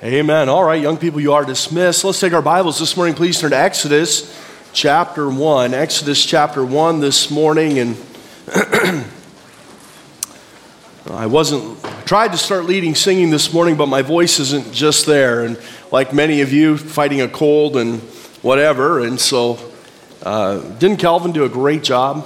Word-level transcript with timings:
Amen. 0.00 0.48
All 0.48 0.62
right, 0.62 0.80
young 0.80 0.96
people, 0.96 1.18
you 1.18 1.32
are 1.32 1.44
dismissed. 1.44 2.04
Let's 2.04 2.20
take 2.20 2.32
our 2.32 2.40
Bibles 2.40 2.78
this 2.78 2.96
morning. 2.96 3.16
Please 3.16 3.40
turn 3.40 3.50
to 3.50 3.58
Exodus 3.58 4.32
chapter 4.72 5.28
1. 5.28 5.74
Exodus 5.74 6.24
chapter 6.24 6.64
1 6.64 7.00
this 7.00 7.32
morning. 7.32 7.80
And 7.80 7.96
I 11.10 11.26
wasn't, 11.26 11.84
I 11.84 12.00
tried 12.02 12.30
to 12.30 12.38
start 12.38 12.66
leading 12.66 12.94
singing 12.94 13.30
this 13.30 13.52
morning, 13.52 13.76
but 13.76 13.86
my 13.86 14.02
voice 14.02 14.38
isn't 14.38 14.72
just 14.72 15.04
there. 15.04 15.44
And 15.44 15.60
like 15.90 16.14
many 16.14 16.42
of 16.42 16.52
you, 16.52 16.78
fighting 16.78 17.20
a 17.20 17.26
cold 17.26 17.76
and 17.76 17.98
whatever. 18.40 19.00
And 19.00 19.18
so, 19.18 19.58
uh, 20.22 20.60
didn't 20.78 20.98
Calvin 20.98 21.32
do 21.32 21.42
a 21.42 21.48
great 21.48 21.82
job? 21.82 22.24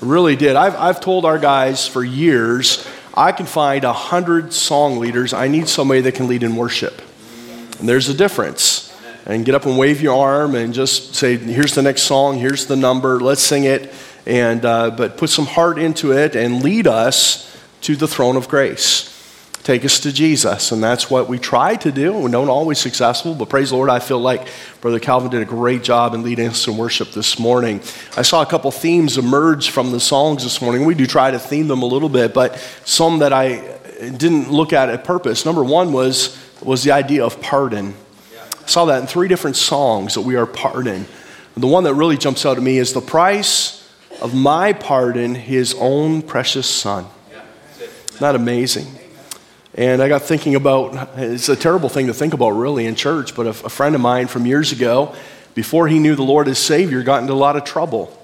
Really 0.00 0.36
did. 0.36 0.54
I've, 0.54 0.76
I've 0.76 1.00
told 1.00 1.24
our 1.24 1.40
guys 1.40 1.84
for 1.84 2.04
years 2.04 2.86
I 3.14 3.32
can 3.32 3.46
find 3.46 3.84
a 3.84 3.92
hundred 3.92 4.52
song 4.52 4.98
leaders. 4.98 5.32
I 5.32 5.48
need 5.48 5.68
somebody 5.68 6.00
that 6.02 6.14
can 6.14 6.28
lead 6.28 6.42
in 6.42 6.56
worship. 6.56 7.02
And 7.78 7.88
there's 7.88 8.08
a 8.08 8.14
difference. 8.14 8.88
And 9.26 9.44
get 9.44 9.54
up 9.54 9.66
and 9.66 9.78
wave 9.78 10.00
your 10.00 10.18
arm 10.18 10.54
and 10.54 10.74
just 10.74 11.14
say, 11.14 11.36
here's 11.36 11.74
the 11.74 11.82
next 11.82 12.02
song, 12.02 12.38
here's 12.38 12.66
the 12.66 12.74
number, 12.74 13.20
let's 13.20 13.42
sing 13.42 13.64
it. 13.64 13.92
And, 14.26 14.64
uh, 14.64 14.90
but 14.90 15.16
put 15.16 15.30
some 15.30 15.46
heart 15.46 15.78
into 15.78 16.12
it 16.12 16.34
and 16.34 16.62
lead 16.62 16.86
us 16.86 17.48
to 17.82 17.94
the 17.94 18.08
throne 18.08 18.36
of 18.36 18.48
grace 18.48 19.11
take 19.64 19.84
us 19.84 20.00
to 20.00 20.12
Jesus. 20.12 20.72
And 20.72 20.82
that's 20.82 21.10
what 21.10 21.28
we 21.28 21.38
try 21.38 21.76
to 21.76 21.92
do. 21.92 22.12
We 22.12 22.30
don't 22.30 22.48
always 22.48 22.78
successful, 22.78 23.34
but 23.34 23.48
praise 23.48 23.70
the 23.70 23.76
Lord, 23.76 23.90
I 23.90 24.00
feel 24.00 24.18
like 24.18 24.48
Brother 24.80 24.98
Calvin 24.98 25.30
did 25.30 25.42
a 25.42 25.46
great 25.46 25.82
job 25.82 26.14
in 26.14 26.22
leading 26.22 26.48
us 26.48 26.66
in 26.66 26.76
worship 26.76 27.12
this 27.12 27.38
morning. 27.38 27.80
I 28.16 28.22
saw 28.22 28.42
a 28.42 28.46
couple 28.46 28.70
themes 28.70 29.18
emerge 29.18 29.70
from 29.70 29.92
the 29.92 30.00
songs 30.00 30.42
this 30.42 30.60
morning. 30.60 30.84
We 30.84 30.94
do 30.94 31.06
try 31.06 31.30
to 31.30 31.38
theme 31.38 31.68
them 31.68 31.82
a 31.82 31.86
little 31.86 32.08
bit, 32.08 32.34
but 32.34 32.58
some 32.84 33.20
that 33.20 33.32
I 33.32 33.78
didn't 34.00 34.50
look 34.50 34.72
at 34.72 34.88
at 34.88 35.04
purpose. 35.04 35.44
Number 35.44 35.62
one 35.62 35.92
was, 35.92 36.36
was 36.60 36.82
the 36.82 36.92
idea 36.92 37.24
of 37.24 37.40
pardon. 37.40 37.94
I 38.62 38.66
saw 38.66 38.86
that 38.86 39.00
in 39.00 39.06
three 39.06 39.28
different 39.28 39.56
songs 39.56 40.14
that 40.14 40.22
we 40.22 40.36
are 40.36 40.46
pardoned. 40.46 41.06
The 41.56 41.66
one 41.66 41.84
that 41.84 41.94
really 41.94 42.16
jumps 42.16 42.46
out 42.46 42.56
at 42.56 42.62
me 42.62 42.78
is 42.78 42.94
the 42.94 43.00
price 43.00 43.78
of 44.20 44.34
my 44.34 44.72
pardon, 44.72 45.34
his 45.34 45.74
own 45.78 46.22
precious 46.22 46.66
son. 46.68 47.06
Isn't 47.78 48.20
that 48.20 48.34
amazing? 48.34 48.86
And 49.74 50.02
I 50.02 50.08
got 50.08 50.22
thinking 50.22 50.54
about 50.54 51.10
it's 51.16 51.48
a 51.48 51.56
terrible 51.56 51.88
thing 51.88 52.08
to 52.08 52.14
think 52.14 52.34
about, 52.34 52.50
really, 52.50 52.84
in 52.86 52.94
church, 52.94 53.34
but 53.34 53.46
a, 53.46 53.50
a 53.50 53.70
friend 53.70 53.94
of 53.94 54.00
mine 54.00 54.26
from 54.26 54.44
years 54.44 54.70
ago, 54.72 55.14
before 55.54 55.88
he 55.88 55.98
knew 55.98 56.14
the 56.14 56.22
Lord 56.22 56.48
as 56.48 56.58
Savior, 56.58 57.02
got 57.02 57.22
into 57.22 57.32
a 57.32 57.34
lot 57.34 57.56
of 57.56 57.64
trouble 57.64 58.18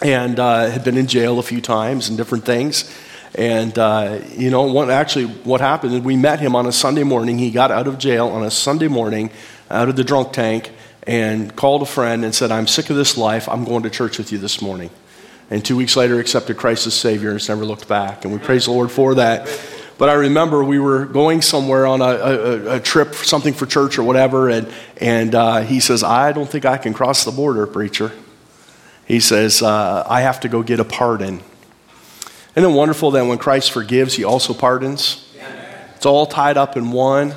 and 0.00 0.38
uh, 0.38 0.70
had 0.70 0.82
been 0.82 0.96
in 0.96 1.06
jail 1.06 1.38
a 1.38 1.42
few 1.42 1.60
times 1.60 2.08
and 2.08 2.16
different 2.16 2.44
things. 2.44 2.90
And, 3.34 3.78
uh, 3.78 4.20
you 4.36 4.50
know, 4.50 4.90
actually, 4.90 5.26
what 5.26 5.60
happened 5.60 5.94
is 5.94 6.00
we 6.00 6.16
met 6.16 6.40
him 6.40 6.54
on 6.54 6.66
a 6.66 6.72
Sunday 6.72 7.02
morning. 7.02 7.38
He 7.38 7.50
got 7.50 7.70
out 7.70 7.86
of 7.86 7.98
jail 7.98 8.28
on 8.28 8.44
a 8.44 8.50
Sunday 8.50 8.88
morning 8.88 9.30
out 9.70 9.88
of 9.88 9.96
the 9.96 10.04
drunk 10.04 10.32
tank 10.32 10.70
and 11.04 11.54
called 11.56 11.82
a 11.82 11.86
friend 11.86 12.24
and 12.24 12.34
said, 12.34 12.50
I'm 12.50 12.66
sick 12.66 12.90
of 12.90 12.96
this 12.96 13.16
life. 13.16 13.48
I'm 13.48 13.64
going 13.64 13.82
to 13.84 13.90
church 13.90 14.18
with 14.18 14.32
you 14.32 14.38
this 14.38 14.60
morning. 14.60 14.90
And 15.50 15.64
two 15.64 15.76
weeks 15.76 15.96
later, 15.96 16.18
accepted 16.18 16.56
Christ 16.56 16.86
as 16.86 16.94
Savior 16.94 17.30
and 17.30 17.38
has 17.38 17.48
never 17.48 17.64
looked 17.64 17.88
back. 17.88 18.24
And 18.24 18.32
we 18.32 18.38
praise 18.38 18.66
the 18.66 18.72
Lord 18.72 18.90
for 18.90 19.14
that. 19.16 19.48
But 20.02 20.08
I 20.08 20.14
remember 20.14 20.64
we 20.64 20.80
were 20.80 21.06
going 21.06 21.42
somewhere 21.42 21.86
on 21.86 22.00
a, 22.00 22.04
a, 22.06 22.76
a 22.78 22.80
trip, 22.80 23.14
something 23.14 23.54
for 23.54 23.66
church 23.66 23.98
or 23.98 24.02
whatever, 24.02 24.50
and, 24.50 24.68
and 24.96 25.32
uh, 25.32 25.60
he 25.60 25.78
says, 25.78 26.02
I 26.02 26.32
don't 26.32 26.50
think 26.50 26.64
I 26.64 26.76
can 26.76 26.92
cross 26.92 27.24
the 27.24 27.30
border, 27.30 27.68
preacher. 27.68 28.10
He 29.06 29.20
says, 29.20 29.62
uh, 29.62 30.04
I 30.10 30.22
have 30.22 30.40
to 30.40 30.48
go 30.48 30.64
get 30.64 30.80
a 30.80 30.84
pardon. 30.84 31.40
Isn't 32.56 32.68
it 32.68 32.74
wonderful 32.74 33.12
that 33.12 33.24
when 33.26 33.38
Christ 33.38 33.70
forgives, 33.70 34.14
he 34.14 34.24
also 34.24 34.54
pardons? 34.54 35.32
It's 35.94 36.04
all 36.04 36.26
tied 36.26 36.56
up 36.56 36.76
in 36.76 36.90
one. 36.90 37.32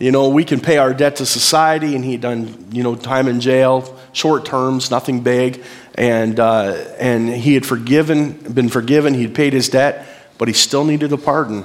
You 0.00 0.10
know, 0.10 0.28
we 0.28 0.42
can 0.44 0.58
pay 0.58 0.78
our 0.78 0.92
debt 0.92 1.14
to 1.18 1.24
society, 1.24 1.94
and 1.94 2.04
he'd 2.04 2.22
done, 2.22 2.66
you 2.72 2.82
know, 2.82 2.96
time 2.96 3.28
in 3.28 3.40
jail, 3.40 3.96
short 4.12 4.44
terms, 4.44 4.90
nothing 4.90 5.20
big, 5.20 5.62
and, 5.94 6.40
uh, 6.40 6.84
and 6.98 7.28
he 7.28 7.54
had 7.54 7.64
forgiven, 7.64 8.32
been 8.32 8.70
forgiven, 8.70 9.14
he'd 9.14 9.36
paid 9.36 9.52
his 9.52 9.68
debt, 9.68 10.04
but 10.36 10.48
he 10.48 10.54
still 10.54 10.84
needed 10.84 11.12
a 11.12 11.16
pardon. 11.16 11.64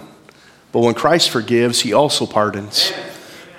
But 0.77 0.83
when 0.83 0.93
Christ 0.93 1.31
forgives, 1.31 1.81
he 1.81 1.93
also 1.93 2.27
pardons. 2.27 2.93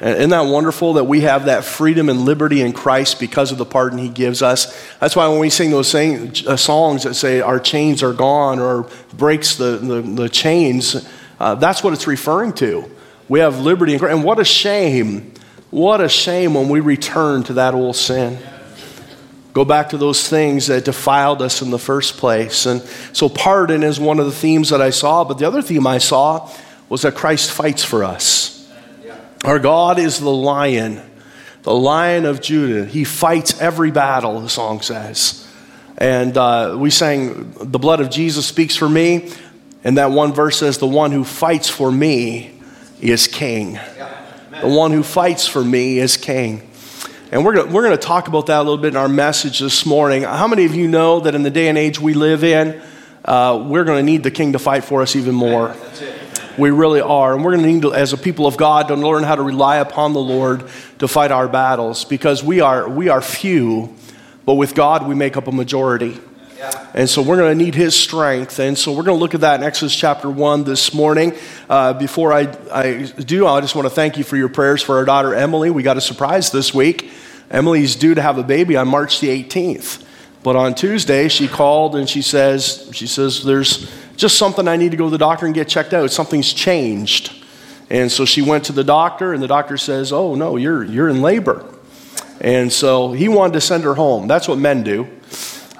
And 0.01 0.19
Isn't 0.19 0.31
that 0.31 0.47
wonderful 0.47 0.93
that 0.93 1.07
we 1.09 1.23
have 1.23 1.47
that 1.47 1.65
freedom 1.65 2.09
and 2.09 2.21
liberty 2.21 2.61
in 2.61 2.73
Christ 2.73 3.19
because 3.19 3.51
of 3.51 3.59
the 3.59 3.65
pardon 3.65 3.99
he 3.99 4.09
gives 4.09 4.41
us? 4.41 4.73
That's 5.01 5.17
why 5.17 5.27
when 5.27 5.41
we 5.41 5.51
sing 5.51 5.73
those 5.73 5.93
uh, 5.93 6.57
songs 6.57 7.03
that 7.03 7.15
say 7.15 7.41
our 7.41 7.59
chains 7.59 8.05
are 8.05 8.13
gone 8.13 8.61
or 8.61 8.89
breaks 9.13 9.57
the, 9.57 9.79
the, 9.79 10.01
the 10.01 10.29
chains, 10.29 11.09
uh, 11.41 11.57
that's 11.57 11.83
what 11.83 11.93
it's 11.93 12.07
referring 12.07 12.53
to. 12.53 12.89
We 13.29 13.41
have 13.41 13.59
liberty 13.59 13.95
in 13.95 13.99
Christ. 13.99 14.15
And 14.15 14.23
what 14.23 14.39
a 14.39 14.45
shame, 14.45 15.35
what 15.71 16.01
a 16.01 16.09
shame 16.09 16.55
when 16.55 16.69
we 16.69 16.79
return 16.79 17.43
to 17.43 17.55
that 17.55 17.75
old 17.75 17.97
sin. 17.97 18.39
Go 19.55 19.65
back 19.65 19.89
to 19.89 19.99
those 19.99 20.29
things 20.29 20.69
that 20.69 20.85
defiled 20.85 21.43
us 21.43 21.63
in 21.63 21.73
the 21.73 21.81
first 21.81 22.17
place. 22.17 22.65
And 22.65 22.81
so, 23.13 23.29
pardon 23.29 23.83
is 23.83 23.99
one 23.99 24.21
of 24.21 24.27
the 24.27 24.31
themes 24.31 24.69
that 24.69 24.81
I 24.81 24.91
saw. 24.91 25.25
But 25.25 25.39
the 25.39 25.49
other 25.49 25.63
theme 25.63 25.85
I 25.85 25.99
saw 25.99 26.49
was 26.89 27.03
that 27.03 27.15
Christ 27.15 27.51
fights 27.51 27.85
for 27.85 28.05
us. 28.05 28.55
Our 29.45 29.59
God 29.59 29.99
is 29.99 30.19
the 30.19 30.31
lion, 30.31 31.01
the 31.63 31.75
lion 31.75 32.25
of 32.25 32.41
Judah. 32.41 32.85
He 32.85 33.05
fights 33.05 33.61
every 33.61 33.91
battle, 33.91 34.41
the 34.41 34.49
song 34.49 34.81
says. 34.81 35.47
And 35.97 36.37
uh, 36.37 36.77
we 36.79 36.91
sang, 36.91 37.53
The 37.61 37.79
blood 37.79 38.01
of 38.01 38.11
Jesus 38.11 38.47
speaks 38.47 38.77
for 38.77 38.89
me. 38.89 39.31
And 39.85 39.99
that 39.99 40.11
one 40.11 40.33
verse 40.33 40.59
says, 40.59 40.79
The 40.79 40.87
one 40.87 41.13
who 41.13 41.25
fights 41.25 41.69
for 41.69 41.91
me 41.91 42.53
is 43.01 43.29
king. 43.29 43.79
The 44.61 44.69
one 44.69 44.91
who 44.91 45.05
fights 45.05 45.47
for 45.47 45.63
me 45.63 45.99
is 45.99 46.17
king. 46.17 46.69
And 47.31 47.45
we're 47.45 47.55
going 47.55 47.73
we're 47.73 47.89
to 47.91 47.97
talk 47.97 48.27
about 48.27 48.47
that 48.47 48.59
a 48.59 48.63
little 48.63 48.79
bit 48.79 48.89
in 48.89 48.97
our 48.97 49.09
message 49.09 49.59
this 49.59 49.85
morning. 49.85 50.23
How 50.23 50.49
many 50.49 50.65
of 50.65 50.75
you 50.75 50.89
know 50.89 51.21
that 51.21 51.35
in 51.35 51.43
the 51.43 51.51
day 51.51 51.69
and 51.69 51.77
age 51.77 52.01
we 52.01 52.15
live 52.15 52.43
in, 52.43 52.81
uh, 53.25 53.63
we're 53.69 53.85
going 53.85 53.99
to 53.99 54.03
need 54.03 54.23
the 54.23 54.31
king 54.31 54.53
to 54.55 54.59
fight 54.59 54.83
for 54.83 55.03
us 55.03 55.15
even 55.15 55.35
more? 55.35 55.77
We 56.59 56.71
really 56.71 57.01
are. 57.01 57.35
And 57.35 57.45
we're 57.45 57.53
going 57.53 57.65
to 57.65 57.73
need, 57.73 57.83
to, 57.83 57.95
as 57.95 58.13
a 58.13 58.17
people 58.17 58.47
of 58.47 58.57
God, 58.57 58.89
to 58.89 58.97
learn 58.97 59.23
how 59.23 59.37
to 59.37 59.43
rely 59.43 59.77
upon 59.77 60.13
the 60.13 60.21
Lord 60.21 60.69
to 60.99 61.07
fight 61.07 61.31
our 61.31 61.47
battles 61.47 62.05
because 62.05 62.43
we 62.43 62.61
are, 62.61 62.89
we 62.89 63.09
are 63.09 63.23
few, 63.23 63.95
but 64.45 64.55
with 64.55 64.75
God, 64.75 65.07
we 65.07 65.15
make 65.15 65.37
up 65.37 65.47
a 65.47 65.53
majority. 65.53 66.19
And 66.95 67.09
so 67.09 67.23
we're 67.23 67.37
going 67.37 67.57
to 67.57 67.65
need 67.65 67.77
his 67.77 67.95
strength. 67.95 68.59
And 68.59 68.77
so 68.77 68.91
we're 68.91 69.05
going 69.05 69.17
to 69.17 69.21
look 69.21 69.35
at 69.35 69.43
that 69.43 69.61
in 69.61 69.67
Exodus 69.67 69.95
chapter 69.95 70.29
1 70.29 70.65
this 70.65 70.93
morning. 70.93 71.35
Uh, 71.69 71.93
before 71.93 72.33
I, 72.33 72.49
I 72.73 73.05
do, 73.05 73.47
I 73.47 73.61
just 73.61 73.77
want 73.77 73.87
to 73.87 73.95
thank 73.95 74.19
you 74.19 74.25
for 74.25 74.37
your 74.37 74.49
prayers 74.49 74.83
for 74.83 74.97
our 74.97 75.05
daughter 75.05 75.35
Emily. 75.35 75.71
We 75.71 75.85
got 75.85 75.97
a 75.97 76.01
surprise 76.01 76.51
this 76.51 76.75
week. 76.75 77.11
Emily's 77.51 77.95
due 77.95 78.15
to 78.17 78.23
have 78.23 78.39
a 78.39 78.43
baby 78.43 78.77
on 78.77 78.89
March 78.89 79.21
the 79.21 79.29
18th. 79.29 80.05
But 80.43 80.57
on 80.57 80.75
Tuesday, 80.75 81.29
she 81.29 81.47
called 81.47 81.95
and 81.95 82.09
she 82.09 82.23
says, 82.23 82.91
she 82.93 83.07
says, 83.07 83.45
there's 83.45 83.89
just 84.19 84.37
something 84.37 84.69
I 84.69 84.77
need 84.77 84.91
to 84.91 84.97
go 84.97 85.05
to 85.05 85.11
the 85.11 85.17
doctor 85.17 85.47
and 85.47 85.55
get 85.55 85.69
checked 85.69 85.95
out. 85.95 86.11
Something's 86.11 86.53
changed. 86.53 87.33
And 87.89 88.13
so 88.13 88.27
she 88.27 88.43
went 88.43 88.65
to 88.65 88.73
the 88.73 88.85
doctor, 88.85 89.33
and 89.33 89.43
the 89.43 89.47
doctor 89.47 89.79
says, 89.79 90.13
Oh, 90.13 90.35
no, 90.35 90.57
you're, 90.57 90.85
you're 90.85 91.09
in 91.09 91.23
labor. 91.23 91.65
And 92.41 92.73
so 92.73 93.13
he 93.13 93.29
wanted 93.29 93.55
to 93.55 93.61
send 93.61 93.85
her 93.85 93.95
home. 93.95 94.29
That's 94.29 94.47
what 94.47 94.59
men 94.59 94.83
do. 94.83 95.09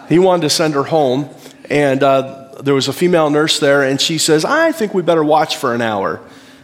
He 0.09 0.19
wanted 0.19 0.43
to 0.43 0.51
send 0.51 0.75
her 0.75 0.85
home, 0.85 1.29
and 1.69 2.03
uh, 2.03 2.53
there 2.63 2.75
was 2.75 2.89
a 2.89 2.93
female 2.93 3.29
nurse 3.29 3.61
there, 3.61 3.83
and 3.83 4.01
she 4.01 4.17
says, 4.17 4.45
I 4.45 4.73
think 4.73 4.95
we 4.95 5.03
better 5.03 5.23
watch 5.23 5.57
for 5.57 5.75
an 5.75 5.83
hour. 5.83 6.21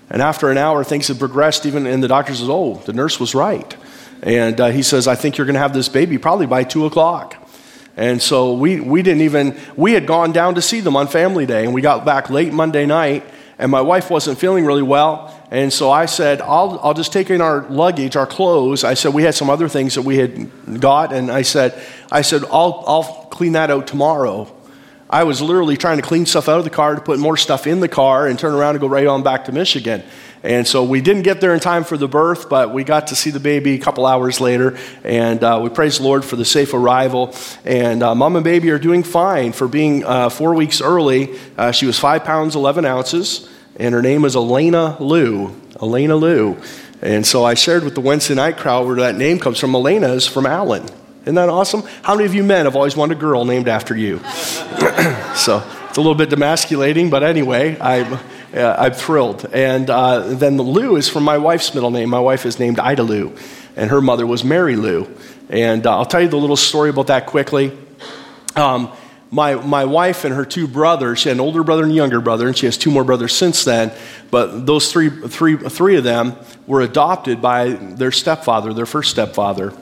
And 0.09 0.23
after 0.23 0.51
an 0.51 0.57
hour, 0.57 0.85
things 0.85 1.09
had 1.09 1.19
progressed, 1.19 1.67
even, 1.67 1.87
and 1.87 2.03
the 2.03 2.09
doctor 2.09 2.35
says, 2.35 2.49
Oh, 2.49 2.77
the 2.87 2.93
nurse 2.93 3.21
was 3.21 3.35
right. 3.35 3.77
And 4.23 4.59
uh, 4.61 4.69
he 4.69 4.83
says, 4.83 5.07
I 5.07 5.17
think 5.17 5.37
you're 5.37 5.47
going 5.47 5.55
to 5.55 5.61
have 5.61 5.75
this 5.75 5.89
baby 5.89 6.19
probably 6.19 6.47
by 6.47 6.65
2 6.65 6.87
o'clock. 6.87 7.37
And 7.97 8.21
so 8.21 8.55
we, 8.55 8.81
we 8.81 9.03
didn't 9.03 9.23
even, 9.23 9.57
we 9.77 9.93
had 9.93 10.07
gone 10.07 10.33
down 10.33 10.57
to 10.57 10.63
see 10.63 10.81
them 10.81 10.97
on 10.97 11.07
family 11.07 11.47
day, 11.47 11.65
and 11.65 11.73
we 11.73 11.81
got 11.81 12.05
back 12.05 12.29
late 12.29 12.53
Monday 12.53 12.87
night, 12.87 13.25
and 13.59 13.71
my 13.71 13.81
wife 13.81 14.11
wasn't 14.11 14.39
feeling 14.39 14.65
really 14.67 14.83
well. 14.83 15.31
And 15.51 15.73
so 15.73 15.91
I 15.91 16.07
said, 16.07 16.41
I'll, 16.41 16.81
I'll 16.83 16.95
just 16.95 17.13
take 17.13 17.31
in 17.31 17.41
our 17.41 17.69
luggage, 17.69 18.17
our 18.17 18.27
clothes. 18.27 18.83
I 18.83 18.95
said, 18.95 19.15
we 19.15 19.23
had 19.23 19.37
some 19.37 19.49
other 19.49 19.69
things 19.69 19.95
that 19.95 20.03
we 20.03 20.19
had 20.19 20.81
got, 20.81 21.13
and 21.13 21.31
I 21.31 21.43
said, 21.43 21.81
I 22.11 22.23
said, 22.23 22.43
I'll, 22.51 22.83
I'll 22.87 23.29
clean 23.31 23.53
that 23.53 23.71
out 23.71 23.87
tomorrow. 23.87 24.51
I 25.09 25.23
was 25.23 25.41
literally 25.41 25.77
trying 25.77 25.99
to 25.99 26.03
clean 26.03 26.27
stuff 26.27 26.49
out 26.49 26.59
of 26.59 26.65
the 26.65 26.71
car 26.71 26.97
to 26.97 27.01
put 27.01 27.21
more 27.21 27.37
stuff 27.37 27.69
in 27.69 27.79
the 27.79 27.89
car 27.89 28.27
and 28.27 28.37
turn 28.37 28.55
around 28.55 28.71
and 28.71 28.81
go 28.81 28.89
right 28.89 29.07
on 29.07 29.23
back 29.23 29.45
to 29.45 29.53
Michigan. 29.53 30.03
And 30.45 30.69
so 30.69 30.85
we 30.85 31.01
didn't 31.01 31.23
get 31.23 31.41
there 31.41 31.55
in 31.55 31.61
time 31.61 31.85
for 31.85 31.97
the 31.97 32.07
birth, 32.07 32.51
but 32.51 32.71
we 32.71 32.85
got 32.85 33.07
to 33.07 33.17
see 33.17 33.31
the 33.31 33.41
baby 33.41 33.77
a 33.77 33.79
couple 33.79 34.05
hours 34.05 34.43
later. 34.43 34.77
And 35.03 35.43
uh, 35.43 35.59
we 35.63 35.71
praise 35.71 35.97
the 35.97 36.05
Lord 36.05 36.23
for 36.23 36.37
the 36.37 36.45
safe 36.45 36.75
arrival. 36.75 37.35
And 37.65 38.03
uh, 38.03 38.15
mom 38.15 38.37
and 38.37 38.45
baby 38.45 38.71
are 38.71 38.79
doing 38.79 39.05
fine 39.05 39.53
for 39.53 39.67
being 39.67 40.05
uh, 40.05 40.29
four 40.29 40.55
weeks 40.55 40.83
early. 40.83 41.39
Uh, 41.57 41.73
she 41.73 41.87
was 41.87 41.99
five 41.99 42.25
pounds, 42.25 42.57
11 42.57 42.85
ounces, 42.85 43.49
and 43.77 43.95
her 43.95 44.03
name 44.03 44.27
is 44.27 44.37
Elena 44.37 44.99
Lou. 45.01 45.59
Elena 45.81 46.15
Lou. 46.15 46.59
And 47.01 47.27
so 47.27 47.43
I 47.45 47.55
shared 47.55 47.83
with 47.83 47.95
the 47.95 48.03
Wednesday 48.03 48.35
night 48.35 48.59
crowd 48.59 48.87
where 48.87 48.97
that 48.97 49.17
name 49.17 49.39
comes 49.39 49.59
from. 49.59 49.75
Elena 49.75 50.09
is 50.09 50.27
from 50.27 50.45
Allen. 50.45 50.87
Isn't 51.23 51.37
that 51.37 51.49
awesome? 51.49 51.85
How 52.03 52.15
many 52.15 52.27
of 52.27 52.35
you 52.35 52.45
men 52.45 52.67
have 52.67 52.77
always 52.77 52.95
wanted 52.95 53.17
a 53.17 53.21
girl 53.21 53.47
named 53.47 53.67
after 53.67 53.97
you? 53.97 54.19
so 55.35 55.67
it's 55.89 55.97
a 55.97 56.01
little 56.03 56.15
bit 56.15 56.29
demasculating, 56.29 57.11
but 57.11 57.23
anyway, 57.23 57.79
I 57.81 58.03
uh, 58.55 58.77
I'm 58.79 58.93
thrilled. 58.93 59.47
And 59.53 59.91
uh, 59.91 60.21
then 60.21 60.57
the 60.57 60.63
Lou 60.63 60.97
is 60.97 61.09
from 61.09 61.25
my 61.25 61.39
wife's 61.39 61.75
middle 61.75 61.91
name. 61.91 62.09
My 62.09 62.21
wife 62.21 62.47
is 62.47 62.59
named 62.59 62.79
Ida 62.79 63.03
Lou, 63.03 63.37
and 63.77 63.91
her 63.91 64.01
mother 64.01 64.27
was 64.27 64.45
Mary 64.45 64.77
Lou. 64.77 65.09
And 65.49 65.87
uh, 65.87 65.99
I'll 65.99 66.07
tell 66.07 66.23
you 66.23 66.29
the 66.29 66.37
little 66.37 66.57
story 66.57 66.91
about 66.91 67.09
that 67.09 67.27
quickly. 67.27 67.77
Um, 68.57 68.93
my, 69.31 69.57
my 69.57 69.85
wife 69.85 70.25
and 70.25 70.33
her 70.33 70.45
two 70.45 70.69
brothers, 70.69 71.19
she 71.19 71.29
had 71.29 71.37
an 71.37 71.41
older 71.41 71.65
brother 71.65 71.83
and 71.83 71.91
a 71.91 71.95
younger 71.95 72.21
brother, 72.21 72.47
and 72.47 72.57
she 72.57 72.67
has 72.67 72.79
two 72.79 72.91
more 72.91 73.03
brothers 73.03 73.35
since 73.35 73.65
then. 73.65 73.93
But 74.31 74.65
those 74.65 74.93
three, 74.93 75.11
three, 75.11 75.57
three 75.57 75.97
of 75.97 76.05
them 76.05 76.37
were 76.69 76.83
adopted 76.83 77.43
by 77.43 77.71
their 77.71 78.13
stepfather, 78.13 78.73
their 78.73 78.87
first 78.87 79.11
stepfather. 79.11 79.73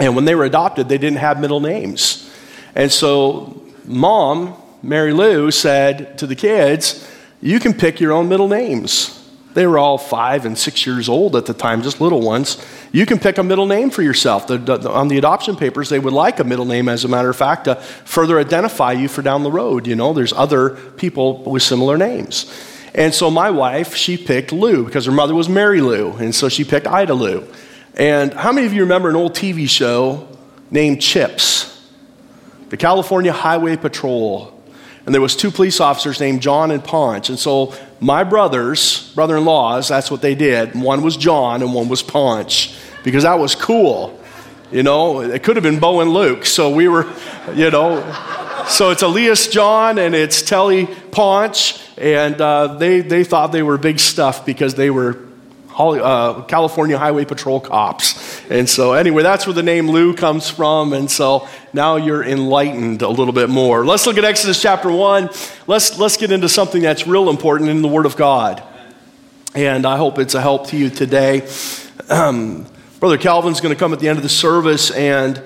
And 0.00 0.16
when 0.16 0.24
they 0.24 0.34
were 0.34 0.44
adopted, 0.44 0.88
they 0.88 0.98
didn't 0.98 1.18
have 1.18 1.38
middle 1.40 1.60
names. 1.60 2.28
And 2.74 2.90
so, 2.90 3.62
mom, 3.84 4.56
Mary 4.82 5.12
Lou, 5.12 5.52
said 5.52 6.18
to 6.18 6.26
the 6.26 6.34
kids, 6.34 7.08
You 7.42 7.58
can 7.58 7.74
pick 7.74 8.00
your 8.00 8.12
own 8.12 8.28
middle 8.28 8.48
names. 8.48 9.18
They 9.54 9.66
were 9.66 9.76
all 9.76 9.98
five 9.98 10.46
and 10.46 10.56
six 10.56 10.86
years 10.86 11.08
old 11.08 11.36
at 11.36 11.44
the 11.44 11.52
time, 11.52 11.82
just 11.82 12.00
little 12.00 12.22
ones. 12.22 12.64
You 12.90 13.04
can 13.04 13.18
pick 13.18 13.36
a 13.36 13.42
middle 13.42 13.66
name 13.66 13.90
for 13.90 14.00
yourself. 14.00 14.46
The, 14.46 14.56
the, 14.56 14.90
on 14.90 15.08
the 15.08 15.18
adoption 15.18 15.56
papers, 15.56 15.88
they 15.88 15.98
would 15.98 16.12
like 16.12 16.38
a 16.38 16.44
middle 16.44 16.64
name, 16.64 16.88
as 16.88 17.04
a 17.04 17.08
matter 17.08 17.28
of 17.28 17.36
fact, 17.36 17.64
to 17.64 17.74
further 17.74 18.38
identify 18.38 18.92
you 18.92 19.08
for 19.08 19.20
down 19.20 19.42
the 19.42 19.50
road. 19.50 19.86
You 19.86 19.96
know, 19.96 20.12
there's 20.12 20.32
other 20.32 20.70
people 20.70 21.42
with 21.42 21.62
similar 21.62 21.98
names. 21.98 22.50
And 22.94 23.12
so 23.12 23.30
my 23.30 23.50
wife, 23.50 23.94
she 23.94 24.16
picked 24.16 24.52
Lou 24.52 24.84
because 24.84 25.04
her 25.06 25.12
mother 25.12 25.34
was 25.34 25.48
Mary 25.48 25.80
Lou, 25.80 26.12
and 26.12 26.34
so 26.34 26.48
she 26.48 26.64
picked 26.64 26.86
Ida 26.86 27.14
Lou. 27.14 27.46
And 27.94 28.32
how 28.32 28.52
many 28.52 28.66
of 28.66 28.72
you 28.72 28.82
remember 28.82 29.10
an 29.10 29.16
old 29.16 29.34
TV 29.34 29.68
show 29.68 30.28
named 30.70 31.02
Chips? 31.02 31.68
The 32.70 32.76
California 32.78 33.32
Highway 33.32 33.76
Patrol 33.76 34.61
and 35.04 35.14
there 35.14 35.20
was 35.20 35.34
two 35.34 35.50
police 35.50 35.80
officers 35.80 36.20
named 36.20 36.42
John 36.42 36.70
and 36.70 36.82
Ponch. 36.82 37.28
And 37.28 37.38
so 37.38 37.74
my 38.00 38.22
brothers, 38.24 39.12
brother-in-laws, 39.14 39.88
that's 39.88 40.10
what 40.10 40.22
they 40.22 40.34
did. 40.34 40.74
One 40.74 41.02
was 41.02 41.16
John 41.16 41.62
and 41.62 41.74
one 41.74 41.88
was 41.88 42.02
Ponch 42.02 42.76
because 43.02 43.24
that 43.24 43.38
was 43.38 43.54
cool. 43.54 44.18
You 44.70 44.82
know, 44.82 45.20
it 45.20 45.42
could 45.42 45.56
have 45.56 45.62
been 45.62 45.80
Bo 45.80 46.00
and 46.00 46.12
Luke. 46.12 46.46
So 46.46 46.70
we 46.70 46.88
were, 46.88 47.12
you 47.54 47.70
know, 47.70 48.00
so 48.68 48.90
it's 48.90 49.02
Elias 49.02 49.48
John 49.48 49.98
and 49.98 50.14
it's 50.14 50.40
Telly 50.40 50.86
Ponch. 51.10 51.78
And 51.98 52.40
uh, 52.40 52.76
they, 52.78 53.00
they 53.00 53.24
thought 53.24 53.52
they 53.52 53.62
were 53.62 53.78
big 53.78 53.98
stuff 53.98 54.46
because 54.46 54.76
they 54.76 54.88
were 54.88 55.18
uh, 55.78 56.42
California 56.42 56.98
Highway 56.98 57.24
Patrol 57.24 57.60
cops. 57.60 58.40
And 58.50 58.68
so, 58.68 58.92
anyway, 58.92 59.22
that's 59.22 59.46
where 59.46 59.54
the 59.54 59.62
name 59.62 59.90
Lou 59.90 60.14
comes 60.14 60.48
from. 60.48 60.92
And 60.92 61.10
so 61.10 61.48
now 61.72 61.96
you're 61.96 62.22
enlightened 62.22 63.02
a 63.02 63.08
little 63.08 63.32
bit 63.32 63.48
more. 63.48 63.84
Let's 63.84 64.06
look 64.06 64.18
at 64.18 64.24
Exodus 64.24 64.60
chapter 64.60 64.90
1. 64.90 65.30
Let's, 65.66 65.98
let's 65.98 66.16
get 66.16 66.32
into 66.32 66.48
something 66.48 66.82
that's 66.82 67.06
real 67.06 67.30
important 67.30 67.70
in 67.70 67.82
the 67.82 67.88
Word 67.88 68.06
of 68.06 68.16
God. 68.16 68.62
And 69.54 69.86
I 69.86 69.96
hope 69.96 70.18
it's 70.18 70.34
a 70.34 70.40
help 70.40 70.68
to 70.68 70.76
you 70.76 70.90
today. 70.90 71.48
Um, 72.08 72.66
Brother 73.00 73.18
Calvin's 73.18 73.60
going 73.60 73.74
to 73.74 73.78
come 73.78 73.92
at 73.92 74.00
the 74.00 74.08
end 74.08 74.18
of 74.18 74.22
the 74.22 74.28
service 74.28 74.90
and 74.90 75.42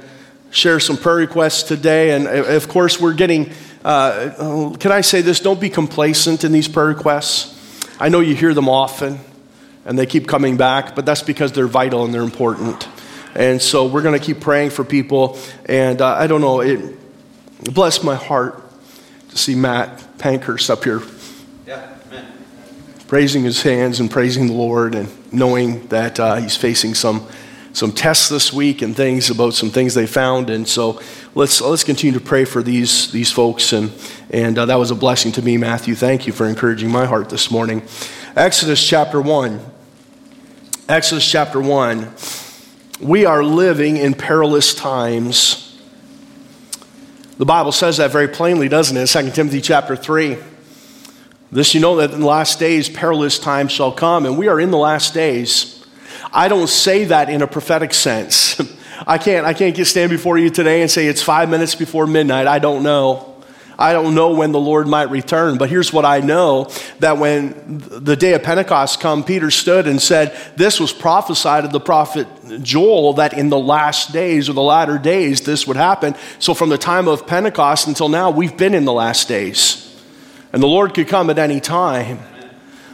share 0.51 0.79
some 0.79 0.97
prayer 0.97 1.17
requests 1.17 1.63
today. 1.65 2.11
And 2.11 2.27
of 2.27 2.69
course, 2.69 3.01
we're 3.01 3.15
getting, 3.15 3.53
uh, 3.85 4.77
can 4.79 4.93
I 4.93 5.01
say 5.01 5.23
this? 5.23 5.41
Don't 5.41 5.61
be 5.61 5.71
complacent 5.71 6.45
in 6.45 6.53
these 6.53 6.69
prayer 6.69 6.87
requests. 6.87 7.55
I 7.99 8.11
know 8.11 8.21
you 8.21 8.35
hear 8.35 8.55
them 8.55 8.69
often 8.69 9.19
and 9.87 9.99
they 9.99 10.05
keep 10.05 10.27
coming 10.27 10.57
back, 10.57 10.95
but 10.95 11.07
that's 11.07 11.23
because 11.23 11.53
they're 11.53 11.69
vital 11.69 12.05
and 12.05 12.13
they're 12.13 12.23
important. 12.23 12.87
And 13.35 13.63
so 13.63 13.87
we're 13.87 14.03
going 14.03 14.19
to 14.19 14.25
keep 14.25 14.41
praying 14.41 14.71
for 14.71 14.85
people. 14.85 15.39
And 15.67 16.03
uh, 16.03 16.15
I 16.15 16.27
don't 16.27 16.41
know, 16.41 16.61
it 16.61 16.97
blessed 17.73 18.03
my 18.03 18.17
heart 18.17 18.63
to 19.31 19.39
see 19.39 19.55
Matt 19.55 20.19
Pankhurst 20.19 20.71
up 20.71 20.85
here. 20.85 21.03
Yeah, 21.67 21.93
praising 23.07 23.45
his 23.45 23.63
hands 23.63 24.01
and 24.01 24.11
praising 24.11 24.49
the 24.49 24.55
Lord 24.55 24.95
and 24.97 25.09
knowing 25.33 25.87
that 25.89 26.19
uh, 26.19 26.37
he's 26.37 26.57
facing 26.57 26.95
some, 26.95 27.25
some 27.73 27.93
tests 27.93 28.29
this 28.29 28.53
week 28.53 28.83
and 28.83 28.97
things 28.97 29.31
about 29.31 29.55
some 29.55 29.71
things 29.71 29.95
they 29.95 30.07
found. 30.07 30.51
And 30.51 30.67
so 30.67 31.01
let's, 31.37 31.61
let's 31.61 31.85
continue 31.85 32.19
to 32.19 32.25
pray 32.25 32.45
for 32.45 32.63
these, 32.63 33.13
these 33.13 33.31
folks. 33.31 33.73
And, 33.73 33.93
and 34.31 34.59
uh, 34.59 34.67
that 34.67 34.77
was 34.77 34.91
a 34.91 34.97
blessing 34.97 35.31
to 35.33 35.43
me, 35.43 35.57
Matthew. 35.57 35.95
Thank 35.95 36.27
you 36.27 36.33
for 36.33 36.47
encouraging 36.47 36.91
my 36.91 37.05
heart 37.05 37.29
this 37.29 37.51
morning. 37.53 37.83
Exodus 38.35 38.85
chapter 38.85 39.21
1. 39.21 39.76
Exodus 40.89 41.29
chapter 41.29 41.61
1. 41.61 42.13
We 43.01 43.25
are 43.25 43.43
living 43.43 43.97
in 43.97 44.15
perilous 44.15 44.73
times. 44.73 45.77
The 47.39 47.45
Bible 47.45 47.73
says 47.73 47.97
that 47.97 48.13
very 48.13 48.29
plainly, 48.29 48.69
doesn't 48.69 48.97
it? 48.97 49.07
2 49.09 49.33
Timothy 49.33 49.61
chapter 49.61 49.97
3. 49.97 50.39
This 51.51 51.75
you 51.75 51.81
know 51.81 51.97
that 51.97 52.13
in 52.13 52.21
the 52.21 52.27
last 52.27 52.61
days 52.61 52.89
perilous 52.89 53.41
times 53.41 53.73
shall 53.73 53.91
come, 53.91 54.27
and 54.27 54.39
we 54.39 54.47
are 54.47 54.61
in 54.61 54.71
the 54.71 54.79
last 54.79 55.13
days. 55.13 55.85
I 56.33 56.47
don't 56.47 56.69
say 56.69 57.07
that 57.07 57.29
in 57.31 57.43
a 57.43 57.49
prophetic 57.49 57.93
sense. 57.93 58.61
I 59.09 59.19
can't, 59.19 59.45
I 59.45 59.55
can't 59.55 59.75
get 59.75 59.87
stand 59.87 60.11
before 60.11 60.39
you 60.39 60.51
today 60.51 60.83
and 60.83 60.91
say 60.91 61.09
it's 61.09 61.23
five 61.23 61.49
minutes 61.49 61.75
before 61.75 62.07
midnight. 62.07 62.47
I 62.47 62.61
don't 62.61 62.85
know. 62.85 63.36
I 63.79 63.93
don't 63.93 64.15
know 64.15 64.31
when 64.31 64.53
the 64.53 64.61
Lord 64.61 64.89
might 64.89 65.11
return, 65.11 65.59
but 65.59 65.69
here's 65.69 65.93
what 65.93 66.07
I 66.07 66.21
know 66.21 66.71
that 67.01 67.19
when 67.19 67.83
the 67.91 68.17
day 68.17 68.33
of 68.33 68.43
Pentecost 68.43 69.01
come, 69.01 69.23
Peter 69.23 69.51
stood 69.51 69.87
and 69.87 70.01
said, 70.01 70.37
This 70.57 70.81
was 70.81 70.93
prophesied 70.93 71.65
of 71.65 71.73
the 71.73 71.81
prophet 71.81 72.27
Joel 72.63 73.15
that 73.15 73.35
in 73.35 73.51
the 73.51 73.59
last 73.59 74.13
days 74.13 74.49
or 74.49 74.55
the 74.55 74.63
latter 74.63 74.97
days 74.97 75.43
this 75.43 75.67
would 75.67 75.77
happen. 75.77 76.15
So 76.39 76.55
from 76.55 76.71
the 76.71 76.79
time 76.79 77.07
of 77.07 77.27
Pentecost 77.27 77.87
until 77.87 78.09
now, 78.09 78.31
we've 78.31 78.57
been 78.57 78.73
in 78.73 78.87
the 78.87 78.95
last 78.95 79.29
days. 79.29 79.83
And 80.53 80.63
the 80.63 80.69
Lord 80.69 80.95
could 80.95 81.09
come 81.09 81.29
at 81.29 81.39
any 81.39 81.61
time. 81.61 82.21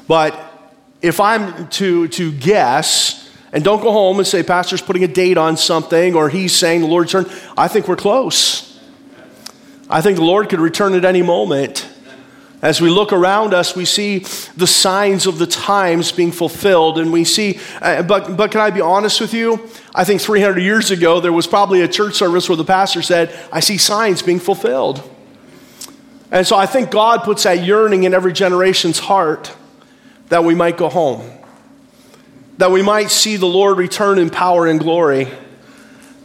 But 0.09 0.39
if 1.01 1.21
I'm 1.21 1.69
to, 1.69 2.09
to 2.09 2.33
guess, 2.33 3.31
and 3.53 3.63
don't 3.63 3.83
go 3.83 3.93
home 3.93 4.19
and 4.19 4.27
say, 4.27 4.43
Pastor's 4.43 4.83
putting 4.83 5.05
a 5.05 5.09
date 5.09 5.39
on 5.39 5.57
something, 5.57 6.17
or 6.17 6.29
he's 6.29 6.55
saying 6.57 6.81
the 6.81 6.89
Lord's 6.89 7.13
turn, 7.13 7.27
I 7.57 7.69
think 7.69 7.87
we're 7.87 7.97
close. 7.97 8.72
I 9.93 10.01
think 10.01 10.17
the 10.17 10.25
Lord 10.25 10.49
could 10.49 10.59
return 10.59 10.95
at 10.95 11.05
any 11.05 11.21
moment. 11.21 11.87
As 12.63 12.81
we 12.81 12.89
look 12.89 13.13
around 13.13 13.53
us, 13.53 13.77
we 13.77 13.85
see 13.85 14.21
the 14.57 14.67
signs 14.67 15.27
of 15.27 15.37
the 15.37 15.47
times 15.47 16.13
being 16.13 16.33
fulfilled, 16.33 16.99
and 16.99 17.13
we 17.13 17.25
see, 17.25 17.61
uh, 17.83 18.03
but, 18.03 18.35
but 18.35 18.51
can 18.51 18.63
I 18.63 18.71
be 18.71 18.81
honest 18.81 19.21
with 19.21 19.35
you? 19.35 19.69
I 19.95 20.05
think 20.05 20.23
300 20.23 20.61
years 20.61 20.91
ago, 20.91 21.21
there 21.21 21.33
was 21.33 21.47
probably 21.47 21.83
a 21.83 21.89
church 21.89 22.15
service 22.15 22.49
where 22.49 22.57
the 22.57 22.65
pastor 22.65 23.03
said, 23.03 23.39
I 23.53 23.61
see 23.61 23.77
signs 23.77 24.23
being 24.23 24.41
fulfilled. 24.41 25.07
And 26.31 26.47
so 26.47 26.57
I 26.57 26.65
think 26.65 26.91
God 26.91 27.23
puts 27.25 27.43
that 27.43 27.63
yearning 27.63 28.05
in 28.05 28.15
every 28.15 28.33
generation's 28.33 28.99
heart 28.99 29.55
that 30.31 30.43
we 30.43 30.55
might 30.55 30.79
go 30.79 30.89
home, 30.89 31.31
that 32.57 32.71
we 32.71 32.81
might 32.81 33.11
see 33.11 33.37
the 33.37 33.45
Lord 33.45 33.77
return 33.77 34.19
in 34.19 34.31
power 34.31 34.67
and 34.67 34.81
glory 34.81 35.29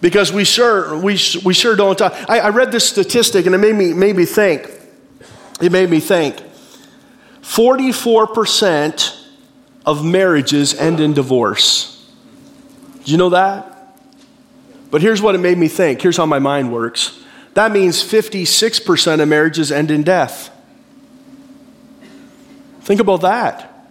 because 0.01 0.31
we 0.31 0.43
sure, 0.43 0.97
we, 0.97 1.19
we 1.43 1.53
sure 1.53 1.75
don't. 1.75 1.99
Uh, 1.99 2.09
I, 2.29 2.39
I 2.39 2.49
read 2.49 2.71
this 2.71 2.87
statistic 2.87 3.45
and 3.45 3.55
it 3.55 3.57
made 3.57 3.75
me, 3.75 3.93
made 3.93 4.15
me 4.15 4.25
think. 4.25 4.69
It 5.61 5.71
made 5.71 5.89
me 5.89 5.99
think. 5.99 6.41
44% 7.41 9.25
of 9.85 10.05
marriages 10.05 10.73
end 10.75 10.99
in 10.99 11.13
divorce. 11.13 12.11
Do 13.05 13.11
you 13.11 13.17
know 13.17 13.29
that? 13.29 13.73
But 14.91 15.01
here's 15.01 15.21
what 15.21 15.33
it 15.35 15.39
made 15.39 15.57
me 15.57 15.67
think. 15.67 16.01
Here's 16.01 16.17
how 16.17 16.25
my 16.25 16.39
mind 16.39 16.71
works. 16.71 17.19
That 17.53 17.71
means 17.71 18.03
56% 18.03 19.21
of 19.21 19.27
marriages 19.27 19.71
end 19.71 19.89
in 19.89 20.03
death. 20.03 20.51
Think 22.81 23.01
about 23.01 23.21
that. 23.21 23.87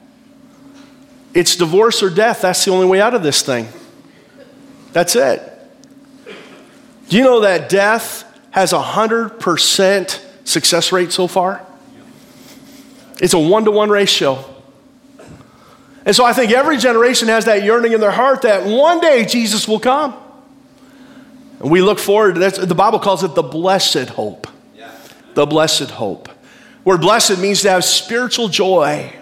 It's 1.35 1.57
divorce 1.57 2.03
or 2.03 2.11
death. 2.11 2.43
That's 2.43 2.65
the 2.65 2.71
only 2.71 2.87
way 2.87 3.01
out 3.01 3.15
of 3.15 3.23
this 3.23 3.43
thing. 3.43 3.69
That's 4.93 5.17
it. 5.17 5.56
Do 7.09 7.17
you 7.17 7.25
know 7.25 7.41
that 7.41 7.69
death 7.69 8.25
has 8.51 8.73
a 8.73 8.79
100% 8.79 10.25
success 10.45 10.93
rate 10.93 11.13
so 11.13 11.27
far? 11.27 11.65
It's 13.21 13.35
a 13.35 13.39
one 13.39 13.65
to 13.65 13.71
one 13.71 13.91
ratio. 13.91 14.45
And 16.05 16.15
so 16.15 16.25
I 16.25 16.33
think 16.33 16.53
every 16.53 16.77
generation 16.77 17.29
has 17.29 17.47
that 17.47 17.65
yearning 17.65 17.93
in 17.93 18.01
their 18.01 18.11
heart 18.11 18.43
that 18.43 18.65
one 18.65 19.01
day 19.01 19.25
Jesus 19.25 19.67
will 19.67 19.81
come. 19.81 20.15
And 21.61 21.71
we 21.71 21.81
look 21.83 21.99
forward 21.99 22.35
to 22.35 22.41
that. 22.41 22.55
The 22.55 22.75
Bible 22.75 22.99
calls 22.99 23.25
it 23.25 23.35
the 23.35 23.43
blessed 23.43 24.11
hope. 24.11 24.47
The 25.35 25.47
blessed 25.47 25.91
hope. 25.91 26.29
Where 26.85 26.99
blessed 26.99 27.39
means 27.41 27.63
to 27.63 27.71
have 27.71 27.85
spiritual 27.85 28.49
joy. 28.49 29.13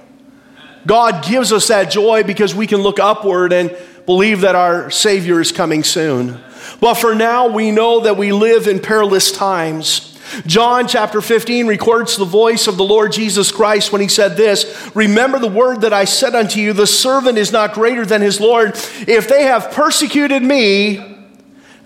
God 0.86 1.24
gives 1.24 1.52
us 1.52 1.68
that 1.68 1.90
joy 1.90 2.22
because 2.22 2.54
we 2.54 2.66
can 2.66 2.82
look 2.82 2.98
upward 3.00 3.52
and 3.52 3.74
believe 4.04 4.42
that 4.42 4.54
our 4.54 4.90
Savior 4.90 5.40
is 5.40 5.50
coming 5.50 5.82
soon. 5.82 6.38
But 6.80 6.94
for 6.94 7.14
now, 7.14 7.48
we 7.48 7.70
know 7.70 8.00
that 8.00 8.16
we 8.16 8.32
live 8.32 8.66
in 8.66 8.80
perilous 8.80 9.32
times. 9.32 10.14
John 10.46 10.88
chapter 10.88 11.20
15 11.20 11.66
records 11.66 12.16
the 12.16 12.24
voice 12.24 12.66
of 12.66 12.76
the 12.76 12.84
Lord 12.84 13.12
Jesus 13.12 13.52
Christ 13.52 13.92
when 13.92 14.00
he 14.00 14.08
said 14.08 14.36
this 14.36 14.90
Remember 14.94 15.38
the 15.38 15.48
word 15.48 15.82
that 15.82 15.92
I 15.92 16.04
said 16.04 16.34
unto 16.34 16.60
you, 16.60 16.72
the 16.72 16.86
servant 16.86 17.38
is 17.38 17.52
not 17.52 17.74
greater 17.74 18.04
than 18.04 18.20
his 18.20 18.40
Lord. 18.40 18.72
If 19.06 19.28
they 19.28 19.44
have 19.44 19.70
persecuted 19.70 20.42
me, 20.42 21.28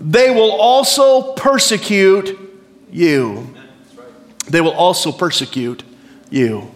they 0.01 0.31
will 0.31 0.53
also 0.53 1.33
persecute 1.35 2.39
you. 2.91 3.55
They 4.49 4.61
will 4.61 4.73
also 4.73 5.13
persecute 5.13 5.83
you. 6.31 6.71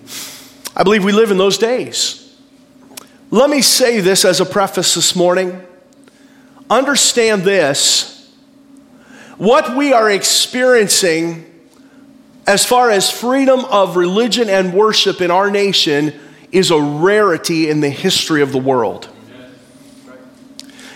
I 0.77 0.83
believe 0.83 1.05
we 1.05 1.13
live 1.13 1.31
in 1.31 1.39
those 1.39 1.59
days. 1.59 2.19
Let 3.31 3.49
me 3.49 3.63
say 3.63 4.01
this 4.01 4.25
as 4.25 4.41
a 4.41 4.45
preface 4.45 4.95
this 4.95 5.17
morning. 5.17 5.63
Understand 6.71 7.43
this. 7.43 8.33
What 9.39 9.77
we 9.77 9.93
are 9.93 10.11
experiencing 10.11 11.47
as 12.47 12.65
far 12.65 12.91
as 12.91 13.11
freedom 13.11 13.65
of 13.67 13.97
religion 13.97 14.49
and 14.49 14.73
worship 14.73 15.21
in 15.21 15.31
our 15.31 15.51
nation 15.51 16.19
is 16.51 16.71
a 16.71 16.81
rarity 16.81 17.71
in 17.71 17.81
the 17.81 17.89
history 17.89 18.43
of 18.43 18.53
the 18.53 18.59
world. 18.59 19.09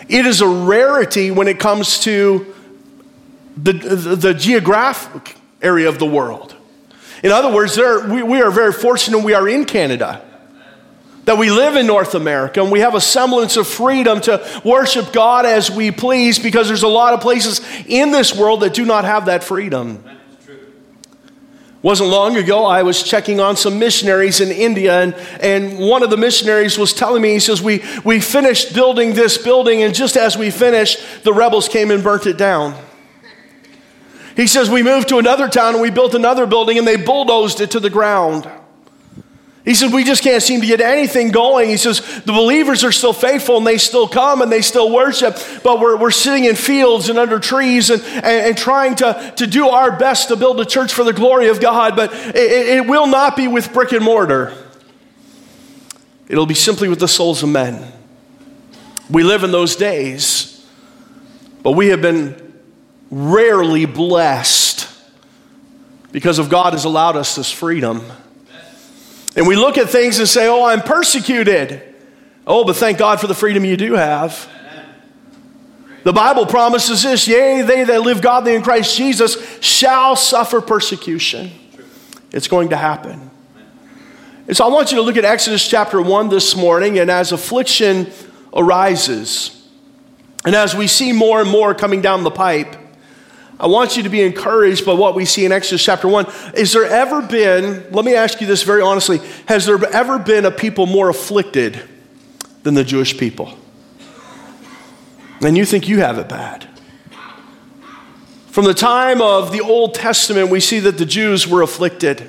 It 0.08 0.26
is 0.26 0.40
a 0.40 0.48
rarity 0.48 1.30
when 1.30 1.48
it 1.48 1.58
comes 1.58 2.00
to 2.00 2.54
the, 3.56 3.72
the, 3.72 4.16
the 4.16 4.34
geographic 4.34 5.36
area 5.62 5.88
of 5.88 5.98
the 5.98 6.06
world. 6.06 6.54
In 7.22 7.32
other 7.32 7.52
words, 7.52 7.74
there, 7.74 8.06
we, 8.06 8.22
we 8.22 8.40
are 8.42 8.50
very 8.50 8.72
fortunate 8.72 9.20
we 9.20 9.34
are 9.34 9.48
in 9.48 9.64
Canada, 9.64 10.22
that 11.26 11.36
we 11.36 11.50
live 11.50 11.76
in 11.76 11.86
North 11.86 12.14
America, 12.14 12.62
and 12.62 12.72
we 12.72 12.80
have 12.80 12.94
a 12.94 13.00
semblance 13.00 13.56
of 13.56 13.66
freedom 13.66 14.20
to 14.22 14.62
worship 14.64 15.12
God 15.12 15.44
as 15.44 15.70
we 15.70 15.90
please 15.90 16.38
because 16.38 16.68
there's 16.68 16.84
a 16.84 16.88
lot 16.88 17.14
of 17.14 17.20
places 17.20 17.60
in 17.86 18.12
this 18.12 18.34
world 18.34 18.60
that 18.60 18.72
do 18.72 18.84
not 18.84 19.04
have 19.04 19.26
that 19.26 19.44
freedom. 19.44 20.02
Wasn't 21.82 22.08
long 22.08 22.36
ago, 22.36 22.64
I 22.64 22.82
was 22.82 23.02
checking 23.02 23.38
on 23.38 23.56
some 23.56 23.78
missionaries 23.78 24.40
in 24.40 24.50
India, 24.50 25.02
and, 25.02 25.14
and 25.40 25.78
one 25.78 26.02
of 26.02 26.10
the 26.10 26.16
missionaries 26.16 26.78
was 26.78 26.92
telling 26.92 27.22
me, 27.22 27.32
he 27.32 27.40
says, 27.40 27.60
we, 27.60 27.82
we 28.04 28.20
finished 28.20 28.72
building 28.72 29.14
this 29.14 29.36
building, 29.36 29.82
and 29.82 29.94
just 29.94 30.16
as 30.16 30.38
we 30.38 30.50
finished, 30.50 30.98
the 31.24 31.32
rebels 31.32 31.68
came 31.68 31.90
and 31.90 32.02
burnt 32.02 32.26
it 32.26 32.38
down. 32.38 32.74
He 34.36 34.46
says, 34.46 34.68
We 34.68 34.82
moved 34.82 35.08
to 35.08 35.18
another 35.18 35.48
town 35.48 35.72
and 35.74 35.82
we 35.82 35.90
built 35.90 36.14
another 36.14 36.46
building, 36.46 36.76
and 36.76 36.86
they 36.86 36.96
bulldozed 36.96 37.60
it 37.60 37.70
to 37.72 37.80
the 37.80 37.88
ground. 37.88 38.48
He 39.66 39.74
said, 39.74 39.92
We 39.92 40.04
just 40.04 40.22
can't 40.22 40.42
seem 40.42 40.60
to 40.60 40.66
get 40.66 40.80
anything 40.80 41.32
going. 41.32 41.68
He 41.68 41.76
says, 41.76 42.00
The 42.24 42.32
believers 42.32 42.84
are 42.84 42.92
still 42.92 43.12
faithful 43.12 43.58
and 43.58 43.66
they 43.66 43.78
still 43.78 44.06
come 44.06 44.40
and 44.40 44.50
they 44.50 44.62
still 44.62 44.92
worship, 44.92 45.36
but 45.64 45.80
we're, 45.80 45.96
we're 45.96 46.12
sitting 46.12 46.44
in 46.44 46.54
fields 46.54 47.08
and 47.08 47.18
under 47.18 47.40
trees 47.40 47.90
and, 47.90 48.00
and, 48.02 48.24
and 48.24 48.56
trying 48.56 48.94
to, 48.94 49.34
to 49.38 49.46
do 49.46 49.68
our 49.68 49.98
best 49.98 50.28
to 50.28 50.36
build 50.36 50.60
a 50.60 50.64
church 50.64 50.94
for 50.94 51.02
the 51.02 51.12
glory 51.12 51.48
of 51.48 51.60
God, 51.60 51.96
but 51.96 52.14
it, 52.14 52.36
it 52.36 52.86
will 52.86 53.08
not 53.08 53.36
be 53.36 53.48
with 53.48 53.72
brick 53.72 53.90
and 53.90 54.04
mortar. 54.04 54.56
It'll 56.28 56.46
be 56.46 56.54
simply 56.54 56.88
with 56.88 57.00
the 57.00 57.08
souls 57.08 57.42
of 57.42 57.48
men. 57.48 57.92
We 59.10 59.24
live 59.24 59.42
in 59.42 59.50
those 59.50 59.74
days, 59.74 60.64
but 61.64 61.72
we 61.72 61.88
have 61.88 62.00
been 62.00 62.54
rarely 63.10 63.84
blessed 63.84 64.88
because 66.12 66.38
of 66.38 66.50
God 66.50 66.72
has 66.72 66.84
allowed 66.84 67.16
us 67.16 67.34
this 67.34 67.50
freedom. 67.50 68.04
And 69.36 69.46
we 69.46 69.54
look 69.54 69.76
at 69.76 69.90
things 69.90 70.18
and 70.18 70.26
say, 70.26 70.48
oh, 70.48 70.64
I'm 70.64 70.80
persecuted. 70.80 71.82
Oh, 72.46 72.64
but 72.64 72.76
thank 72.76 72.96
God 72.96 73.20
for 73.20 73.26
the 73.26 73.34
freedom 73.34 73.64
you 73.64 73.76
do 73.76 73.92
have. 73.92 74.48
The 76.04 76.12
Bible 76.12 76.46
promises 76.46 77.02
this 77.02 77.28
yea, 77.28 77.62
they 77.62 77.84
that 77.84 78.00
live 78.02 78.22
godly 78.22 78.54
in 78.54 78.62
Christ 78.62 78.96
Jesus 78.96 79.36
shall 79.60 80.16
suffer 80.16 80.60
persecution. 80.60 81.50
It's 82.30 82.48
going 82.48 82.70
to 82.70 82.76
happen. 82.76 83.30
And 84.46 84.56
so 84.56 84.64
I 84.64 84.68
want 84.68 84.92
you 84.92 84.98
to 84.98 85.02
look 85.02 85.16
at 85.16 85.24
Exodus 85.24 85.68
chapter 85.68 86.00
1 86.00 86.28
this 86.28 86.54
morning, 86.54 86.98
and 86.98 87.10
as 87.10 87.32
affliction 87.32 88.10
arises, 88.54 89.68
and 90.44 90.54
as 90.54 90.76
we 90.76 90.86
see 90.86 91.12
more 91.12 91.40
and 91.40 91.50
more 91.50 91.74
coming 91.74 92.00
down 92.00 92.22
the 92.22 92.30
pipe, 92.30 92.76
I 93.58 93.68
want 93.68 93.96
you 93.96 94.02
to 94.02 94.10
be 94.10 94.20
encouraged 94.20 94.84
by 94.84 94.92
what 94.92 95.14
we 95.14 95.24
see 95.24 95.46
in 95.46 95.52
Exodus 95.52 95.82
chapter 95.82 96.08
1. 96.08 96.26
Is 96.54 96.72
there 96.72 96.84
ever 96.84 97.22
been, 97.22 97.90
let 97.90 98.04
me 98.04 98.14
ask 98.14 98.40
you 98.40 98.46
this 98.46 98.62
very 98.62 98.82
honestly, 98.82 99.20
has 99.46 99.64
there 99.64 99.82
ever 99.92 100.18
been 100.18 100.44
a 100.44 100.50
people 100.50 100.84
more 100.84 101.08
afflicted 101.08 101.80
than 102.64 102.74
the 102.74 102.84
Jewish 102.84 103.16
people? 103.16 103.56
And 105.40 105.56
you 105.56 105.64
think 105.64 105.88
you 105.88 106.00
have 106.00 106.18
it 106.18 106.28
bad. 106.28 106.68
From 108.48 108.66
the 108.66 108.74
time 108.74 109.22
of 109.22 109.52
the 109.52 109.60
Old 109.60 109.94
Testament, 109.94 110.50
we 110.50 110.60
see 110.60 110.80
that 110.80 110.98
the 110.98 111.06
Jews 111.06 111.46
were 111.46 111.62
afflicted. 111.62 112.20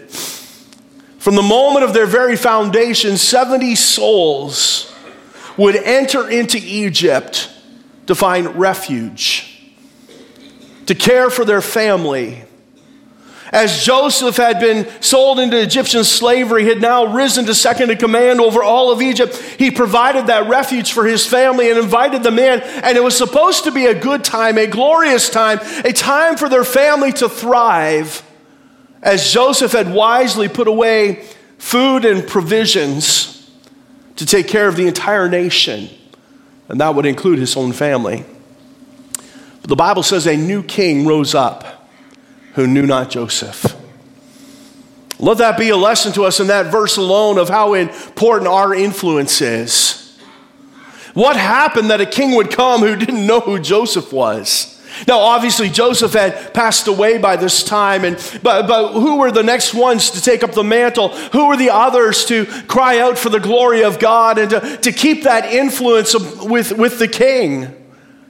From 1.19 1.36
the 1.36 1.41
moment 1.41 1.84
of 1.84 1.93
their 1.93 2.05
very 2.05 2.38
foundation, 2.38 3.17
70 3.17 3.75
souls 3.75 4.93
would 5.57 5.75
enter 5.75 6.29
into 6.29 6.57
Egypt 6.57 7.50
to 8.05 8.15
find 8.15 8.55
refuge 8.55 9.46
to 10.88 10.96
care 10.96 11.29
for 11.29 11.46
their 11.46 11.62
family. 11.62 12.44
As 13.51 13.84
Joseph 13.84 14.36
had 14.36 14.60
been 14.60 14.89
sold 15.01 15.39
into 15.39 15.62
Egyptian 15.62 16.03
slavery, 16.03 16.65
had 16.65 16.82
now 16.82 17.13
risen 17.13 17.46
to 17.46 17.56
second 17.56 17.91
in 17.91 17.98
command 17.98 18.41
over 18.41 18.62
all 18.62 18.91
of 18.91 19.01
Egypt, 19.01 19.38
he 19.58 19.72
provided 19.72 20.27
that 20.27 20.50
refuge 20.50 20.91
for 20.91 21.06
his 21.06 21.25
family 21.25 21.70
and 21.70 21.79
invited 21.79 22.24
them 22.24 22.39
in. 22.39 22.60
And 22.62 22.98
it 22.98 23.03
was 23.03 23.17
supposed 23.17 23.63
to 23.63 23.72
be 23.72 23.86
a 23.86 23.98
good 23.98 24.25
time, 24.25 24.58
a 24.58 24.67
glorious 24.67 25.29
time, 25.29 25.60
a 25.86 25.94
time 25.94 26.36
for 26.36 26.50
their 26.50 26.65
family 26.65 27.13
to 27.13 27.29
thrive, 27.29 28.22
as 29.01 29.32
Joseph 29.32 29.72
had 29.72 29.94
wisely 29.94 30.50
put 30.50 30.67
away 30.67 31.25
food 31.58 32.03
and 32.03 32.27
provisions 32.27 33.50
to 34.17 34.25
take 34.25 34.48
care 34.48 34.67
of 34.67 34.75
the 34.75 34.88
entire 34.88 35.29
nation. 35.29 35.89
And 36.67 36.82
that 36.82 36.96
would 36.96 37.06
include 37.06 37.39
his 37.39 37.56
own 37.56 37.72
family. 37.72 38.25
The 39.67 39.75
Bible 39.75 40.01
says 40.01 40.25
a 40.27 40.38
new 40.38 40.63
king 40.63 41.05
rose 41.05 41.36
up 41.36 41.89
who 42.53 42.65
knew 42.67 42.86
not 42.86 43.09
Joseph. 43.09 43.75
Let 45.19 45.39
that 45.39 45.57
be 45.57 45.69
a 45.69 45.77
lesson 45.77 46.13
to 46.13 46.24
us 46.24 46.39
in 46.39 46.47
that 46.47 46.71
verse 46.71 46.95
alone 46.95 47.38
of 47.38 47.50
how 47.50 47.74
important 47.74 48.47
our 48.47 48.74
influence 48.74 49.41
is. 49.41 50.17
What 51.13 51.36
happened 51.36 51.89
that 51.89 52.00
a 52.00 52.05
king 52.05 52.36
would 52.36 52.50
come 52.50 52.79
who 52.79 52.95
didn't 52.95 53.27
know 53.27 53.41
who 53.41 53.59
Joseph 53.59 54.13
was? 54.13 54.74
Now, 55.05 55.19
obviously, 55.19 55.69
Joseph 55.69 56.13
had 56.13 56.53
passed 56.53 56.88
away 56.88 57.17
by 57.17 57.36
this 57.36 57.62
time, 57.62 58.05
and, 58.05 58.15
but, 58.41 58.67
but 58.67 58.93
who 58.93 59.17
were 59.17 59.31
the 59.31 59.43
next 59.43 59.74
ones 59.74 60.12
to 60.12 60.21
take 60.21 60.43
up 60.43 60.53
the 60.53 60.63
mantle? 60.63 61.09
Who 61.09 61.50
were 61.50 61.57
the 61.57 61.71
others 61.71 62.24
to 62.25 62.45
cry 62.67 63.00
out 63.00 63.17
for 63.17 63.29
the 63.29 63.39
glory 63.39 63.83
of 63.83 64.00
God 64.00 64.38
and 64.38 64.50
to, 64.51 64.77
to 64.77 64.91
keep 64.93 65.24
that 65.24 65.51
influence 65.51 66.15
with, 66.15 66.71
with 66.71 67.00
the 67.00 67.07
king? 67.07 67.74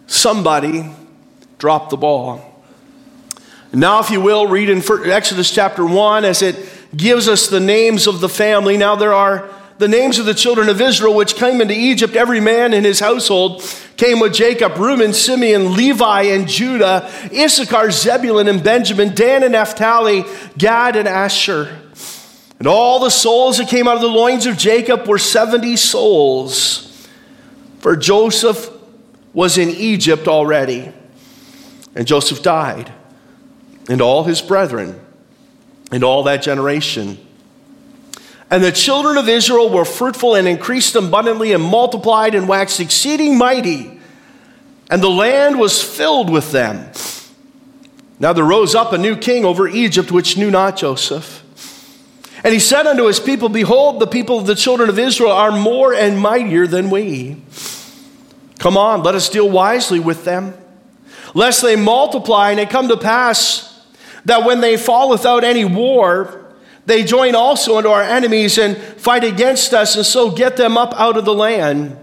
Somebody 0.08 0.90
dropped 1.58 1.90
the 1.90 1.98
ball. 1.98 2.44
Now, 3.74 4.00
if 4.00 4.10
you 4.10 4.22
will, 4.22 4.48
read 4.48 4.70
in 4.70 4.82
Exodus 5.12 5.52
chapter 5.52 5.86
1 5.86 6.26
as 6.26 6.42
it 6.42 6.56
gives 6.96 7.28
us 7.28 7.48
the 7.48 7.60
names 7.60 8.08
of 8.08 8.22
the 8.22 8.30
family. 8.30 8.78
Now, 8.78 8.96
there 8.96 9.14
are 9.14 9.50
the 9.78 9.88
names 9.88 10.20
of 10.20 10.26
the 10.26 10.34
children 10.34 10.70
of 10.70 10.82
Israel 10.82 11.14
which 11.14 11.36
came 11.36 11.62
into 11.62 11.74
Egypt. 11.74 12.16
Every 12.16 12.40
man 12.40 12.74
in 12.74 12.84
his 12.84 13.00
household 13.00 13.62
came 13.98 14.20
with 14.20 14.34
Jacob 14.34 14.78
Reuben, 14.78 15.14
Simeon, 15.14 15.76
Levi, 15.76 16.24
and 16.24 16.48
Judah, 16.48 17.12
Issachar, 17.34 17.92
Zebulun, 17.92 18.48
and 18.48 18.64
Benjamin, 18.64 19.14
Dan 19.14 19.44
and 19.44 19.52
Naphtali, 19.52 20.24
Gad, 20.58 20.96
and 20.96 21.08
Asher. 21.08 21.82
And 22.60 22.68
all 22.68 23.00
the 23.00 23.12
souls 23.12 23.58
that 23.58 23.68
came 23.68 23.88
out 23.88 23.96
of 23.96 24.02
the 24.02 24.08
loins 24.08 24.46
of 24.46 24.58
Jacob 24.58 25.08
were 25.08 25.20
70 25.20 25.76
souls. 25.76 27.08
For 27.80 27.96
Joseph 27.96 28.72
was 29.34 29.58
in 29.58 29.70
Egypt 29.70 30.28
already. 30.28 30.92
And 31.98 32.06
Joseph 32.06 32.44
died, 32.44 32.94
and 33.90 34.02
all 34.02 34.24
his 34.24 34.40
brethren, 34.40 35.02
and 35.92 36.04
all 36.04 36.22
that 36.24 36.44
generation. 36.44 37.18
And 38.52 38.64
the 38.64 38.72
children 38.72 39.18
of 39.18 39.28
Israel 39.28 39.72
were 39.72 39.84
fruitful 39.84 40.36
and 40.36 40.48
increased 40.48 40.96
abundantly 40.96 41.54
and 41.54 41.64
multiplied 41.64 42.36
and 42.36 42.48
waxed 42.48 42.80
exceeding 42.80 43.36
mighty, 43.36 44.00
and 44.92 45.02
the 45.02 45.10
land 45.10 45.60
was 45.60 45.82
filled 45.82 46.30
with 46.30 46.52
them. 46.52 46.92
Now 48.20 48.32
there 48.32 48.46
rose 48.46 48.76
up 48.76 48.94
a 48.94 49.00
new 49.00 49.16
king 49.16 49.44
over 49.44 49.68
Egypt, 49.68 50.12
which 50.12 50.38
knew 50.38 50.52
not 50.52 50.78
Joseph. 50.78 51.44
And 52.44 52.54
he 52.54 52.60
said 52.60 52.86
unto 52.86 53.08
his 53.08 53.20
people, 53.20 53.50
Behold, 53.50 54.00
the 54.00 54.06
people 54.06 54.38
of 54.38 54.46
the 54.46 54.54
children 54.54 54.90
of 54.90 55.00
Israel 55.00 55.32
are 55.32 55.52
more 55.52 55.96
and 55.96 56.20
mightier 56.20 56.68
than 56.68 56.92
we. 56.92 57.42
Come 58.60 58.78
on, 58.78 59.02
let 59.02 59.16
us 59.16 59.30
deal 59.30 59.50
wisely 59.50 60.00
with 60.00 60.26
them 60.26 60.54
lest 61.34 61.62
they 61.62 61.76
multiply 61.76 62.52
and 62.52 62.60
it 62.60 62.70
come 62.70 62.88
to 62.88 62.98
pass 62.98 63.68
that 64.26 64.46
when 64.46 64.60
they 64.60 64.76
fall 64.76 65.10
without 65.10 65.44
any 65.44 65.64
war, 65.64 66.46
they 66.86 67.04
join 67.04 67.36
also 67.36 67.78
unto 67.78 67.90
our 67.90 68.02
enemies 68.02 68.58
and 68.58 68.78
fight 68.78 69.24
against 69.24 69.74
us, 69.74 69.96
and 69.96 70.06
so 70.06 70.32
get 70.32 70.58
them 70.58 70.78
up 70.78 70.94
out 70.96 71.18
of 71.18 71.26
the 71.26 71.34
land. 71.34 71.98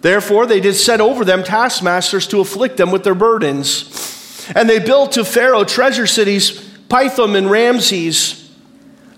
Therefore, 0.00 0.46
they 0.46 0.60
did 0.60 0.74
set 0.74 1.00
over 1.00 1.24
them 1.24 1.42
taskmasters 1.42 2.26
to 2.28 2.40
afflict 2.40 2.76
them 2.76 2.90
with 2.90 3.04
their 3.04 3.14
burdens. 3.14 4.50
And 4.54 4.68
they 4.68 4.78
built 4.78 5.12
to 5.12 5.24
Pharaoh 5.24 5.64
treasure 5.64 6.06
cities, 6.06 6.50
Pithom 6.88 7.34
and 7.34 7.50
Ramses. 7.50 8.52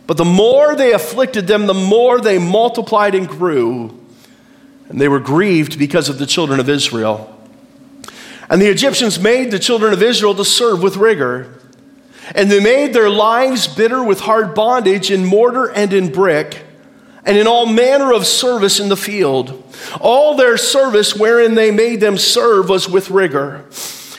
But 0.07 0.17
the 0.17 0.25
more 0.25 0.77
they 0.77 0.93
afflicted 0.93 1.47
them, 1.47 1.67
the 1.67 1.75
more 1.75 2.21
they 2.21 2.39
multiplied 2.39 3.15
and 3.15 3.29
grew. 3.29 4.01
And 4.89 5.01
they 5.01 5.09
were 5.09 5.19
grieved 5.19 5.79
because 5.79 6.09
of 6.09 6.19
the 6.19 6.27
children 6.27 6.61
of 6.61 6.69
Israel. 6.69 7.36
And 8.49 8.63
the 8.63 8.69
Egyptians 8.69 9.19
made 9.19 9.51
the 9.51 9.59
children 9.59 9.93
of 9.93 10.03
Israel 10.03 10.35
to 10.35 10.45
serve 10.45 10.83
with 10.83 10.97
rigor. 10.97 11.53
And 12.35 12.51
they 12.51 12.61
made 12.61 12.93
their 12.93 13.11
lives 13.11 13.67
bitter 13.67 14.03
with 14.03 14.21
hard 14.21 14.55
bondage 14.55 15.11
in 15.11 15.25
mortar 15.25 15.71
and 15.71 15.93
in 15.93 16.11
brick, 16.11 16.63
and 17.25 17.37
in 17.37 17.47
all 17.47 17.67
manner 17.67 18.13
of 18.13 18.27
service 18.27 18.81
in 18.81 18.89
the 18.89 18.97
field. 18.97 19.63
All 20.01 20.37
their 20.37 20.57
service 20.57 21.15
wherein 21.15 21.55
they 21.55 21.71
made 21.71 22.01
them 22.01 22.19
serve 22.19 22.69
was 22.69 22.89
with 22.89 23.11
rigor. 23.11 23.65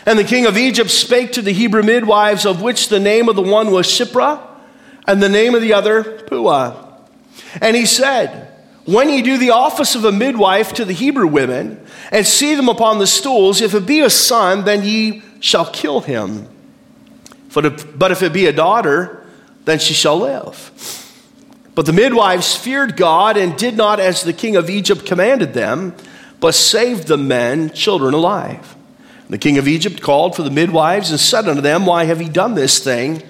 And 0.06 0.18
the 0.18 0.24
king 0.24 0.46
of 0.46 0.58
Egypt 0.58 0.90
spake 0.90 1.34
to 1.34 1.42
the 1.42 1.52
Hebrew 1.52 1.84
midwives, 1.84 2.46
of 2.46 2.62
which 2.62 2.88
the 2.88 3.00
name 3.00 3.28
of 3.28 3.36
the 3.36 3.42
one 3.42 3.72
was 3.72 3.88
Shiphrah, 3.88 4.42
and 5.06 5.22
the 5.22 5.30
name 5.30 5.54
of 5.56 5.62
the 5.62 5.74
other 5.74 6.04
Puah. 6.04 6.86
And 7.62 7.76
he 7.76 7.86
said, 7.86 8.50
When 8.86 9.10
ye 9.10 9.22
do 9.22 9.38
the 9.38 9.52
office 9.52 9.96
of 9.96 10.06
a 10.06 10.12
midwife 10.12 10.74
to 10.74 10.86
the 10.86 10.94
Hebrew 10.94 11.28
women, 11.28 11.86
and 12.12 12.26
see 12.26 12.56
them 12.56 12.70
upon 12.70 13.00
the 13.00 13.08
stools, 13.08 13.62
if 13.62 13.74
it 13.74 13.86
be 13.86 14.02
a 14.02 14.10
son, 14.10 14.66
then 14.66 14.84
ye 14.84 15.22
shall 15.40 15.70
kill 15.70 16.02
him. 16.02 16.48
But 17.54 17.66
if, 18.12 18.22
it 18.22 18.34
be 18.34 18.46
a 18.46 18.54
daughter, 18.54 19.26
then 19.66 19.80
she 19.80 19.94
shall 19.94 20.18
live. 20.18 20.72
But 21.74 21.86
the 21.86 21.94
midwives 21.94 22.56
feared 22.56 22.96
God 22.96 23.38
and 23.38 23.58
did 23.58 23.76
not 23.76 24.00
as 24.00 24.24
the 24.24 24.34
king 24.34 24.56
of 24.56 24.70
Egypt 24.70 25.06
commanded 25.06 25.54
them, 25.54 25.96
but 26.40 26.54
saved 26.54 27.08
the 27.08 27.18
men, 27.18 27.72
children 27.72 28.14
alive. 28.14 28.76
The 29.30 29.38
king 29.38 29.58
of 29.58 29.68
Egypt 29.68 30.02
called 30.02 30.36
for 30.36 30.44
the 30.44 30.52
midwives 30.52 31.12
and 31.12 31.20
said 31.20 31.48
unto 31.48 31.62
them, 31.62 31.86
Why 31.86 32.06
have 32.06 32.22
ye 32.22 32.30
done 32.30 32.56
this 32.56 32.80
thing? 32.80 33.22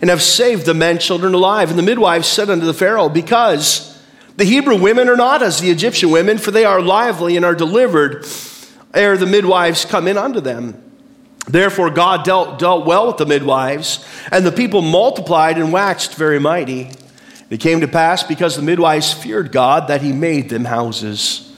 And 0.00 0.08
have 0.08 0.22
saved 0.22 0.64
the 0.64 0.74
men, 0.74 0.98
children 0.98 1.34
alive. 1.34 1.70
And 1.70 1.78
the 1.78 1.82
midwives 1.82 2.28
said 2.28 2.48
unto 2.50 2.66
the 2.66 2.74
Pharaoh, 2.74 3.08
Because 3.08 3.89
the 4.40 4.46
Hebrew 4.46 4.80
women 4.80 5.10
are 5.10 5.18
not 5.18 5.42
as 5.42 5.60
the 5.60 5.70
Egyptian 5.70 6.10
women, 6.10 6.38
for 6.38 6.50
they 6.50 6.64
are 6.64 6.80
lively 6.80 7.36
and 7.36 7.44
are 7.44 7.54
delivered 7.54 8.26
ere 8.94 9.18
the 9.18 9.26
midwives 9.26 9.84
come 9.84 10.08
in 10.08 10.16
unto 10.16 10.40
them. 10.40 10.82
Therefore, 11.46 11.90
God 11.90 12.24
dealt, 12.24 12.58
dealt 12.58 12.86
well 12.86 13.06
with 13.08 13.18
the 13.18 13.26
midwives, 13.26 14.02
and 14.32 14.46
the 14.46 14.50
people 14.50 14.80
multiplied 14.80 15.58
and 15.58 15.74
waxed 15.74 16.14
very 16.14 16.38
mighty. 16.40 16.90
It 17.50 17.60
came 17.60 17.82
to 17.82 17.86
pass, 17.88 18.22
because 18.22 18.56
the 18.56 18.62
midwives 18.62 19.12
feared 19.12 19.52
God, 19.52 19.88
that 19.88 20.00
he 20.00 20.10
made 20.10 20.48
them 20.48 20.64
houses. 20.64 21.54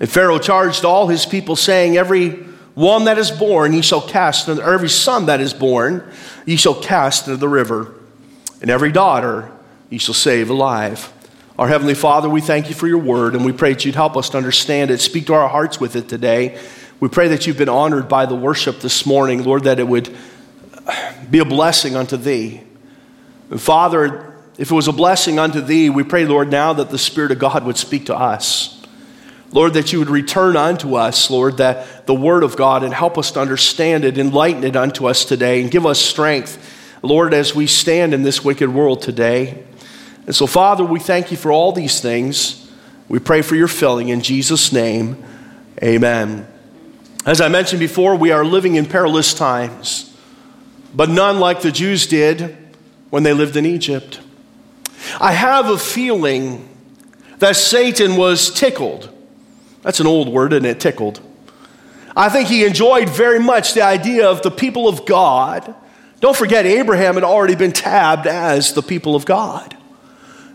And 0.00 0.08
Pharaoh 0.08 0.38
charged 0.38 0.82
all 0.82 1.08
his 1.08 1.26
people, 1.26 1.56
saying, 1.56 1.98
Every 1.98 2.30
one 2.72 3.04
that 3.04 3.18
is 3.18 3.30
born 3.30 3.74
ye 3.74 3.82
shall 3.82 4.00
cast, 4.00 4.48
or 4.48 4.72
every 4.72 4.88
son 4.88 5.26
that 5.26 5.42
is 5.42 5.52
born 5.52 6.02
ye 6.46 6.56
shall 6.56 6.80
cast 6.80 7.28
into 7.28 7.36
the 7.36 7.50
river, 7.50 7.92
and 8.62 8.70
every 8.70 8.92
daughter 8.92 9.52
ye 9.90 9.98
shall 9.98 10.14
save 10.14 10.48
alive. 10.48 11.12
Our 11.56 11.68
Heavenly 11.68 11.94
Father, 11.94 12.28
we 12.28 12.40
thank 12.40 12.68
you 12.68 12.74
for 12.74 12.88
your 12.88 12.98
word, 12.98 13.36
and 13.36 13.44
we 13.44 13.52
pray 13.52 13.74
that 13.74 13.84
you'd 13.84 13.94
help 13.94 14.16
us 14.16 14.30
to 14.30 14.36
understand 14.36 14.90
it. 14.90 15.00
Speak 15.00 15.26
to 15.26 15.34
our 15.34 15.48
hearts 15.48 15.78
with 15.78 15.94
it 15.94 16.08
today. 16.08 16.60
We 16.98 17.08
pray 17.08 17.28
that 17.28 17.46
you've 17.46 17.56
been 17.56 17.68
honored 17.68 18.08
by 18.08 18.26
the 18.26 18.34
worship 18.34 18.80
this 18.80 19.06
morning, 19.06 19.44
Lord, 19.44 19.62
that 19.62 19.78
it 19.78 19.86
would 19.86 20.12
be 21.30 21.38
a 21.38 21.44
blessing 21.44 21.94
unto 21.94 22.16
thee. 22.16 22.60
And 23.50 23.60
Father, 23.60 24.34
if 24.58 24.72
it 24.72 24.74
was 24.74 24.88
a 24.88 24.92
blessing 24.92 25.38
unto 25.38 25.60
thee, 25.60 25.90
we 25.90 26.02
pray, 26.02 26.24
Lord, 26.24 26.50
now 26.50 26.72
that 26.72 26.90
the 26.90 26.98
Spirit 26.98 27.30
of 27.30 27.38
God 27.38 27.62
would 27.62 27.76
speak 27.76 28.06
to 28.06 28.16
us. 28.16 28.82
Lord, 29.52 29.74
that 29.74 29.92
you 29.92 30.00
would 30.00 30.10
return 30.10 30.56
unto 30.56 30.96
us, 30.96 31.30
Lord, 31.30 31.58
that 31.58 32.08
the 32.08 32.14
word 32.14 32.42
of 32.42 32.56
God 32.56 32.82
and 32.82 32.92
help 32.92 33.16
us 33.16 33.30
to 33.30 33.40
understand 33.40 34.04
it, 34.04 34.18
enlighten 34.18 34.64
it 34.64 34.74
unto 34.74 35.06
us 35.06 35.24
today, 35.24 35.62
and 35.62 35.70
give 35.70 35.86
us 35.86 36.00
strength, 36.00 36.58
Lord, 37.00 37.32
as 37.32 37.54
we 37.54 37.68
stand 37.68 38.12
in 38.12 38.24
this 38.24 38.42
wicked 38.42 38.74
world 38.74 39.02
today. 39.02 39.62
And 40.26 40.34
so, 40.34 40.46
Father, 40.46 40.84
we 40.84 41.00
thank 41.00 41.30
you 41.30 41.36
for 41.36 41.52
all 41.52 41.72
these 41.72 42.00
things. 42.00 42.70
We 43.08 43.18
pray 43.18 43.42
for 43.42 43.56
your 43.56 43.68
filling 43.68 44.08
in 44.08 44.20
Jesus' 44.22 44.72
name. 44.72 45.22
Amen. 45.82 46.46
As 47.26 47.40
I 47.40 47.48
mentioned 47.48 47.80
before, 47.80 48.16
we 48.16 48.30
are 48.30 48.44
living 48.44 48.74
in 48.76 48.86
perilous 48.86 49.34
times, 49.34 50.14
but 50.94 51.08
none 51.08 51.40
like 51.40 51.62
the 51.62 51.72
Jews 51.72 52.06
did 52.06 52.56
when 53.10 53.22
they 53.22 53.32
lived 53.32 53.56
in 53.56 53.66
Egypt. 53.66 54.20
I 55.20 55.32
have 55.32 55.68
a 55.68 55.78
feeling 55.78 56.68
that 57.38 57.56
Satan 57.56 58.16
was 58.16 58.50
tickled 58.50 59.10
that's 59.84 60.00
an 60.00 60.06
old 60.06 60.30
word, 60.30 60.54
and 60.54 60.64
it 60.64 60.80
tickled. 60.80 61.20
I 62.16 62.30
think 62.30 62.48
he 62.48 62.64
enjoyed 62.64 63.10
very 63.10 63.38
much 63.38 63.74
the 63.74 63.82
idea 63.82 64.26
of 64.26 64.40
the 64.40 64.50
people 64.50 64.88
of 64.88 65.04
God. 65.04 65.74
Don't 66.20 66.34
forget, 66.34 66.64
Abraham 66.64 67.14
had 67.14 67.22
already 67.22 67.54
been 67.54 67.72
tabbed 67.72 68.26
as 68.26 68.72
the 68.72 68.82
people 68.82 69.14
of 69.14 69.26
God. 69.26 69.73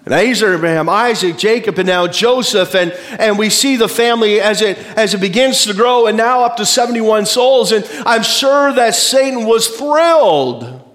And 0.06 0.14
Abraham, 0.14 0.90
Isaac, 0.90 1.38
Jacob, 1.38 1.78
and 1.78 1.88
now 1.88 2.08
Joseph, 2.08 2.74
and, 2.74 2.92
and 3.20 3.38
we 3.38 3.50
see 3.50 3.76
the 3.76 3.90
family 3.90 4.40
as 4.40 4.62
it, 4.62 4.78
as 4.98 5.14
it 5.14 5.20
begins 5.20 5.66
to 5.66 5.74
grow, 5.74 6.08
and 6.08 6.18
now 6.18 6.44
up 6.44 6.58
to 6.58 6.66
71 6.66 7.26
souls. 7.26 7.72
And 7.72 7.88
I'm 8.06 8.24
sure 8.24 8.74
that 8.74 8.96
Satan 8.96 9.46
was 9.46 9.68
thrilled 9.68 10.86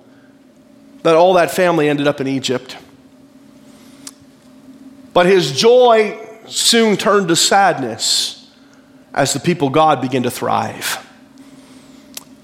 that 1.04 1.14
all 1.14 1.34
that 1.34 1.50
family 1.50 1.88
ended 1.88 2.08
up 2.08 2.20
in 2.20 2.26
Egypt. 2.26 2.78
But 5.12 5.26
his 5.26 5.52
joy 5.52 6.18
soon 6.48 6.96
turned 6.96 7.28
to 7.28 7.36
sadness 7.36 8.50
as 9.12 9.32
the 9.32 9.38
people 9.38 9.68
God 9.70 10.00
began 10.00 10.24
to 10.24 10.30
thrive. 10.30 11.06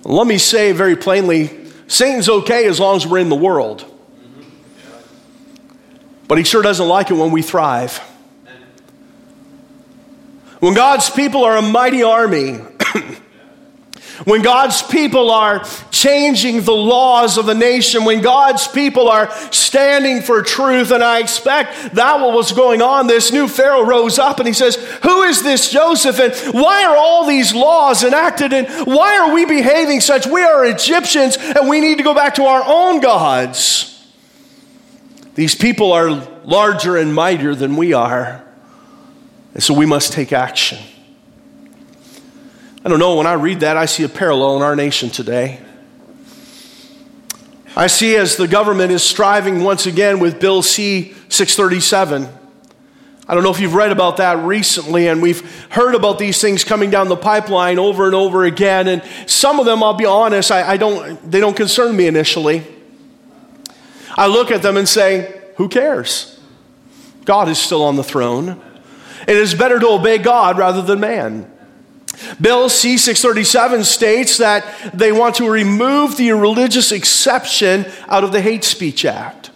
Let 0.04 0.26
me 0.26 0.38
say 0.38 0.72
very 0.72 0.94
plainly 0.94 1.58
Satan's 1.88 2.28
okay 2.28 2.66
as 2.66 2.78
long 2.78 2.96
as 2.96 3.06
we're 3.06 3.18
in 3.18 3.28
the 3.28 3.34
world. 3.34 3.89
But 6.30 6.38
he 6.38 6.44
sure 6.44 6.62
doesn't 6.62 6.86
like 6.86 7.10
it 7.10 7.14
when 7.14 7.32
we 7.32 7.42
thrive. 7.42 7.98
When 10.60 10.74
God's 10.74 11.10
people 11.10 11.42
are 11.42 11.56
a 11.56 11.62
mighty 11.62 12.04
army, 12.04 12.52
when 14.24 14.40
God's 14.40 14.80
people 14.80 15.32
are 15.32 15.64
changing 15.90 16.62
the 16.62 16.70
laws 16.70 17.36
of 17.36 17.46
the 17.46 17.54
nation, 17.56 18.04
when 18.04 18.20
God's 18.20 18.68
people 18.68 19.08
are 19.08 19.28
standing 19.50 20.22
for 20.22 20.40
truth, 20.42 20.92
and 20.92 21.02
I 21.02 21.18
expect 21.18 21.96
that 21.96 22.20
what 22.20 22.32
was 22.32 22.52
going 22.52 22.80
on, 22.80 23.08
this 23.08 23.32
new 23.32 23.48
Pharaoh 23.48 23.84
rose 23.84 24.20
up 24.20 24.38
and 24.38 24.46
he 24.46 24.54
says, 24.54 24.76
Who 25.02 25.22
is 25.22 25.42
this 25.42 25.68
Joseph? 25.72 26.20
And 26.20 26.54
why 26.54 26.84
are 26.84 26.96
all 26.96 27.26
these 27.26 27.52
laws 27.52 28.04
enacted? 28.04 28.52
And 28.52 28.68
why 28.86 29.18
are 29.18 29.34
we 29.34 29.46
behaving 29.46 30.00
such? 30.00 30.28
We 30.28 30.44
are 30.44 30.64
Egyptians 30.64 31.36
and 31.38 31.68
we 31.68 31.80
need 31.80 31.98
to 31.98 32.04
go 32.04 32.14
back 32.14 32.36
to 32.36 32.44
our 32.44 32.62
own 32.64 33.00
gods. 33.00 33.99
These 35.40 35.54
people 35.54 35.92
are 35.92 36.10
larger 36.44 36.98
and 36.98 37.14
mightier 37.14 37.54
than 37.54 37.76
we 37.76 37.94
are. 37.94 38.44
And 39.54 39.62
so 39.62 39.72
we 39.72 39.86
must 39.86 40.12
take 40.12 40.34
action. 40.34 40.76
I 42.84 42.90
don't 42.90 42.98
know, 42.98 43.16
when 43.16 43.26
I 43.26 43.32
read 43.32 43.60
that, 43.60 43.78
I 43.78 43.86
see 43.86 44.02
a 44.02 44.08
parallel 44.10 44.58
in 44.58 44.62
our 44.62 44.76
nation 44.76 45.08
today. 45.08 45.58
I 47.74 47.86
see 47.86 48.16
as 48.16 48.36
the 48.36 48.46
government 48.46 48.92
is 48.92 49.02
striving 49.02 49.64
once 49.64 49.86
again 49.86 50.20
with 50.20 50.40
Bill 50.40 50.60
C 50.60 51.14
637. 51.30 52.28
I 53.26 53.34
don't 53.34 53.42
know 53.42 53.50
if 53.50 53.60
you've 53.60 53.74
read 53.74 53.92
about 53.92 54.18
that 54.18 54.44
recently, 54.44 55.08
and 55.08 55.22
we've 55.22 55.40
heard 55.70 55.94
about 55.94 56.18
these 56.18 56.38
things 56.38 56.64
coming 56.64 56.90
down 56.90 57.08
the 57.08 57.16
pipeline 57.16 57.78
over 57.78 58.04
and 58.04 58.14
over 58.14 58.44
again. 58.44 58.88
And 58.88 59.02
some 59.24 59.58
of 59.58 59.64
them, 59.64 59.82
I'll 59.82 59.94
be 59.94 60.04
honest, 60.04 60.50
I, 60.50 60.72
I 60.72 60.76
don't, 60.76 61.30
they 61.30 61.40
don't 61.40 61.56
concern 61.56 61.96
me 61.96 62.08
initially. 62.08 62.62
I 64.16 64.26
look 64.26 64.50
at 64.50 64.62
them 64.62 64.76
and 64.76 64.88
say, 64.88 65.40
who 65.56 65.68
cares? 65.68 66.40
God 67.24 67.48
is 67.48 67.58
still 67.58 67.82
on 67.82 67.96
the 67.96 68.04
throne. 68.04 68.60
It 69.28 69.36
is 69.36 69.54
better 69.54 69.78
to 69.78 69.88
obey 69.88 70.18
God 70.18 70.58
rather 70.58 70.82
than 70.82 71.00
man. 71.00 71.50
Bill 72.40 72.68
C 72.68 72.98
637 72.98 73.84
states 73.84 74.38
that 74.38 74.92
they 74.92 75.12
want 75.12 75.36
to 75.36 75.48
remove 75.48 76.16
the 76.16 76.32
religious 76.32 76.92
exception 76.92 77.86
out 78.08 78.24
of 78.24 78.32
the 78.32 78.40
Hate 78.40 78.64
Speech 78.64 79.04
Act. 79.04 79.50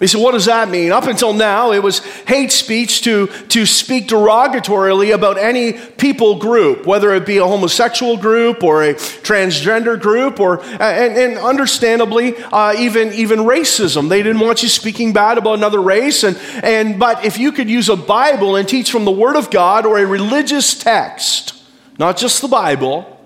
He 0.00 0.06
said, 0.06 0.20
What 0.20 0.32
does 0.32 0.44
that 0.44 0.68
mean? 0.68 0.92
Up 0.92 1.04
until 1.04 1.32
now, 1.32 1.72
it 1.72 1.82
was 1.82 1.98
hate 2.26 2.52
speech 2.52 3.02
to, 3.02 3.26
to 3.48 3.66
speak 3.66 4.08
derogatorily 4.08 5.12
about 5.12 5.38
any 5.38 5.72
people 5.72 6.38
group, 6.38 6.86
whether 6.86 7.12
it 7.14 7.26
be 7.26 7.38
a 7.38 7.46
homosexual 7.46 8.16
group 8.16 8.62
or 8.62 8.84
a 8.84 8.94
transgender 8.94 10.00
group, 10.00 10.38
or, 10.38 10.62
and, 10.62 11.16
and 11.16 11.38
understandably, 11.38 12.36
uh, 12.36 12.74
even, 12.78 13.12
even 13.12 13.40
racism. 13.40 14.08
They 14.08 14.22
didn't 14.22 14.40
want 14.40 14.62
you 14.62 14.68
speaking 14.68 15.12
bad 15.12 15.36
about 15.36 15.54
another 15.54 15.82
race. 15.82 16.22
And, 16.22 16.36
and, 16.62 16.98
but 16.98 17.24
if 17.24 17.36
you 17.36 17.50
could 17.50 17.68
use 17.68 17.88
a 17.88 17.96
Bible 17.96 18.54
and 18.54 18.68
teach 18.68 18.92
from 18.92 19.04
the 19.04 19.10
Word 19.10 19.34
of 19.34 19.50
God 19.50 19.84
or 19.84 19.98
a 19.98 20.06
religious 20.06 20.78
text, 20.78 21.60
not 21.98 22.16
just 22.16 22.40
the 22.40 22.48
Bible. 22.48 23.16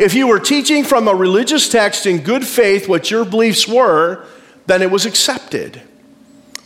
If 0.00 0.14
you 0.14 0.26
were 0.26 0.40
teaching 0.40 0.84
from 0.84 1.06
a 1.06 1.14
religious 1.14 1.68
text 1.68 2.06
in 2.06 2.22
good 2.22 2.44
faith 2.44 2.88
what 2.88 3.10
your 3.10 3.24
beliefs 3.24 3.68
were, 3.68 4.24
then 4.66 4.82
it 4.82 4.90
was 4.90 5.06
accepted. 5.06 5.82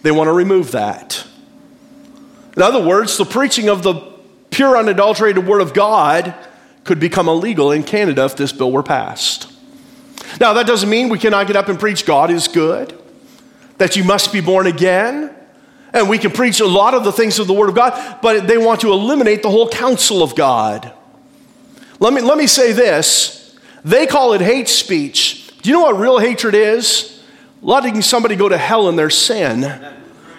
They 0.03 0.11
want 0.11 0.29
to 0.29 0.33
remove 0.33 0.73
that. 0.73 1.25
In 2.57 2.63
other 2.63 2.85
words, 2.85 3.17
the 3.17 3.25
preaching 3.25 3.69
of 3.69 3.83
the 3.83 3.95
pure, 4.51 4.77
unadulterated 4.77 5.47
Word 5.47 5.61
of 5.61 5.73
God 5.73 6.35
could 6.85 7.01
become 7.01 7.29
illegal 7.29 7.73
in 7.73 7.83
Canada 7.83 8.25
if 8.25 8.37
this 8.37 8.53
bill 8.53 8.73
were 8.73 8.83
passed. 8.83 9.51
Now, 10.41 10.53
that 10.55 10.67
doesn't 10.67 10.89
mean 10.89 11.09
we 11.09 11.19
cannot 11.19 11.47
get 11.47 11.57
up 11.57 11.69
and 11.69 11.79
preach 11.79 12.05
God 12.05 12.31
is 12.31 12.49
good, 12.49 12.99
that 13.79 13.97
you 13.97 14.05
must 14.05 14.33
be 14.33 14.41
born 14.41 14.67
again, 14.67 15.35
and 15.93 16.09
we 16.09 16.19
can 16.19 16.31
preach 16.31 16.61
a 16.61 16.67
lot 16.67 16.95
of 16.95 17.05
the 17.05 17.13
things 17.13 17.39
of 17.39 17.47
the 17.47 17.53
Word 17.53 17.69
of 17.69 17.75
God, 17.75 18.19
but 18.21 18.47
they 18.47 18.59
want 18.59 18.81
to 18.81 18.93
eliminate 18.93 19.43
the 19.43 19.51
whole 19.51 19.69
counsel 19.69 20.23
of 20.23 20.35
God. 20.35 20.93
Let 22.01 22.13
me, 22.13 22.21
let 22.21 22.37
me 22.37 22.47
say 22.47 22.73
this 22.73 23.39
they 23.85 24.07
call 24.07 24.33
it 24.33 24.41
hate 24.41 24.69
speech. 24.69 25.53
Do 25.63 25.71
you 25.71 25.77
know 25.77 25.83
what 25.83 25.99
real 25.99 26.19
hatred 26.19 26.55
is? 26.55 27.12
Letting 27.63 28.03
somebody 28.03 28.37
go 28.37 28.49
to 28.49 28.59
hell 28.59 28.89
in 28.89 28.97
their 28.97 29.11
sin 29.11 29.65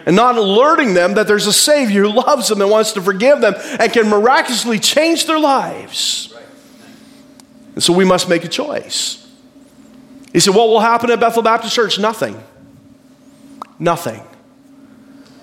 and 0.06 0.16
not 0.16 0.38
alerting 0.38 0.94
them 0.94 1.16
that 1.16 1.28
there's 1.28 1.48
a 1.48 1.54
Savior 1.54 2.04
who 2.04 2.12
loves 2.12 2.50
them 2.50 2.62
and 2.62 2.70
wants 2.70 2.92
to 2.92 3.02
forgive 3.02 3.42
them 3.42 3.56
and 3.80 3.92
can 3.92 4.10
miraculously 4.10 4.78
change 4.78 5.26
their 5.26 5.40
lives. 5.40 6.34
And 7.74 7.82
so 7.82 7.94
we 7.94 8.06
must 8.06 8.30
make 8.30 8.44
a 8.44 8.50
choice. 8.50 9.26
He 10.34 10.40
said, 10.40 10.54
What 10.54 10.68
will 10.68 10.82
happen 10.82 11.10
at 11.10 11.20
Bethel 11.20 11.42
Baptist 11.42 11.74
Church? 11.74 11.98
Nothing. 11.98 12.42
Nothing. 13.80 14.22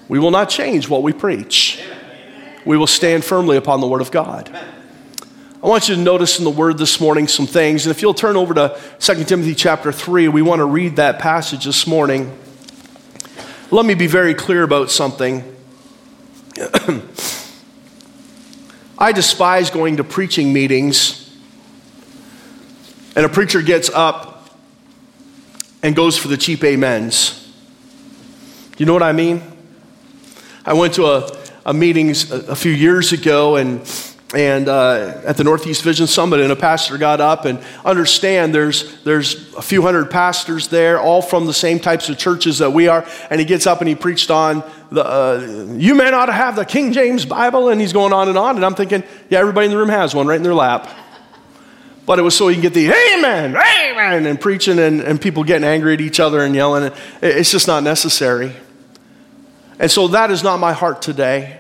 We 0.09 0.19
will 0.19 0.31
not 0.31 0.51
change 0.51 0.89
what 0.89 1.03
we 1.03 1.13
preach. 1.13 1.83
We 2.65 2.77
will 2.77 2.87
stand 2.87 3.25
firmly 3.25 3.57
upon 3.57 3.81
the 3.81 3.87
Word 3.87 4.03
of 4.03 4.11
God. 4.11 4.55
I 5.63 5.67
want 5.67 5.91
you 5.91 5.95
to 5.95 6.01
notice 6.01 6.39
in 6.39 6.45
the 6.45 6.51
Word 6.51 6.79
this 6.79 7.03
morning 7.03 7.29
some 7.29 7.47
things. 7.47 7.85
And 7.85 7.95
if 7.95 8.01
you'll 8.01 8.15
turn 8.15 8.35
over 8.35 8.55
to 8.55 8.81
2 8.99 9.25
Timothy 9.25 9.55
chapter 9.55 9.93
3, 9.93 10.29
we 10.29 10.41
want 10.41 10.61
to 10.61 10.65
read 10.65 10.97
that 10.97 11.19
passage 11.19 11.67
this 11.67 11.87
morning. 11.87 12.35
Let 13.71 13.85
me 13.85 13.93
be 13.93 14.07
very 14.07 14.33
clear 14.33 14.63
about 14.63 14.91
something. 14.91 15.45
I 18.99 19.13
despise 19.13 19.69
going 19.69 19.99
to 19.99 20.05
preaching 20.05 20.51
meetings, 20.51 21.31
and 23.15 23.27
a 23.27 23.29
preacher 23.29 23.61
gets 23.61 23.91
up 23.91 24.49
and 25.83 25.95
goes 25.95 26.17
for 26.17 26.29
the 26.29 26.39
cheap 26.39 26.65
amens. 26.65 27.53
You 28.79 28.87
know 28.87 28.95
what 28.95 29.03
I 29.03 29.13
mean? 29.13 29.43
I 30.65 30.73
went 30.73 30.95
to 30.95 31.05
a, 31.05 31.31
a 31.67 31.75
meeting 31.75 32.09
a, 32.13 32.37
a 32.49 32.57
few 32.57 32.73
years 32.73 33.13
ago, 33.13 33.57
and 33.57 33.87
and 34.35 34.69
uh, 34.69 35.21
at 35.25 35.37
the 35.37 35.45
Northeast 35.45 35.83
Vision 35.83 36.07
Summit, 36.07 36.41
and 36.41 36.53
a 36.53 36.57
pastor 36.57 36.97
got 36.99 37.21
up 37.21 37.47
and 37.47 37.59
understand 37.85 38.55
there's 38.55 39.03
there's 39.03 39.55
a 39.55 39.63
few 39.63 39.83
hundred 39.83 40.11
pastors 40.11 40.69
there, 40.69 41.01
all 41.01 41.21
from 41.21 41.47
the 41.47 41.53
same 41.53 41.81
types 41.81 42.09
of 42.09 42.17
churches 42.17 42.59
that 42.59 42.71
we 42.71 42.87
are, 42.87 43.05
and 43.29 43.41
he 43.41 43.45
gets 43.45 43.67
up 43.67 43.81
and 43.81 43.89
he 43.89 43.95
preached 43.95 44.31
on 44.31 44.63
the 44.93 45.05
uh, 45.05 45.75
you 45.77 45.95
may 45.95 46.11
not 46.11 46.33
have 46.33 46.57
the 46.57 46.65
King 46.65 46.93
James 46.93 47.25
Bible, 47.25 47.71
and 47.71 47.81
he's 47.81 47.93
going 47.93 48.13
on 48.13 48.29
and 48.29 48.39
on, 48.39 48.57
and 48.57 48.65
I'm 48.65 48.75
thinking, 48.75 49.03
yeah, 49.29 49.41
everybody 49.41 49.67
in 49.67 49.73
the 49.73 49.79
room 49.79 49.89
has 49.89 50.15
one 50.15 50.27
right 50.27 50.37
in 50.37 50.43
their 50.43 50.55
lap. 50.55 50.89
But 52.07 52.19
it 52.19 52.23
was 52.23 52.37
so 52.37 52.49
you 52.49 52.55
can 52.55 52.63
get 52.63 52.75
the 52.75 52.87
amen, 52.87 53.57
amen, 53.57 54.27
and 54.27 54.41
preaching 54.41 54.79
and, 54.79 55.01
and 55.01 55.21
people 55.21 55.45
getting 55.45 55.67
angry 55.67 55.95
at 55.95 56.01
each 56.01 56.19
other 56.19 56.41
and 56.41 56.55
yelling. 56.55 56.93
It's 57.23 57.53
just 57.53 57.69
not 57.69 57.83
necessary. 57.83 58.53
And 59.79 59.91
so 59.91 60.09
that 60.09 60.31
is 60.31 60.43
not 60.43 60.59
my 60.59 60.73
heart 60.73 61.03
today. 61.03 61.60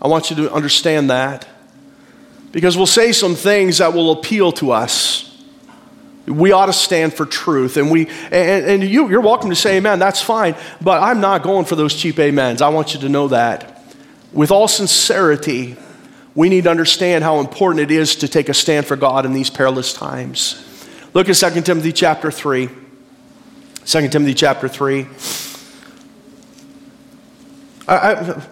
I 0.00 0.08
want 0.08 0.30
you 0.30 0.36
to 0.36 0.52
understand 0.52 1.10
that. 1.10 1.46
Because 2.52 2.76
we'll 2.76 2.86
say 2.86 3.12
some 3.12 3.34
things 3.34 3.78
that 3.78 3.92
will 3.92 4.12
appeal 4.12 4.52
to 4.52 4.72
us. 4.72 5.22
We 6.26 6.52
ought 6.52 6.66
to 6.66 6.72
stand 6.72 7.14
for 7.14 7.26
truth. 7.26 7.76
And, 7.76 7.90
we, 7.90 8.08
and, 8.30 8.82
and 8.82 8.84
you, 8.84 9.08
you're 9.08 9.20
welcome 9.20 9.50
to 9.50 9.56
say 9.56 9.76
amen, 9.76 9.98
that's 9.98 10.20
fine. 10.20 10.56
But 10.80 11.02
I'm 11.02 11.20
not 11.20 11.42
going 11.42 11.66
for 11.66 11.76
those 11.76 11.94
cheap 11.94 12.18
amens. 12.18 12.62
I 12.62 12.68
want 12.68 12.94
you 12.94 13.00
to 13.00 13.08
know 13.08 13.28
that. 13.28 13.82
With 14.32 14.50
all 14.50 14.68
sincerity, 14.68 15.76
we 16.34 16.48
need 16.48 16.64
to 16.64 16.70
understand 16.70 17.24
how 17.24 17.40
important 17.40 17.80
it 17.80 17.90
is 17.90 18.16
to 18.16 18.28
take 18.28 18.48
a 18.48 18.54
stand 18.54 18.86
for 18.86 18.96
God 18.96 19.24
in 19.24 19.32
these 19.32 19.50
perilous 19.50 19.92
times. 19.92 20.62
Look 21.14 21.28
at 21.28 21.36
2 21.36 21.62
Timothy 21.62 21.92
chapter 21.92 22.30
3. 22.30 22.68
2 23.86 24.08
Timothy 24.08 24.34
chapter 24.34 24.68
3. 24.68 25.06
I, 27.88 27.96
I, 27.96 28.46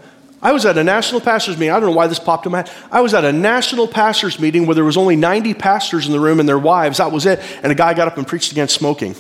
I 0.44 0.52
was 0.52 0.66
at 0.66 0.76
a 0.76 0.84
national 0.84 1.22
pastors 1.22 1.56
meeting. 1.56 1.70
I 1.70 1.80
don't 1.80 1.88
know 1.88 1.96
why 1.96 2.06
this 2.06 2.18
popped 2.18 2.44
in 2.44 2.52
my 2.52 2.58
head. 2.58 2.70
I 2.92 3.00
was 3.00 3.14
at 3.14 3.24
a 3.24 3.32
national 3.32 3.88
pastors 3.88 4.38
meeting 4.38 4.66
where 4.66 4.74
there 4.74 4.84
was 4.84 4.98
only 4.98 5.16
90 5.16 5.54
pastors 5.54 6.06
in 6.06 6.12
the 6.12 6.20
room 6.20 6.38
and 6.38 6.46
their 6.46 6.58
wives. 6.58 6.98
That 6.98 7.10
was 7.10 7.24
it. 7.24 7.40
And 7.62 7.72
a 7.72 7.74
guy 7.74 7.94
got 7.94 8.08
up 8.08 8.18
and 8.18 8.26
preached 8.26 8.52
against 8.52 8.74
smoking. 8.74 9.16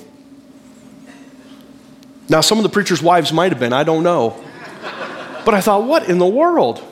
Now, 2.28 2.42
some 2.42 2.58
of 2.58 2.62
the 2.62 2.68
preachers' 2.68 3.02
wives 3.02 3.32
might 3.32 3.52
have 3.52 3.58
been. 3.58 3.72
I 3.72 3.84
don't 3.84 4.02
know. 4.02 4.38
But 5.46 5.54
I 5.54 5.62
thought, 5.62 5.84
what 5.84 6.10
in 6.10 6.18
the 6.18 6.26
world? 6.26 6.82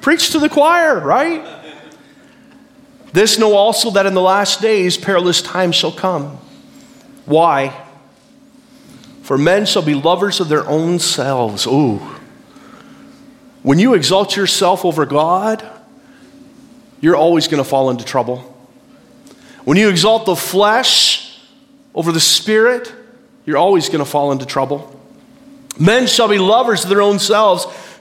Preach 0.00 0.30
to 0.30 0.38
the 0.38 0.48
choir, 0.48 1.00
right? 1.00 1.44
This 3.12 3.38
know 3.38 3.54
also 3.54 3.90
that 3.90 4.06
in 4.06 4.14
the 4.14 4.20
last 4.20 4.60
days 4.60 4.96
perilous 4.96 5.42
times 5.42 5.74
shall 5.74 5.92
come. 5.92 6.38
Why? 7.24 7.76
For 9.22 9.36
men 9.36 9.66
shall 9.66 9.82
be 9.82 9.94
lovers 9.94 10.38
of 10.38 10.48
their 10.48 10.66
own 10.68 11.00
selves. 11.00 11.66
Ooh. 11.66 12.13
When 13.64 13.78
you 13.78 13.94
exalt 13.94 14.36
yourself 14.36 14.84
over 14.84 15.06
God, 15.06 15.66
you're 17.00 17.16
always 17.16 17.48
going 17.48 17.62
to 17.62 17.68
fall 17.68 17.88
into 17.88 18.04
trouble. 18.04 18.38
When 19.64 19.78
you 19.78 19.88
exalt 19.88 20.26
the 20.26 20.36
flesh 20.36 21.40
over 21.94 22.12
the 22.12 22.20
spirit, 22.20 22.92
you're 23.46 23.56
always 23.56 23.88
going 23.88 24.00
to 24.00 24.04
fall 24.04 24.32
into 24.32 24.44
trouble. 24.44 25.00
Men 25.80 26.06
shall 26.08 26.28
be 26.28 26.36
lovers 26.36 26.84
of 26.84 26.90
their 26.90 27.00
own 27.00 27.18
selves 27.18 27.64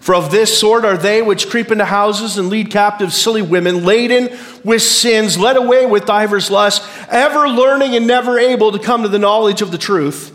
For 0.00 0.14
of 0.14 0.30
this 0.30 0.58
sort 0.58 0.84
are 0.84 0.96
they 0.96 1.22
which 1.22 1.50
creep 1.50 1.70
into 1.70 1.84
houses 1.84 2.38
and 2.38 2.48
lead 2.48 2.70
captive 2.70 3.12
silly 3.12 3.42
women, 3.42 3.84
laden 3.84 4.38
with 4.64 4.82
sins, 4.82 5.36
led 5.36 5.56
away 5.56 5.86
with 5.86 6.06
divers 6.06 6.50
lusts, 6.50 6.86
ever 7.10 7.48
learning 7.48 7.94
and 7.94 8.06
never 8.06 8.38
able 8.38 8.72
to 8.72 8.78
come 8.78 9.02
to 9.02 9.08
the 9.08 9.18
knowledge 9.18 9.60
of 9.60 9.70
the 9.70 9.78
truth. 9.78 10.32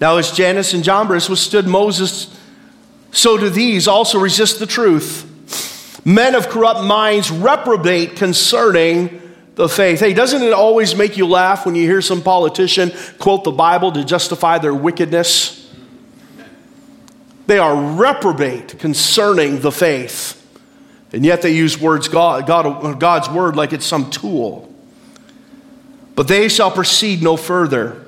Now, 0.00 0.16
as 0.16 0.32
Jannes 0.32 0.74
and 0.74 0.82
Jambres 0.82 1.28
withstood 1.28 1.66
Moses, 1.66 2.36
so 3.12 3.38
do 3.38 3.48
these 3.48 3.86
also 3.86 4.18
resist 4.18 4.58
the 4.58 4.66
truth. 4.66 5.28
Men 6.04 6.34
of 6.34 6.48
corrupt 6.48 6.82
minds 6.82 7.30
reprobate 7.30 8.16
concerning 8.16 9.20
the 9.54 9.68
faith. 9.68 10.00
Hey, 10.00 10.14
doesn't 10.14 10.42
it 10.42 10.52
always 10.52 10.96
make 10.96 11.16
you 11.16 11.26
laugh 11.26 11.64
when 11.64 11.74
you 11.74 11.82
hear 11.84 12.02
some 12.02 12.22
politician 12.22 12.90
quote 13.18 13.44
the 13.44 13.52
Bible 13.52 13.92
to 13.92 14.04
justify 14.04 14.58
their 14.58 14.74
wickedness? 14.74 15.61
They 17.46 17.58
are 17.58 17.94
reprobate 17.94 18.78
concerning 18.78 19.60
the 19.60 19.72
faith. 19.72 20.38
And 21.12 21.24
yet 21.24 21.42
they 21.42 21.52
use 21.52 21.78
words, 21.78 22.08
God, 22.08 22.46
God, 22.46 22.98
God's 22.98 23.28
word 23.28 23.56
like 23.56 23.72
it's 23.72 23.86
some 23.86 24.10
tool. 24.10 24.72
But 26.14 26.28
they 26.28 26.48
shall 26.48 26.70
proceed 26.70 27.22
no 27.22 27.36
further. 27.36 28.02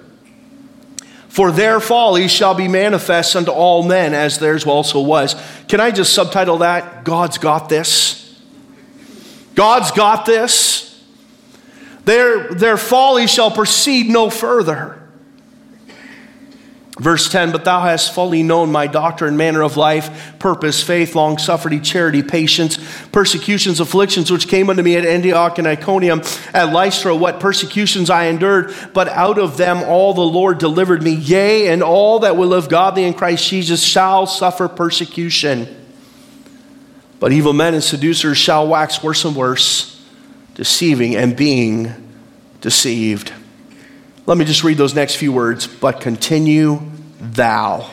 For 1.29 1.51
their 1.51 1.81
folly 1.81 2.29
shall 2.29 2.55
be 2.55 2.69
manifest 2.69 3.35
unto 3.35 3.51
all 3.51 3.83
men, 3.83 4.15
as 4.15 4.39
theirs 4.39 4.65
also 4.65 5.01
was. 5.01 5.35
Can 5.69 5.81
I 5.81 5.91
just 5.91 6.13
subtitle 6.13 6.59
that? 6.59 7.05
God's 7.05 7.39
got 7.39 7.69
this. 7.69 8.41
God's 9.55 9.91
got 9.91 10.27
this. 10.27 11.03
Their, 12.05 12.55
their 12.55 12.77
folly 12.77 13.27
shall 13.27 13.51
proceed 13.51 14.09
no 14.09 14.31
further. 14.31 15.04
Verse 16.99 17.29
10 17.29 17.51
But 17.51 17.65
thou 17.65 17.81
hast 17.81 18.15
fully 18.15 18.43
known 18.43 18.71
my 18.71 18.87
doctrine, 18.87 19.37
manner 19.37 19.63
of 19.63 19.77
life, 19.77 20.39
purpose, 20.39 20.83
faith, 20.83 21.15
long 21.15 21.39
suffering, 21.39 21.83
charity, 21.83 22.23
patience, 22.23 22.79
persecutions, 23.11 23.81
afflictions, 23.81 24.31
which 24.31 24.47
came 24.47 24.71
unto 24.71 24.83
me 24.83 24.97
at 24.97 25.05
Antioch 25.05 25.59
and 25.59 25.67
Iconium, 25.67 26.23
at 26.53 26.73
Lystra, 26.73 27.15
what 27.15 27.41
persecutions 27.41 28.11
I 28.11 28.27
endured, 28.27 28.73
but 28.93 29.09
out 29.09 29.39
of 29.39 29.57
them 29.57 29.79
all 29.79 30.15
the 30.15 30.21
Lord 30.21 30.59
delivered 30.59 31.03
me. 31.03 31.15
Yea, 31.15 31.69
and 31.69 31.83
all 31.83 32.21
that 32.21 32.37
will 32.37 32.49
live 32.49 32.69
godly 32.69 33.05
in 33.05 33.15
Christ 33.15 33.49
Jesus 33.49 33.83
shall 33.83 34.27
suffer 34.27 34.69
persecution. 34.69 35.83
But 37.19 37.33
evil 37.33 37.53
men 37.55 37.75
and 37.75 37.83
seducers 37.83 38.37
shall 38.37 38.69
wax 38.69 39.03
worse 39.03 39.25
and 39.25 39.35
worse, 39.35 40.01
deceiving 40.55 41.17
and 41.17 41.35
being 41.35 41.93
deceived. 42.61 43.33
Let 44.27 44.39
me 44.39 44.45
just 44.45 44.65
read 44.65 44.79
those 44.79 44.95
next 44.95 45.17
few 45.17 45.33
words. 45.33 45.67
But 45.67 46.01
continue 46.01 46.81
thou. 47.21 47.91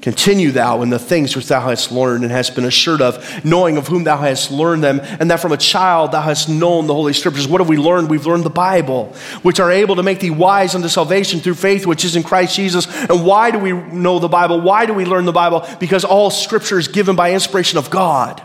Continue 0.00 0.52
thou 0.52 0.82
in 0.82 0.90
the 0.90 1.00
things 1.00 1.34
which 1.34 1.48
thou 1.48 1.60
hast 1.60 1.90
learned 1.90 2.22
and 2.22 2.32
hast 2.32 2.54
been 2.54 2.64
assured 2.64 3.02
of, 3.02 3.44
knowing 3.44 3.76
of 3.76 3.88
whom 3.88 4.04
thou 4.04 4.16
hast 4.16 4.52
learned 4.52 4.84
them, 4.84 5.00
and 5.02 5.28
that 5.32 5.40
from 5.40 5.50
a 5.50 5.56
child 5.56 6.12
thou 6.12 6.20
hast 6.20 6.48
known 6.48 6.86
the 6.86 6.94
Holy 6.94 7.12
Scriptures. 7.12 7.48
What 7.48 7.60
have 7.60 7.68
we 7.68 7.76
learned? 7.76 8.08
We've 8.08 8.24
learned 8.24 8.44
the 8.44 8.50
Bible, 8.50 9.06
which 9.42 9.58
are 9.58 9.72
able 9.72 9.96
to 9.96 10.04
make 10.04 10.20
thee 10.20 10.30
wise 10.30 10.76
unto 10.76 10.86
salvation 10.86 11.40
through 11.40 11.54
faith 11.54 11.86
which 11.86 12.04
is 12.04 12.14
in 12.14 12.22
Christ 12.22 12.54
Jesus. 12.54 12.86
And 13.10 13.26
why 13.26 13.50
do 13.50 13.58
we 13.58 13.72
know 13.72 14.20
the 14.20 14.28
Bible? 14.28 14.60
Why 14.60 14.86
do 14.86 14.94
we 14.94 15.04
learn 15.04 15.24
the 15.24 15.32
Bible? 15.32 15.66
Because 15.80 16.04
all 16.04 16.30
Scripture 16.30 16.78
is 16.78 16.86
given 16.86 17.16
by 17.16 17.32
inspiration 17.32 17.76
of 17.76 17.90
God 17.90 18.40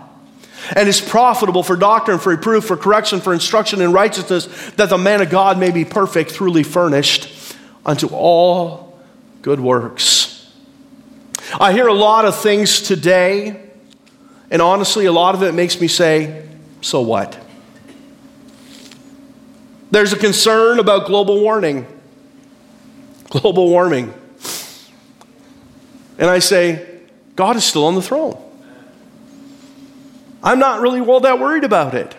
and 0.75 0.87
is 0.87 1.01
profitable 1.01 1.63
for 1.63 1.75
doctrine, 1.75 2.19
for 2.19 2.29
reproof, 2.29 2.65
for 2.65 2.77
correction, 2.77 3.21
for 3.21 3.33
instruction 3.33 3.81
in 3.81 3.91
righteousness, 3.91 4.47
that 4.71 4.89
the 4.89 4.97
man 4.97 5.21
of 5.21 5.29
God 5.29 5.57
may 5.57 5.71
be 5.71 5.85
perfect, 5.85 6.35
truly 6.35 6.63
furnished 6.63 7.55
unto 7.85 8.07
all 8.07 8.99
good 9.41 9.59
works. 9.59 10.51
I 11.59 11.73
hear 11.73 11.87
a 11.87 11.93
lot 11.93 12.25
of 12.25 12.39
things 12.39 12.81
today, 12.81 13.61
and 14.49 14.61
honestly, 14.61 15.05
a 15.05 15.11
lot 15.11 15.35
of 15.35 15.43
it 15.43 15.53
makes 15.53 15.81
me 15.81 15.87
say, 15.87 16.47
so 16.81 17.01
what? 17.01 17.37
There's 19.89 20.13
a 20.13 20.17
concern 20.17 20.79
about 20.79 21.05
global 21.07 21.41
warming. 21.41 21.85
Global 23.29 23.69
warming. 23.69 24.13
And 26.17 26.29
I 26.29 26.39
say, 26.39 26.99
God 27.35 27.55
is 27.55 27.63
still 27.63 27.85
on 27.85 27.95
the 27.95 28.01
throne. 28.01 28.41
I'm 30.43 30.59
not 30.59 30.81
really 30.81 31.01
all 31.01 31.19
that 31.21 31.39
worried 31.39 31.63
about 31.63 31.93
it. 31.93 32.15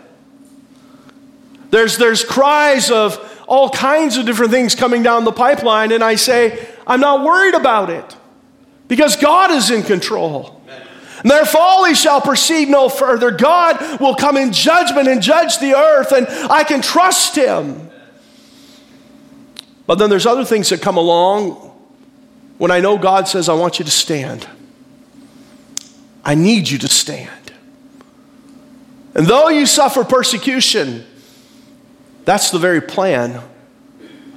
There's, 1.71 1.97
there's 1.99 2.25
cries 2.25 2.91
of 2.91 3.19
all 3.49 3.71
kinds 3.71 4.17
of 4.17 4.27
different 4.27 4.53
things 4.53 4.75
coming 4.75 5.03
down 5.03 5.25
the 5.25 5.33
pipeline, 5.33 5.91
and 5.93 6.05
I 6.05 6.15
say, 6.15 6.67
I'm 6.87 7.01
not 7.01 7.25
worried 7.25 7.55
about 7.55 7.91
it 7.91 8.17
because 8.89 9.17
God 9.17 9.51
is 9.51 9.71
in 9.71 9.83
control. 9.83 10.63
Their 11.25 11.47
folly 11.47 11.95
shall 11.95 12.21
proceed 12.21 12.69
no 12.69 12.89
further. 12.89 13.31
God 13.31 14.01
will 14.01 14.15
come 14.15 14.37
in 14.37 14.53
judgment 14.53 15.09
and 15.09 15.23
judge 15.23 15.59
the 15.59 15.75
earth, 15.75 16.13
and 16.13 16.27
I 16.29 16.65
can 16.65 16.83
trust 16.83 17.37
Him. 17.37 17.91
But 19.87 19.99
then 19.99 20.11
there's 20.11 20.27
other 20.27 20.45
things 20.45 20.69
that 20.71 20.83
come 20.83 20.97
along 20.97 21.71
when 22.59 22.71
I 22.71 22.81
know 22.81 22.99
God 22.99 23.29
says, 23.29 23.49
I 23.49 23.55
want 23.55 23.79
you 23.79 23.85
to 23.85 23.91
stand. 23.91 24.47
I 26.25 26.35
need 26.35 26.69
you 26.69 26.79
to 26.79 26.89
stand. 26.89 27.42
And 29.15 29.27
though 29.27 29.49
you 29.49 29.67
suffer 29.67 30.05
persecution, 30.05 31.05
that's 32.25 32.51
the 32.51 32.59
very 32.59 32.81
plan 32.81 33.43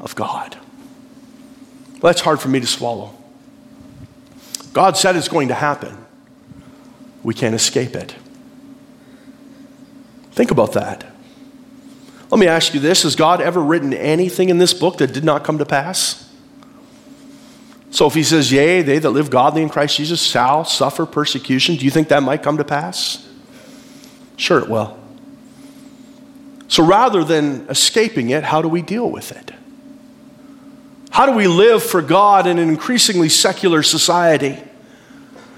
of 0.01 0.15
God. 0.15 0.57
Well, 1.93 2.11
that's 2.11 2.21
hard 2.21 2.39
for 2.39 2.49
me 2.49 2.59
to 2.59 2.67
swallow. 2.67 3.15
God 4.73 4.97
said 4.97 5.15
it's 5.15 5.29
going 5.29 5.47
to 5.47 5.53
happen. 5.53 5.97
We 7.23 7.33
can't 7.33 7.55
escape 7.55 7.95
it. 7.95 8.15
Think 10.31 10.51
about 10.51 10.73
that. 10.73 11.05
Let 12.29 12.39
me 12.39 12.47
ask 12.47 12.73
you 12.73 12.79
this 12.79 13.03
Has 13.03 13.15
God 13.15 13.39
ever 13.39 13.61
written 13.61 13.93
anything 13.93 14.49
in 14.49 14.57
this 14.57 14.73
book 14.73 14.97
that 14.97 15.13
did 15.13 15.23
not 15.23 15.43
come 15.43 15.57
to 15.59 15.65
pass? 15.65 16.29
So 17.91 18.07
if 18.07 18.13
he 18.13 18.23
says, 18.23 18.51
Yea, 18.51 18.81
they 18.81 18.99
that 18.99 19.11
live 19.11 19.29
godly 19.29 19.61
in 19.61 19.69
Christ 19.69 19.95
Jesus 19.95 20.21
shall 20.21 20.65
suffer 20.65 21.05
persecution, 21.05 21.77
do 21.77 21.85
you 21.85 21.91
think 21.91 22.09
that 22.09 22.21
might 22.21 22.43
come 22.43 22.57
to 22.57 22.65
pass? 22.65 23.24
Sure, 24.37 24.59
it 24.59 24.69
will. 24.69 24.97
So 26.67 26.83
rather 26.83 27.23
than 27.23 27.67
escaping 27.69 28.29
it, 28.29 28.43
how 28.43 28.61
do 28.61 28.67
we 28.67 28.81
deal 28.81 29.09
with 29.09 29.31
it? 29.31 29.51
How 31.11 31.25
do 31.25 31.31
we 31.31 31.47
live 31.47 31.81
for 31.81 32.01
God 32.01 32.47
in 32.47 32.57
an 32.57 32.67
increasingly 32.67 33.29
secular 33.29 33.83
society? 33.83 34.61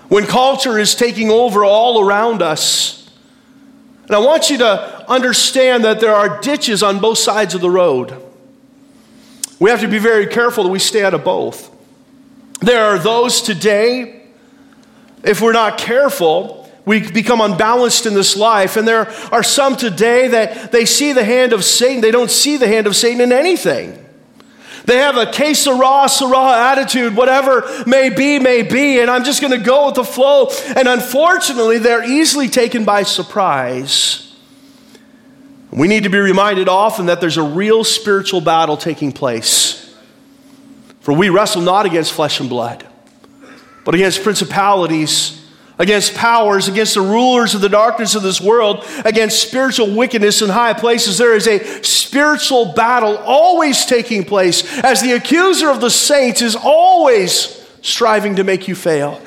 When 0.07 0.25
culture 0.25 0.77
is 0.77 0.95
taking 0.95 1.31
over 1.31 1.65
all 1.65 2.01
around 2.01 2.41
us. 2.41 3.09
And 4.05 4.15
I 4.15 4.19
want 4.19 4.49
you 4.49 4.59
to 4.59 5.09
understand 5.09 5.83
that 5.83 5.99
there 5.99 6.13
are 6.13 6.39
ditches 6.41 6.83
on 6.83 6.99
both 6.99 7.17
sides 7.17 7.55
of 7.55 7.61
the 7.61 7.69
road. 7.69 8.21
We 9.59 9.69
have 9.69 9.81
to 9.81 9.87
be 9.87 9.99
very 9.99 10.27
careful 10.27 10.63
that 10.63 10.69
we 10.69 10.79
stay 10.79 11.03
out 11.03 11.13
of 11.13 11.23
both. 11.23 11.75
There 12.61 12.85
are 12.85 12.99
those 12.99 13.41
today, 13.41 14.27
if 15.23 15.41
we're 15.41 15.53
not 15.53 15.77
careful, 15.77 16.56
we 16.87 17.11
become 17.11 17.41
unbalanced 17.41 18.05
in 18.05 18.13
this 18.13 18.37
life. 18.37 18.77
And 18.77 18.87
there 18.87 19.09
are 19.33 19.43
some 19.43 19.75
today 19.75 20.29
that 20.29 20.71
they 20.71 20.85
see 20.85 21.11
the 21.11 21.23
hand 21.23 21.51
of 21.51 21.65
Satan, 21.65 21.99
they 21.99 22.11
don't 22.11 22.31
see 22.31 22.55
the 22.55 22.67
hand 22.67 22.87
of 22.87 22.95
Satan 22.95 23.19
in 23.19 23.33
anything. 23.33 24.03
They 24.85 24.95
have 24.95 25.17
a 25.17 25.29
que 25.29 25.53
sera, 25.53 26.07
attitude, 26.71 27.17
whatever 27.17 27.83
may 27.85 28.09
be, 28.09 28.39
may 28.39 28.61
be, 28.61 29.01
and 29.01 29.11
I'm 29.11 29.25
just 29.25 29.41
going 29.41 29.51
to 29.51 29.63
go 29.63 29.87
with 29.87 29.95
the 29.95 30.05
flow. 30.05 30.49
And 30.77 30.87
unfortunately, 30.87 31.77
they're 31.77 32.09
easily 32.09 32.47
taken 32.47 32.85
by 32.85 33.03
surprise. 33.03 34.33
We 35.71 35.89
need 35.89 36.03
to 36.03 36.09
be 36.09 36.19
reminded 36.19 36.69
often 36.69 37.07
that 37.07 37.19
there's 37.19 37.35
a 37.35 37.43
real 37.43 37.83
spiritual 37.83 38.39
battle 38.39 38.77
taking 38.77 39.11
place. 39.11 39.93
For 41.01 41.13
we 41.13 41.27
wrestle 41.27 41.63
not 41.63 41.85
against 41.85 42.13
flesh 42.13 42.39
and 42.39 42.47
blood, 42.47 42.87
but 43.83 43.93
against 43.93 44.23
principalities 44.23 45.36
against 45.79 46.15
powers, 46.15 46.67
against 46.67 46.95
the 46.95 47.01
rulers 47.01 47.53
of 47.53 47.61
the 47.61 47.69
darkness 47.69 48.15
of 48.15 48.23
this 48.23 48.41
world, 48.41 48.85
against 49.05 49.41
spiritual 49.41 49.93
wickedness 49.95 50.41
in 50.41 50.49
high 50.49 50.73
places. 50.73 51.17
There 51.17 51.35
is 51.35 51.47
a 51.47 51.83
spiritual 51.83 52.73
battle 52.73 53.17
always 53.17 53.85
taking 53.85 54.23
place 54.23 54.79
as 54.79 55.01
the 55.01 55.11
accuser 55.11 55.69
of 55.69 55.81
the 55.81 55.89
saints 55.89 56.41
is 56.41 56.55
always 56.55 57.63
striving 57.81 58.35
to 58.37 58.43
make 58.43 58.67
you 58.67 58.75
fail. 58.75 59.21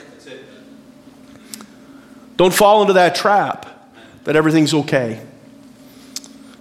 Don't 2.36 2.54
fall 2.54 2.80
into 2.82 2.94
that 2.94 3.14
trap 3.14 3.66
that 4.24 4.34
everything's 4.34 4.74
okay. 4.74 5.24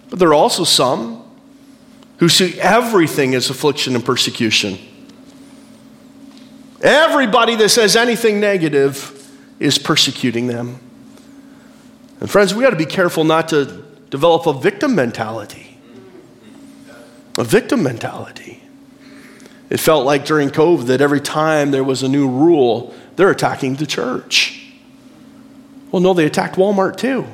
But 0.09 0.19
there 0.19 0.29
are 0.29 0.33
also 0.33 0.63
some 0.63 1.23
who 2.17 2.27
see 2.29 2.59
everything 2.59 3.33
as 3.33 3.49
affliction 3.49 3.95
and 3.95 4.03
persecution. 4.03 4.77
Everybody 6.81 7.55
that 7.55 7.69
says 7.69 7.95
anything 7.95 8.39
negative 8.39 9.18
is 9.59 9.77
persecuting 9.77 10.47
them. 10.47 10.79
And 12.19 12.29
friends, 12.29 12.53
we 12.53 12.63
got 12.63 12.71
to 12.71 12.75
be 12.75 12.85
careful 12.85 13.23
not 13.23 13.49
to 13.49 13.83
develop 14.09 14.45
a 14.45 14.53
victim 14.53 14.95
mentality. 14.95 15.77
A 17.37 17.43
victim 17.43 17.83
mentality. 17.83 18.61
It 19.69 19.79
felt 19.79 20.05
like 20.05 20.25
during 20.25 20.49
COVID 20.49 20.87
that 20.87 20.99
every 20.99 21.21
time 21.21 21.71
there 21.71 21.83
was 21.83 22.03
a 22.03 22.09
new 22.09 22.27
rule, 22.27 22.93
they're 23.15 23.29
attacking 23.29 23.75
the 23.75 23.85
church. 23.85 24.55
Well, 25.91 26.01
no, 26.01 26.13
they 26.13 26.25
attacked 26.25 26.55
Walmart 26.55 26.97
too. 26.97 27.25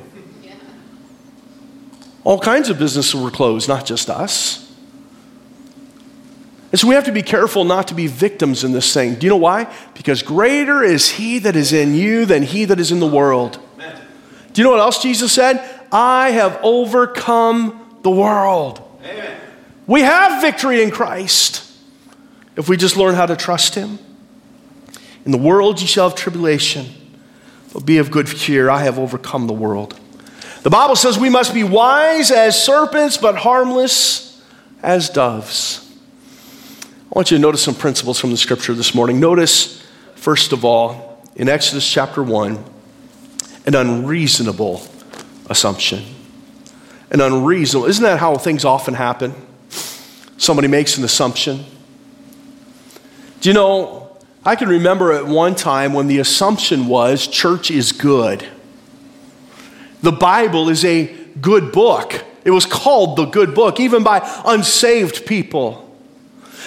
All 2.24 2.40
kinds 2.40 2.68
of 2.68 2.78
businesses 2.78 3.14
were 3.14 3.30
closed, 3.30 3.68
not 3.68 3.86
just 3.86 4.10
us. 4.10 4.65
And 6.72 6.80
so 6.80 6.88
we 6.88 6.94
have 6.94 7.04
to 7.04 7.12
be 7.12 7.22
careful 7.22 7.64
not 7.64 7.88
to 7.88 7.94
be 7.94 8.06
victims 8.06 8.64
in 8.64 8.72
this 8.72 8.92
thing. 8.92 9.14
Do 9.14 9.26
you 9.26 9.30
know 9.30 9.36
why? 9.36 9.72
Because 9.94 10.22
greater 10.22 10.82
is 10.82 11.10
he 11.10 11.38
that 11.40 11.54
is 11.54 11.72
in 11.72 11.94
you 11.94 12.26
than 12.26 12.42
he 12.42 12.64
that 12.64 12.80
is 12.80 12.90
in 12.90 13.00
the 13.00 13.06
world. 13.06 13.60
Do 14.52 14.62
you 14.62 14.64
know 14.64 14.70
what 14.70 14.80
else 14.80 15.02
Jesus 15.02 15.32
said? 15.32 15.62
I 15.92 16.30
have 16.30 16.58
overcome 16.62 17.98
the 18.02 18.10
world. 18.10 18.80
Amen. 19.04 19.38
We 19.86 20.00
have 20.00 20.40
victory 20.40 20.82
in 20.82 20.90
Christ 20.90 21.62
if 22.56 22.68
we 22.68 22.76
just 22.76 22.96
learn 22.96 23.14
how 23.14 23.26
to 23.26 23.36
trust 23.36 23.74
him. 23.74 23.98
In 25.24 25.30
the 25.30 25.38
world 25.38 25.80
you 25.80 25.86
shall 25.86 26.08
have 26.08 26.18
tribulation, 26.18 26.86
but 27.72 27.84
be 27.84 27.98
of 27.98 28.10
good 28.10 28.26
cheer. 28.28 28.70
I 28.70 28.82
have 28.84 28.98
overcome 28.98 29.46
the 29.46 29.52
world. 29.52 29.98
The 30.62 30.70
Bible 30.70 30.96
says 30.96 31.18
we 31.18 31.28
must 31.28 31.52
be 31.52 31.62
wise 31.62 32.30
as 32.30 32.60
serpents, 32.60 33.18
but 33.18 33.36
harmless 33.36 34.42
as 34.82 35.10
doves. 35.10 35.85
I 37.16 37.18
want 37.18 37.30
you 37.30 37.38
to 37.38 37.40
notice 37.40 37.62
some 37.62 37.74
principles 37.74 38.20
from 38.20 38.30
the 38.30 38.36
scripture 38.36 38.74
this 38.74 38.94
morning. 38.94 39.18
Notice, 39.18 39.82
first 40.16 40.52
of 40.52 40.66
all, 40.66 41.24
in 41.34 41.48
Exodus 41.48 41.90
chapter 41.90 42.22
1, 42.22 42.62
an 43.64 43.74
unreasonable 43.74 44.86
assumption. 45.48 46.04
An 47.10 47.22
unreasonable, 47.22 47.86
isn't 47.86 48.02
that 48.02 48.18
how 48.18 48.36
things 48.36 48.66
often 48.66 48.92
happen? 48.92 49.32
Somebody 50.36 50.68
makes 50.68 50.98
an 50.98 51.04
assumption. 51.04 51.64
Do 53.40 53.48
you 53.48 53.54
know, 53.54 54.18
I 54.44 54.54
can 54.54 54.68
remember 54.68 55.14
at 55.14 55.26
one 55.26 55.54
time 55.54 55.94
when 55.94 56.08
the 56.08 56.18
assumption 56.18 56.86
was 56.86 57.26
church 57.26 57.70
is 57.70 57.92
good. 57.92 58.46
The 60.02 60.12
Bible 60.12 60.68
is 60.68 60.84
a 60.84 61.06
good 61.40 61.72
book. 61.72 62.22
It 62.44 62.50
was 62.50 62.66
called 62.66 63.16
the 63.16 63.24
good 63.24 63.54
book, 63.54 63.80
even 63.80 64.02
by 64.02 64.20
unsaved 64.44 65.24
people. 65.24 65.85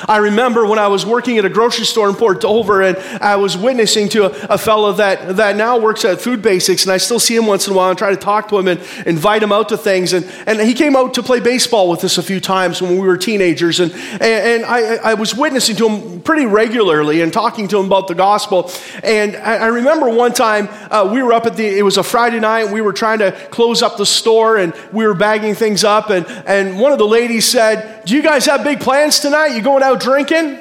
I 0.08 0.18
remember 0.18 0.66
when 0.66 0.80
I 0.80 0.88
was 0.88 1.06
working 1.06 1.38
at 1.38 1.46
a 1.46 1.50
grocery 1.50 1.86
store 1.86 2.10
in 2.10 2.16
Port 2.16 2.42
Dover 2.42 2.82
and 2.82 2.98
I 3.22 3.36
was 3.36 3.58
witnessing 3.58 4.10
to 4.10 4.26
a, 4.26 4.54
a 4.54 4.58
fellow 4.58 4.94
that, 4.94 5.38
that 5.38 5.56
now 5.56 5.78
works 5.78 6.06
at 6.06 6.22
Food 6.22 6.42
Basics 6.42 6.84
and 6.84 6.92
I 6.92 6.98
still 6.98 7.20
see 7.20 7.36
him 7.36 7.46
once 7.46 7.68
in 7.68 7.74
a 7.74 7.76
while 7.76 7.90
and 7.90 7.98
try 7.98 8.12
to 8.12 8.18
talk 8.18 8.48
to 8.50 8.58
him 8.58 8.68
and 8.68 8.80
invite 9.06 9.44
him 9.44 9.52
out 9.52 9.70
to 9.70 9.78
things. 9.78 10.14
And, 10.14 10.26
and 10.46 10.62
he 10.62 10.74
came 10.74 10.96
out 10.96 11.14
to 11.16 11.24
play 11.24 11.40
baseball 11.40 11.90
with 11.90 12.04
us 12.04 12.18
a 12.18 12.24
few 12.24 12.40
times 12.40 12.82
when 12.82 12.94
we 12.94 13.06
were 13.06 13.18
teenagers. 13.18 13.80
And, 13.80 13.92
and, 14.22 14.66
I, 14.66 14.96
I 14.98 15.14
was 15.16 15.34
witnessing 15.34 15.76
to 15.78 15.90
him 15.90 16.22
pretty 16.22 16.46
regularly 16.46 17.22
and 17.22 17.32
talking 17.34 17.68
to 17.70 17.80
him 17.80 17.86
about 17.86 18.08
the 18.08 18.16
gospel. 18.16 18.72
And 19.04 19.36
I, 19.36 19.56
I 19.56 19.68
remember 19.68 20.10
one 20.10 20.34
time 20.34 20.70
uh, 20.92 21.10
we 21.12 21.24
were 21.24 21.34
up 21.34 21.46
at 21.46 21.56
the, 21.56 21.66
it 21.66 21.84
was 21.84 21.98
a 21.98 22.04
Friday 22.04 22.40
night 22.40 22.72
we 22.72 22.82
were 22.82 22.94
trying 22.94 23.20
to 23.20 23.32
close 23.50 23.82
up 23.82 23.98
the 23.98 24.06
store 24.06 24.58
and 24.58 24.74
we 24.92 25.06
were 25.08 25.14
bagging 25.14 25.56
things 25.56 25.84
up. 25.84 26.10
And, 26.10 26.26
and 26.46 26.80
one 26.80 26.92
of 26.92 27.00
the 27.00 27.08
ladies 27.08 27.46
said, 27.46 28.06
Do 28.06 28.16
you 28.16 28.22
guys 28.22 28.46
have 28.46 28.64
big 28.64 28.80
plans 28.80 29.20
tonight? 29.20 29.56
You 29.56 29.62
going 29.62 29.84
out? 29.84 29.89
Out 29.90 30.00
drinking? 30.00 30.60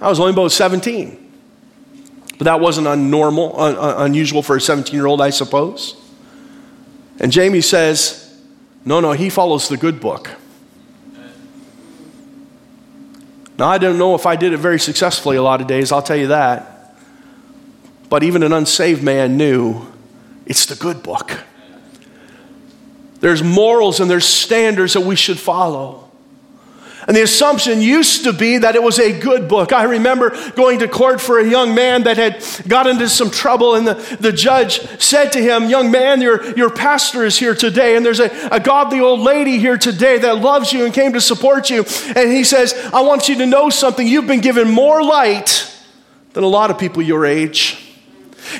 I 0.00 0.08
was 0.08 0.18
only 0.18 0.32
about 0.32 0.52
17. 0.52 1.20
But 2.38 2.44
that 2.44 2.60
wasn't 2.60 2.86
unnormal, 2.86 3.58
un- 3.58 4.04
unusual 4.06 4.42
for 4.42 4.56
a 4.56 4.60
17 4.60 4.94
year 4.94 5.06
old, 5.06 5.20
I 5.20 5.30
suppose. 5.30 6.00
And 7.20 7.30
Jamie 7.30 7.60
says, 7.60 8.36
No, 8.84 9.00
no, 9.00 9.12
he 9.12 9.30
follows 9.30 9.68
the 9.68 9.76
good 9.76 10.00
book. 10.00 10.30
Now, 13.56 13.68
I 13.68 13.78
don't 13.78 13.98
know 13.98 14.16
if 14.16 14.26
I 14.26 14.34
did 14.34 14.52
it 14.52 14.56
very 14.56 14.80
successfully 14.80 15.36
a 15.36 15.42
lot 15.42 15.60
of 15.60 15.68
days, 15.68 15.92
I'll 15.92 16.02
tell 16.02 16.16
you 16.16 16.28
that. 16.28 16.96
But 18.08 18.24
even 18.24 18.42
an 18.42 18.52
unsaved 18.52 19.02
man 19.02 19.36
knew 19.36 19.86
it's 20.44 20.66
the 20.66 20.74
good 20.74 21.02
book. 21.02 21.38
There's 23.20 23.42
morals 23.42 24.00
and 24.00 24.10
there's 24.10 24.26
standards 24.26 24.94
that 24.94 25.00
we 25.00 25.16
should 25.16 25.38
follow. 25.38 26.03
And 27.06 27.16
the 27.16 27.22
assumption 27.22 27.80
used 27.80 28.24
to 28.24 28.32
be 28.32 28.58
that 28.58 28.74
it 28.74 28.82
was 28.82 28.98
a 28.98 29.18
good 29.18 29.48
book. 29.48 29.72
I 29.72 29.84
remember 29.84 30.30
going 30.52 30.78
to 30.78 30.88
court 30.88 31.20
for 31.20 31.38
a 31.38 31.46
young 31.46 31.74
man 31.74 32.04
that 32.04 32.16
had 32.16 32.44
got 32.66 32.86
into 32.86 33.08
some 33.08 33.30
trouble, 33.30 33.74
and 33.74 33.86
the, 33.86 34.16
the 34.20 34.32
judge 34.32 34.80
said 35.00 35.32
to 35.32 35.40
him, 35.40 35.68
Young 35.68 35.90
man, 35.90 36.22
your, 36.22 36.56
your 36.56 36.70
pastor 36.70 37.24
is 37.24 37.38
here 37.38 37.54
today, 37.54 37.96
and 37.96 38.06
there's 38.06 38.20
a, 38.20 38.30
a 38.50 38.60
godly 38.60 39.00
old 39.00 39.20
lady 39.20 39.58
here 39.58 39.76
today 39.76 40.18
that 40.18 40.38
loves 40.38 40.72
you 40.72 40.84
and 40.84 40.94
came 40.94 41.12
to 41.12 41.20
support 41.20 41.68
you. 41.68 41.84
And 42.16 42.32
he 42.32 42.44
says, 42.44 42.74
I 42.92 43.02
want 43.02 43.28
you 43.28 43.36
to 43.36 43.46
know 43.46 43.68
something. 43.68 44.06
You've 44.06 44.26
been 44.26 44.40
given 44.40 44.70
more 44.70 45.02
light 45.02 45.70
than 46.32 46.42
a 46.42 46.48
lot 46.48 46.70
of 46.70 46.78
people 46.78 47.02
your 47.02 47.26
age. 47.26 47.83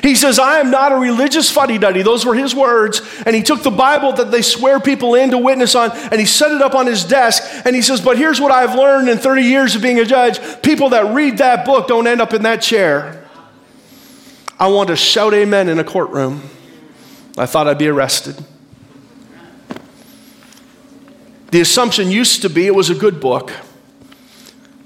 He 0.01 0.15
says, 0.15 0.39
I 0.39 0.59
am 0.59 0.71
not 0.71 0.91
a 0.91 0.95
religious 0.95 1.51
fuddy 1.51 1.77
duddy. 1.77 2.01
Those 2.01 2.25
were 2.25 2.35
his 2.35 2.55
words. 2.55 3.01
And 3.25 3.35
he 3.35 3.43
took 3.43 3.63
the 3.63 3.71
Bible 3.71 4.13
that 4.13 4.31
they 4.31 4.41
swear 4.41 4.79
people 4.79 5.15
in 5.15 5.31
to 5.31 5.37
witness 5.37 5.75
on 5.75 5.91
and 5.91 6.19
he 6.19 6.25
set 6.25 6.51
it 6.51 6.61
up 6.61 6.75
on 6.75 6.87
his 6.87 7.03
desk. 7.03 7.43
And 7.65 7.75
he 7.75 7.81
says, 7.81 8.01
But 8.01 8.17
here's 8.17 8.41
what 8.41 8.51
I've 8.51 8.75
learned 8.75 9.09
in 9.09 9.17
30 9.17 9.43
years 9.43 9.75
of 9.75 9.81
being 9.81 9.99
a 9.99 10.05
judge 10.05 10.39
people 10.61 10.89
that 10.89 11.13
read 11.13 11.37
that 11.37 11.65
book 11.65 11.87
don't 11.87 12.07
end 12.07 12.21
up 12.21 12.33
in 12.33 12.43
that 12.43 12.61
chair. 12.61 13.25
I 14.59 14.67
want 14.67 14.87
to 14.87 14.95
shout 14.95 15.33
amen 15.33 15.69
in 15.69 15.79
a 15.79 15.83
courtroom. 15.83 16.49
I 17.37 17.45
thought 17.45 17.67
I'd 17.67 17.77
be 17.77 17.87
arrested. 17.87 18.43
The 21.51 21.61
assumption 21.61 22.09
used 22.09 22.41
to 22.41 22.49
be 22.49 22.65
it 22.65 22.75
was 22.75 22.89
a 22.89 22.95
good 22.95 23.19
book. 23.19 23.51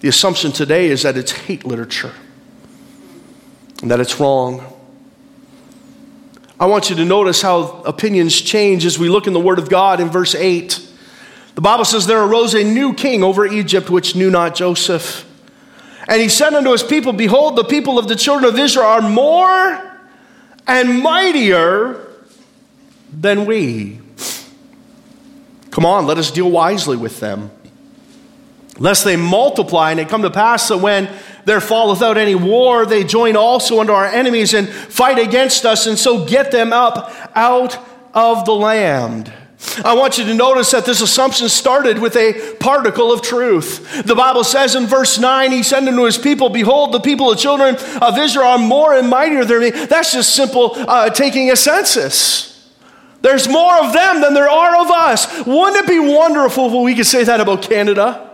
The 0.02 0.08
assumption 0.08 0.52
today 0.52 0.88
is 0.88 1.04
that 1.04 1.18
it's 1.18 1.32
hate 1.32 1.66
literature 1.66 2.14
and 3.82 3.92
that 3.92 4.00
it's 4.00 4.20
wrong. 4.20 4.79
I 6.60 6.66
want 6.66 6.90
you 6.90 6.96
to 6.98 7.06
notice 7.06 7.42
how 7.42 7.82
opinions 7.84 8.40
change 8.40 8.86
as 8.86 9.00
we 9.00 9.08
look 9.08 9.28
in 9.28 9.34
the 9.34 9.40
Word 9.40 9.60
of 9.60 9.70
God 9.70 10.02
in 10.02 10.10
verse 10.10 10.36
8. 10.36 10.88
The 11.56 11.62
Bible 11.62 11.86
says, 11.86 12.06
There 12.06 12.22
arose 12.22 12.54
a 12.54 12.64
new 12.64 12.94
king 12.94 13.24
over 13.24 13.46
Egypt 13.46 13.90
which 13.90 14.16
knew 14.16 14.30
not 14.30 14.56
Joseph. 14.56 15.26
And 16.10 16.22
he 16.22 16.28
said 16.28 16.54
unto 16.54 16.72
his 16.72 16.84
people, 16.84 17.14
Behold, 17.14 17.56
the 17.56 17.64
people 17.64 17.98
of 17.98 18.10
the 18.10 18.16
children 18.16 18.52
of 18.52 18.60
Israel 18.60 18.88
are 18.88 19.02
more 19.02 20.00
and 20.68 21.00
mightier 21.02 22.06
than 23.12 23.46
we. 23.46 24.02
Come 25.72 25.86
on, 25.86 26.08
let 26.08 26.18
us 26.18 26.30
deal 26.30 26.52
wisely 26.52 26.98
with 26.98 27.22
them. 27.22 27.52
Lest 28.80 29.06
they 29.06 29.16
multiply 29.16 29.92
and 29.92 30.00
it 30.00 30.10
come 30.10 30.24
to 30.24 30.32
pass 30.32 30.68
that 30.70 30.80
when 30.80 31.10
there 31.50 31.60
fall 31.60 31.90
without 31.90 32.16
any 32.16 32.36
war. 32.36 32.86
They 32.86 33.04
join 33.04 33.36
also 33.36 33.80
unto 33.80 33.92
our 33.92 34.06
enemies 34.06 34.54
and 34.54 34.70
fight 34.70 35.18
against 35.18 35.66
us, 35.66 35.88
and 35.88 35.98
so 35.98 36.24
get 36.24 36.52
them 36.52 36.72
up 36.72 37.12
out 37.36 37.76
of 38.14 38.46
the 38.46 38.54
land. 38.54 39.34
I 39.84 39.96
want 39.96 40.20
you 40.20 40.26
to 40.26 40.34
notice 40.36 40.70
that 40.72 40.86
this 40.86 41.02
assumption 41.02 41.50
started 41.50 41.98
with 41.98 42.16
a 42.16 42.56
particle 42.60 43.12
of 43.12 43.24
truth. 43.24 44.06
The 44.06 44.14
Bible 44.14 44.44
says 44.44 44.76
in 44.76 44.86
verse 44.86 45.18
9, 45.18 45.52
He 45.52 45.64
said 45.64 45.88
unto 45.88 46.04
His 46.04 46.20
people, 46.20 46.50
Behold, 46.50 46.92
the 46.92 47.00
people 47.00 47.32
of 47.32 47.40
children 47.40 47.78
of 48.00 48.18
Israel 48.20 48.46
are 48.46 48.60
more 48.60 48.94
and 48.94 49.10
mightier 49.10 49.44
than 49.44 49.60
me. 49.60 49.72
That's 49.72 50.14
just 50.14 50.36
simple 50.36 50.74
uh, 50.76 51.10
taking 51.10 51.50
a 51.50 51.56
census. 51.56 52.72
There's 53.22 53.50
more 53.50 53.84
of 53.84 53.92
them 53.92 54.22
than 54.22 54.36
there 54.36 54.50
are 54.50 54.82
of 54.82 54.92
us. 54.92 55.46
Wouldn't 55.48 55.78
it 55.78 55.88
be 55.88 56.00
wonderful 56.00 56.68
if 56.68 56.84
we 56.84 56.94
could 56.94 57.08
say 57.08 57.24
that 57.24 57.42
about 57.42 57.64
Canada? 57.64 58.29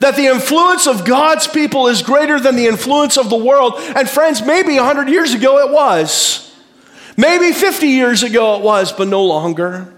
That 0.00 0.16
the 0.16 0.26
influence 0.26 0.86
of 0.86 1.04
God's 1.04 1.46
people 1.46 1.88
is 1.88 2.02
greater 2.02 2.38
than 2.38 2.56
the 2.56 2.66
influence 2.66 3.16
of 3.16 3.30
the 3.30 3.36
world. 3.36 3.74
And 3.78 4.08
friends, 4.08 4.42
maybe 4.42 4.76
100 4.76 5.08
years 5.08 5.34
ago 5.34 5.58
it 5.58 5.72
was. 5.72 6.44
Maybe 7.16 7.52
50 7.52 7.88
years 7.88 8.22
ago 8.22 8.56
it 8.56 8.62
was, 8.62 8.92
but 8.92 9.08
no 9.08 9.24
longer. 9.24 9.92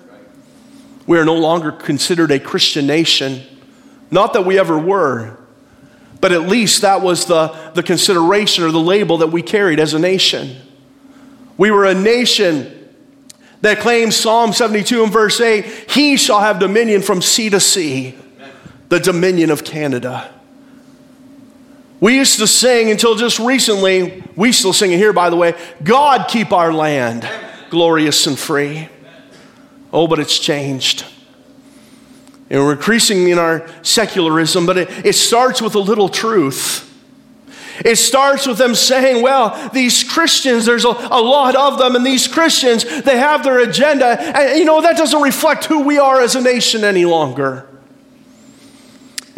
We 1.06 1.18
are 1.18 1.24
no 1.24 1.36
longer 1.36 1.70
considered 1.72 2.30
a 2.30 2.40
Christian 2.40 2.86
nation. 2.86 3.42
Not 4.10 4.32
that 4.32 4.46
we 4.46 4.58
ever 4.58 4.78
were, 4.78 5.38
but 6.20 6.32
at 6.32 6.42
least 6.42 6.82
that 6.82 7.02
was 7.02 7.26
the, 7.26 7.48
the 7.74 7.82
consideration 7.82 8.64
or 8.64 8.70
the 8.70 8.80
label 8.80 9.18
that 9.18 9.28
we 9.28 9.42
carried 9.42 9.80
as 9.80 9.92
a 9.92 9.98
nation. 9.98 10.56
We 11.58 11.70
were 11.70 11.84
a 11.84 11.94
nation 11.94 12.76
that 13.60 13.80
claims 13.80 14.16
Psalm 14.16 14.54
72 14.54 15.04
and 15.04 15.12
verse 15.12 15.40
8 15.40 15.90
He 15.90 16.16
shall 16.16 16.40
have 16.40 16.58
dominion 16.58 17.02
from 17.02 17.20
sea 17.20 17.50
to 17.50 17.60
sea 17.60 18.14
the 18.90 19.00
Dominion 19.00 19.50
of 19.50 19.64
Canada. 19.64 20.30
We 22.00 22.16
used 22.16 22.38
to 22.38 22.46
sing 22.46 22.90
until 22.90 23.14
just 23.14 23.38
recently, 23.38 24.22
we 24.36 24.52
still 24.52 24.72
sing 24.72 24.92
it 24.92 24.96
here, 24.96 25.12
by 25.12 25.30
the 25.30 25.36
way 25.36 25.54
God 25.82 26.28
keep 26.28 26.52
our 26.52 26.72
land 26.72 27.28
glorious 27.70 28.26
and 28.26 28.38
free. 28.38 28.88
Oh, 29.92 30.06
but 30.06 30.18
it's 30.18 30.38
changed. 30.38 31.04
And 32.48 32.60
we're 32.60 32.72
increasing 32.72 33.28
in 33.28 33.38
our 33.38 33.68
secularism, 33.82 34.66
but 34.66 34.76
it, 34.76 35.06
it 35.06 35.14
starts 35.14 35.62
with 35.62 35.76
a 35.76 35.78
little 35.78 36.08
truth. 36.08 36.86
It 37.84 37.96
starts 37.96 38.46
with 38.46 38.58
them 38.58 38.74
saying, 38.74 39.22
well, 39.22 39.70
these 39.72 40.02
Christians, 40.02 40.66
there's 40.66 40.84
a, 40.84 40.88
a, 40.88 41.22
lot 41.22 41.54
of 41.54 41.78
them, 41.78 41.94
and 41.94 42.04
these 42.04 42.26
Christians, 42.26 42.84
they 43.02 43.16
have 43.16 43.44
their 43.44 43.60
agenda. 43.60 44.20
And 44.20 44.58
you 44.58 44.64
know, 44.64 44.82
that 44.82 44.96
doesn't 44.96 45.22
reflect 45.22 45.66
who 45.66 45.80
we 45.84 45.98
are 45.98 46.20
as 46.20 46.34
a 46.34 46.40
nation 46.40 46.82
any 46.82 47.04
longer. 47.04 47.69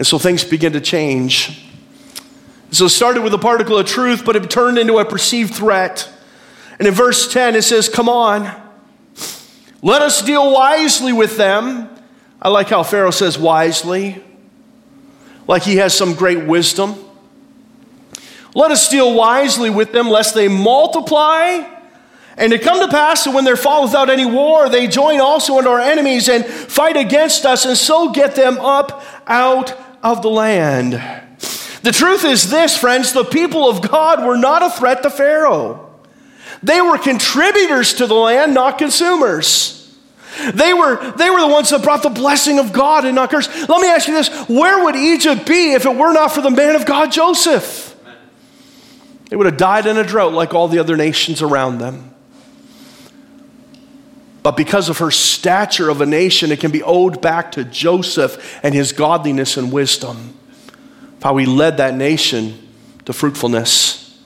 And 0.03 0.07
so 0.09 0.19
things 0.19 0.43
begin 0.43 0.73
to 0.73 0.81
change. 0.81 1.65
So 2.73 2.87
it 2.87 2.89
started 2.89 3.23
with 3.23 3.33
a 3.35 3.39
particle 3.39 3.79
of 3.79 3.87
truth, 3.87 4.25
but 4.25 4.35
it 4.35 4.51
turned 4.51 4.77
into 4.77 4.99
a 4.99 5.05
perceived 5.05 5.55
threat. 5.55 6.13
And 6.81 6.89
in 6.89 6.93
verse 6.93 7.33
10, 7.33 7.55
it 7.55 7.63
says, 7.63 7.89
Come 7.89 8.09
on, 8.09 8.53
let 9.81 10.03
us 10.03 10.21
deal 10.21 10.53
wisely 10.53 11.13
with 11.13 11.37
them. 11.37 11.89
I 12.43 12.49
like 12.49 12.69
how 12.69 12.83
Pharaoh 12.83 13.13
says 13.13 13.39
wisely, 13.39 14.21
like 15.47 15.63
he 15.63 15.77
has 15.77 15.97
some 15.97 16.15
great 16.15 16.47
wisdom. 16.47 16.97
Let 18.57 18.73
us 18.73 18.89
deal 18.89 19.15
wisely 19.15 19.71
with 19.71 19.93
them, 19.93 20.09
lest 20.11 20.35
they 20.35 20.49
multiply. 20.49 21.65
And 22.37 22.53
it 22.53 22.63
come 22.63 22.81
to 22.81 22.89
pass 22.89 23.23
that 23.23 23.33
when 23.33 23.45
they're 23.45 23.55
fall 23.55 23.85
without 23.85 24.11
any 24.11 24.27
war, 24.27 24.69
they 24.69 24.89
join 24.89 25.21
also 25.21 25.59
unto 25.59 25.71
our 25.71 25.79
enemies 25.79 26.29
and 26.29 26.45
fight 26.45 26.97
against 26.97 27.47
us, 27.47 27.67
and 27.67 27.77
so 27.77 28.11
get 28.11 28.35
them 28.35 28.59
up 28.59 29.05
out 29.29 29.92
of 30.03 30.23
the 30.23 30.31
land. 30.31 30.93
The 31.83 31.93
truth 31.93 32.25
is 32.25 32.51
this, 32.51 32.77
friends 32.79 33.13
the 33.13 33.25
people 33.25 33.69
of 33.69 33.89
God 33.89 34.25
were 34.25 34.37
not 34.37 34.63
a 34.63 34.71
threat 34.71 35.03
to 35.03 35.11
Pharaoh. 35.11 35.91
They 36.63 36.81
were 36.81 36.99
contributors 36.99 37.95
to 37.95 38.07
the 38.07 38.15
land, 38.15 38.55
not 38.55 38.79
consumers. 38.79 39.79
They 40.55 40.73
were, 40.73 41.13
they 41.13 41.29
were 41.29 41.41
the 41.41 41.49
ones 41.49 41.71
that 41.71 41.83
brought 41.83 42.03
the 42.03 42.09
blessing 42.09 42.59
of 42.59 42.73
God 42.73 43.05
and 43.05 43.15
not 43.15 43.31
curse. 43.31 43.49
Let 43.69 43.81
me 43.81 43.89
ask 43.89 44.09
you 44.09 44.15
this 44.15 44.29
where 44.49 44.85
would 44.85 44.97
Egypt 44.97 45.47
be 45.47 45.73
if 45.73 45.85
it 45.85 45.95
were 45.95 46.13
not 46.13 46.33
for 46.33 46.41
the 46.41 46.51
man 46.51 46.77
of 46.77 46.87
God, 46.87 47.13
Joseph? 47.13 47.91
They 49.29 49.37
would 49.37 49.47
have 49.47 49.57
died 49.57 49.87
in 49.87 49.97
a 49.97 50.05
drought 50.05 50.33
like 50.33 50.55
all 50.55 50.69
the 50.69 50.79
other 50.79 50.97
nations 50.97 51.43
around 51.43 51.79
them. 51.79 52.12
But 54.43 54.57
because 54.57 54.89
of 54.89 54.99
her 54.99 55.11
stature 55.11 55.89
of 55.89 56.01
a 56.01 56.07
nation, 56.07 56.51
it 56.51 56.59
can 56.61 56.73
be 56.73 56.83
owed 56.83 57.23
back 57.23 57.53
to 57.53 57.65
Joseph 57.65 58.61
and 58.63 58.75
his 58.75 58.93
godliness 58.93 59.57
and 59.57 59.71
wisdom. 59.73 60.37
How 61.23 61.37
he 61.37 61.47
led 61.47 61.77
that 61.77 61.95
nation 61.95 62.59
to 63.05 63.13
fruitfulness. 63.13 64.21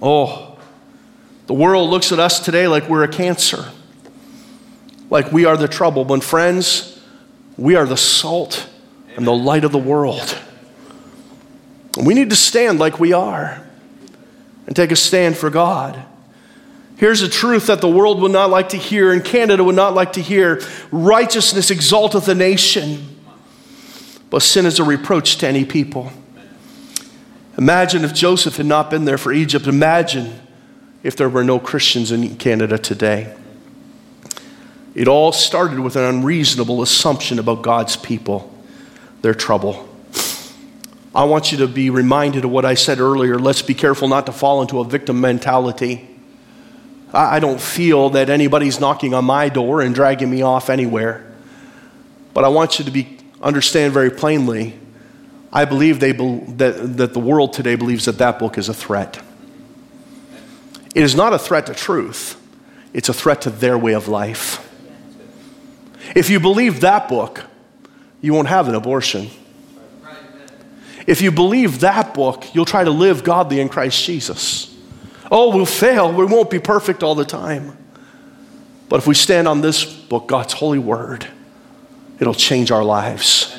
Oh, 0.00 0.58
the 1.46 1.54
world 1.54 1.88
looks 1.90 2.12
at 2.12 2.18
us 2.18 2.40
today 2.44 2.68
like 2.68 2.88
we're 2.88 3.04
a 3.04 3.08
cancer, 3.08 3.70
like 5.08 5.32
we 5.32 5.44
are 5.44 5.56
the 5.56 5.68
trouble. 5.68 6.04
When 6.04 6.20
friends, 6.20 7.00
we 7.56 7.74
are 7.76 7.86
the 7.86 7.96
salt 7.96 8.68
and 9.16 9.26
the 9.26 9.32
light 9.32 9.64
of 9.64 9.72
the 9.72 9.78
world. 9.78 10.38
we 11.96 12.14
need 12.14 12.30
to 12.30 12.36
stand 12.36 12.78
like 12.78 12.98
we 12.98 13.12
are 13.12 13.66
and 14.66 14.76
take 14.76 14.90
a 14.90 14.96
stand 14.96 15.36
for 15.36 15.50
God. 15.50 16.02
Here's 17.02 17.20
a 17.20 17.28
truth 17.28 17.66
that 17.66 17.80
the 17.80 17.88
world 17.88 18.20
would 18.20 18.30
not 18.30 18.48
like 18.48 18.68
to 18.68 18.76
hear 18.76 19.10
and 19.10 19.24
Canada 19.24 19.64
would 19.64 19.74
not 19.74 19.92
like 19.92 20.12
to 20.12 20.22
hear 20.22 20.62
righteousness 20.92 21.68
exalteth 21.68 22.28
a 22.28 22.34
nation, 22.36 23.18
but 24.30 24.40
sin 24.40 24.66
is 24.66 24.78
a 24.78 24.84
reproach 24.84 25.38
to 25.38 25.48
any 25.48 25.64
people. 25.64 26.12
Imagine 27.58 28.04
if 28.04 28.14
Joseph 28.14 28.56
had 28.56 28.66
not 28.66 28.88
been 28.88 29.04
there 29.04 29.18
for 29.18 29.32
Egypt. 29.32 29.66
Imagine 29.66 30.38
if 31.02 31.16
there 31.16 31.28
were 31.28 31.42
no 31.42 31.58
Christians 31.58 32.12
in 32.12 32.36
Canada 32.36 32.78
today. 32.78 33.34
It 34.94 35.08
all 35.08 35.32
started 35.32 35.80
with 35.80 35.96
an 35.96 36.04
unreasonable 36.04 36.82
assumption 36.82 37.40
about 37.40 37.62
God's 37.62 37.96
people, 37.96 38.56
their 39.22 39.34
trouble. 39.34 39.88
I 41.12 41.24
want 41.24 41.50
you 41.50 41.58
to 41.58 41.66
be 41.66 41.90
reminded 41.90 42.44
of 42.44 42.52
what 42.52 42.64
I 42.64 42.74
said 42.74 43.00
earlier. 43.00 43.40
Let's 43.40 43.60
be 43.60 43.74
careful 43.74 44.06
not 44.06 44.26
to 44.26 44.32
fall 44.32 44.62
into 44.62 44.78
a 44.78 44.84
victim 44.84 45.20
mentality. 45.20 46.10
I 47.12 47.40
don't 47.40 47.60
feel 47.60 48.10
that 48.10 48.30
anybody's 48.30 48.80
knocking 48.80 49.12
on 49.12 49.24
my 49.24 49.48
door 49.48 49.82
and 49.82 49.94
dragging 49.94 50.30
me 50.30 50.42
off 50.42 50.70
anywhere. 50.70 51.30
But 52.32 52.44
I 52.44 52.48
want 52.48 52.78
you 52.78 52.86
to 52.86 52.90
be, 52.90 53.18
understand 53.42 53.92
very 53.92 54.10
plainly 54.10 54.78
I 55.52 55.66
believe 55.66 56.00
they 56.00 56.12
be, 56.12 56.38
that, 56.56 56.96
that 56.96 57.12
the 57.12 57.20
world 57.20 57.52
today 57.52 57.74
believes 57.76 58.06
that 58.06 58.18
that 58.18 58.38
book 58.38 58.56
is 58.56 58.68
a 58.68 58.74
threat. 58.74 59.20
It 60.94 61.02
is 61.02 61.14
not 61.14 61.32
a 61.32 61.38
threat 61.38 61.66
to 61.66 61.74
truth, 61.74 62.40
it's 62.94 63.08
a 63.08 63.14
threat 63.14 63.42
to 63.42 63.50
their 63.50 63.76
way 63.76 63.92
of 63.92 64.08
life. 64.08 64.68
If 66.16 66.30
you 66.30 66.40
believe 66.40 66.80
that 66.80 67.08
book, 67.08 67.44
you 68.20 68.32
won't 68.32 68.48
have 68.48 68.68
an 68.68 68.74
abortion. 68.74 69.30
If 71.06 71.20
you 71.20 71.32
believe 71.32 71.80
that 71.80 72.14
book, 72.14 72.54
you'll 72.54 72.64
try 72.64 72.84
to 72.84 72.90
live 72.90 73.24
godly 73.24 73.60
in 73.60 73.68
Christ 73.68 74.04
Jesus. 74.04 74.71
Oh, 75.34 75.56
we'll 75.56 75.64
fail. 75.64 76.12
We 76.12 76.26
won't 76.26 76.50
be 76.50 76.58
perfect 76.58 77.02
all 77.02 77.14
the 77.14 77.24
time. 77.24 77.74
But 78.90 78.96
if 78.98 79.06
we 79.06 79.14
stand 79.14 79.48
on 79.48 79.62
this 79.62 79.82
book, 79.82 80.28
God's 80.28 80.52
holy 80.52 80.78
word, 80.78 81.26
it'll 82.20 82.34
change 82.34 82.70
our 82.70 82.84
lives. 82.84 83.58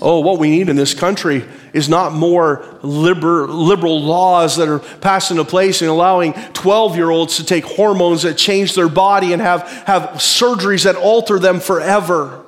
Oh, 0.00 0.20
what 0.20 0.38
we 0.38 0.48
need 0.48 0.70
in 0.70 0.76
this 0.76 0.94
country 0.94 1.44
is 1.74 1.90
not 1.90 2.14
more 2.14 2.64
liber, 2.80 3.46
liberal 3.46 4.00
laws 4.00 4.56
that 4.56 4.68
are 4.68 4.78
passed 4.78 5.30
into 5.30 5.44
place 5.44 5.82
and 5.82 5.90
allowing 5.90 6.32
12 6.54 6.96
year 6.96 7.10
olds 7.10 7.36
to 7.36 7.44
take 7.44 7.64
hormones 7.66 8.22
that 8.22 8.38
change 8.38 8.74
their 8.74 8.88
body 8.88 9.34
and 9.34 9.42
have, 9.42 9.68
have 9.86 10.02
surgeries 10.14 10.84
that 10.84 10.96
alter 10.96 11.38
them 11.38 11.60
forever. 11.60 12.42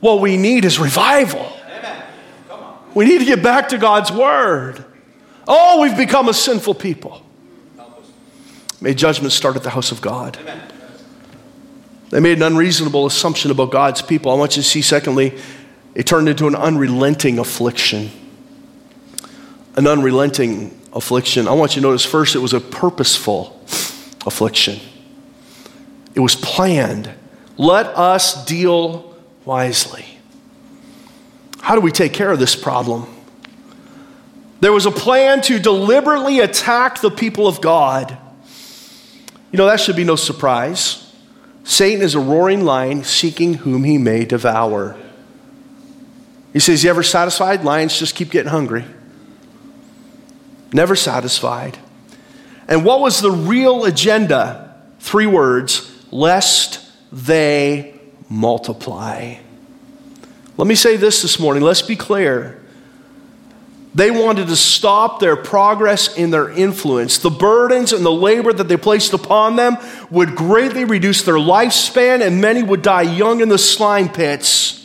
What 0.00 0.20
we 0.20 0.36
need 0.36 0.64
is 0.64 0.80
revival. 0.80 1.50
We 2.94 3.04
need 3.04 3.20
to 3.20 3.24
get 3.24 3.44
back 3.44 3.68
to 3.68 3.78
God's 3.78 4.10
word. 4.10 4.84
Oh, 5.46 5.80
we've 5.82 5.96
become 5.96 6.28
a 6.28 6.34
sinful 6.34 6.74
people. 6.74 7.22
May 8.80 8.94
judgment 8.94 9.32
start 9.32 9.56
at 9.56 9.62
the 9.62 9.70
house 9.70 9.92
of 9.92 10.00
God. 10.00 10.38
They 12.10 12.20
made 12.20 12.36
an 12.36 12.42
unreasonable 12.42 13.06
assumption 13.06 13.50
about 13.50 13.70
God's 13.70 14.02
people. 14.02 14.32
I 14.32 14.34
want 14.34 14.56
you 14.56 14.62
to 14.62 14.68
see, 14.68 14.82
secondly, 14.82 15.38
it 15.94 16.06
turned 16.06 16.28
into 16.28 16.46
an 16.46 16.54
unrelenting 16.54 17.38
affliction. 17.38 18.10
An 19.76 19.86
unrelenting 19.86 20.78
affliction. 20.92 21.48
I 21.48 21.52
want 21.52 21.74
you 21.74 21.82
to 21.82 21.88
notice 21.88 22.04
first, 22.04 22.34
it 22.34 22.40
was 22.40 22.52
a 22.52 22.60
purposeful 22.60 23.58
affliction, 24.26 24.78
it 26.14 26.20
was 26.20 26.34
planned. 26.34 27.10
Let 27.58 27.86
us 27.86 28.44
deal 28.46 29.16
wisely. 29.44 30.06
How 31.60 31.74
do 31.74 31.80
we 31.80 31.92
take 31.92 32.12
care 32.12 32.30
of 32.30 32.38
this 32.38 32.56
problem? 32.56 33.06
There 34.62 34.72
was 34.72 34.86
a 34.86 34.92
plan 34.92 35.40
to 35.42 35.58
deliberately 35.58 36.38
attack 36.38 37.00
the 37.00 37.10
people 37.10 37.48
of 37.48 37.60
God. 37.60 38.16
You 39.50 39.56
know, 39.56 39.66
that 39.66 39.80
should 39.80 39.96
be 39.96 40.04
no 40.04 40.14
surprise. 40.14 41.12
Satan 41.64 42.00
is 42.00 42.14
a 42.14 42.20
roaring 42.20 42.64
lion 42.64 43.02
seeking 43.02 43.54
whom 43.54 43.82
he 43.82 43.98
may 43.98 44.24
devour. 44.24 44.96
He 46.52 46.60
says, 46.60 46.84
You 46.84 46.90
ever 46.90 47.02
satisfied? 47.02 47.64
Lions 47.64 47.98
just 47.98 48.14
keep 48.14 48.30
getting 48.30 48.52
hungry. 48.52 48.84
Never 50.72 50.94
satisfied. 50.94 51.76
And 52.68 52.84
what 52.84 53.00
was 53.00 53.20
the 53.20 53.32
real 53.32 53.84
agenda? 53.84 54.80
Three 55.00 55.26
words 55.26 55.90
lest 56.12 56.88
they 57.10 57.98
multiply. 58.28 59.38
Let 60.56 60.68
me 60.68 60.76
say 60.76 60.96
this 60.96 61.22
this 61.22 61.40
morning. 61.40 61.64
Let's 61.64 61.82
be 61.82 61.96
clear. 61.96 62.61
They 63.94 64.10
wanted 64.10 64.46
to 64.46 64.56
stop 64.56 65.20
their 65.20 65.36
progress 65.36 66.16
in 66.16 66.30
their 66.30 66.50
influence. 66.50 67.18
The 67.18 67.30
burdens 67.30 67.92
and 67.92 68.04
the 68.04 68.12
labor 68.12 68.52
that 68.52 68.68
they 68.68 68.78
placed 68.78 69.12
upon 69.12 69.56
them 69.56 69.76
would 70.10 70.34
greatly 70.34 70.84
reduce 70.84 71.22
their 71.22 71.34
lifespan, 71.34 72.26
and 72.26 72.40
many 72.40 72.62
would 72.62 72.80
die 72.80 73.02
young 73.02 73.40
in 73.40 73.50
the 73.50 73.58
slime 73.58 74.08
pits. 74.08 74.81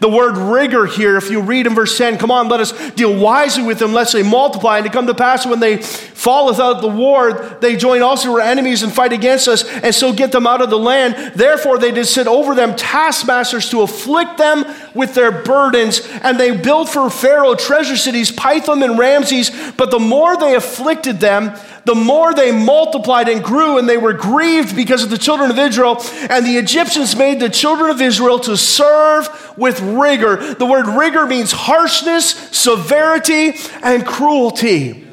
The 0.00 0.08
word 0.08 0.36
rigor 0.36 0.86
here, 0.86 1.16
if 1.16 1.28
you 1.28 1.40
read 1.40 1.66
in 1.66 1.74
verse 1.74 1.98
10, 1.98 2.18
come 2.18 2.30
on, 2.30 2.48
let 2.48 2.60
us 2.60 2.90
deal 2.92 3.18
wisely 3.18 3.64
with 3.64 3.80
them, 3.80 3.92
lest 3.92 4.12
they 4.12 4.22
multiply. 4.22 4.78
And 4.78 4.86
to 4.86 4.92
come 4.92 5.08
to 5.08 5.14
pass 5.14 5.44
when 5.44 5.58
they 5.58 5.78
falleth 5.78 6.60
out 6.60 6.82
the 6.82 6.88
war, 6.88 7.32
they 7.60 7.76
join 7.76 8.00
also 8.02 8.30
our 8.32 8.40
enemies 8.40 8.84
and 8.84 8.92
fight 8.92 9.12
against 9.12 9.48
us, 9.48 9.64
and 9.64 9.92
so 9.92 10.12
get 10.12 10.30
them 10.30 10.46
out 10.46 10.62
of 10.62 10.70
the 10.70 10.78
land. 10.78 11.32
Therefore, 11.34 11.78
they 11.78 11.90
did 11.90 12.06
set 12.06 12.28
over 12.28 12.54
them 12.54 12.76
taskmasters 12.76 13.70
to 13.70 13.82
afflict 13.82 14.38
them 14.38 14.64
with 14.94 15.14
their 15.14 15.32
burdens. 15.32 16.06
And 16.22 16.38
they 16.38 16.56
built 16.56 16.88
for 16.88 17.10
Pharaoh 17.10 17.56
treasure 17.56 17.96
cities, 17.96 18.30
Pithom 18.30 18.84
and 18.84 18.98
Ramses. 18.98 19.50
But 19.76 19.90
the 19.90 19.98
more 19.98 20.36
they 20.36 20.54
afflicted 20.54 21.18
them, 21.18 21.56
the 21.84 21.94
more 21.94 22.34
they 22.34 22.52
multiplied 22.52 23.28
and 23.28 23.42
grew, 23.42 23.78
and 23.78 23.88
they 23.88 23.96
were 23.96 24.12
grieved 24.12 24.76
because 24.76 25.02
of 25.02 25.10
the 25.10 25.16
children 25.16 25.50
of 25.50 25.58
Israel. 25.58 25.96
And 26.28 26.44
the 26.44 26.58
Egyptians 26.58 27.16
made 27.16 27.40
the 27.40 27.48
children 27.48 27.90
of 27.90 28.02
Israel 28.02 28.38
to 28.40 28.56
serve 28.56 29.54
with 29.56 29.80
rigor. 29.96 30.54
The 30.54 30.66
word 30.66 30.86
rigor 30.86 31.26
means 31.26 31.52
harshness, 31.52 32.26
severity, 32.52 33.54
and 33.82 34.06
cruelty. 34.06 35.06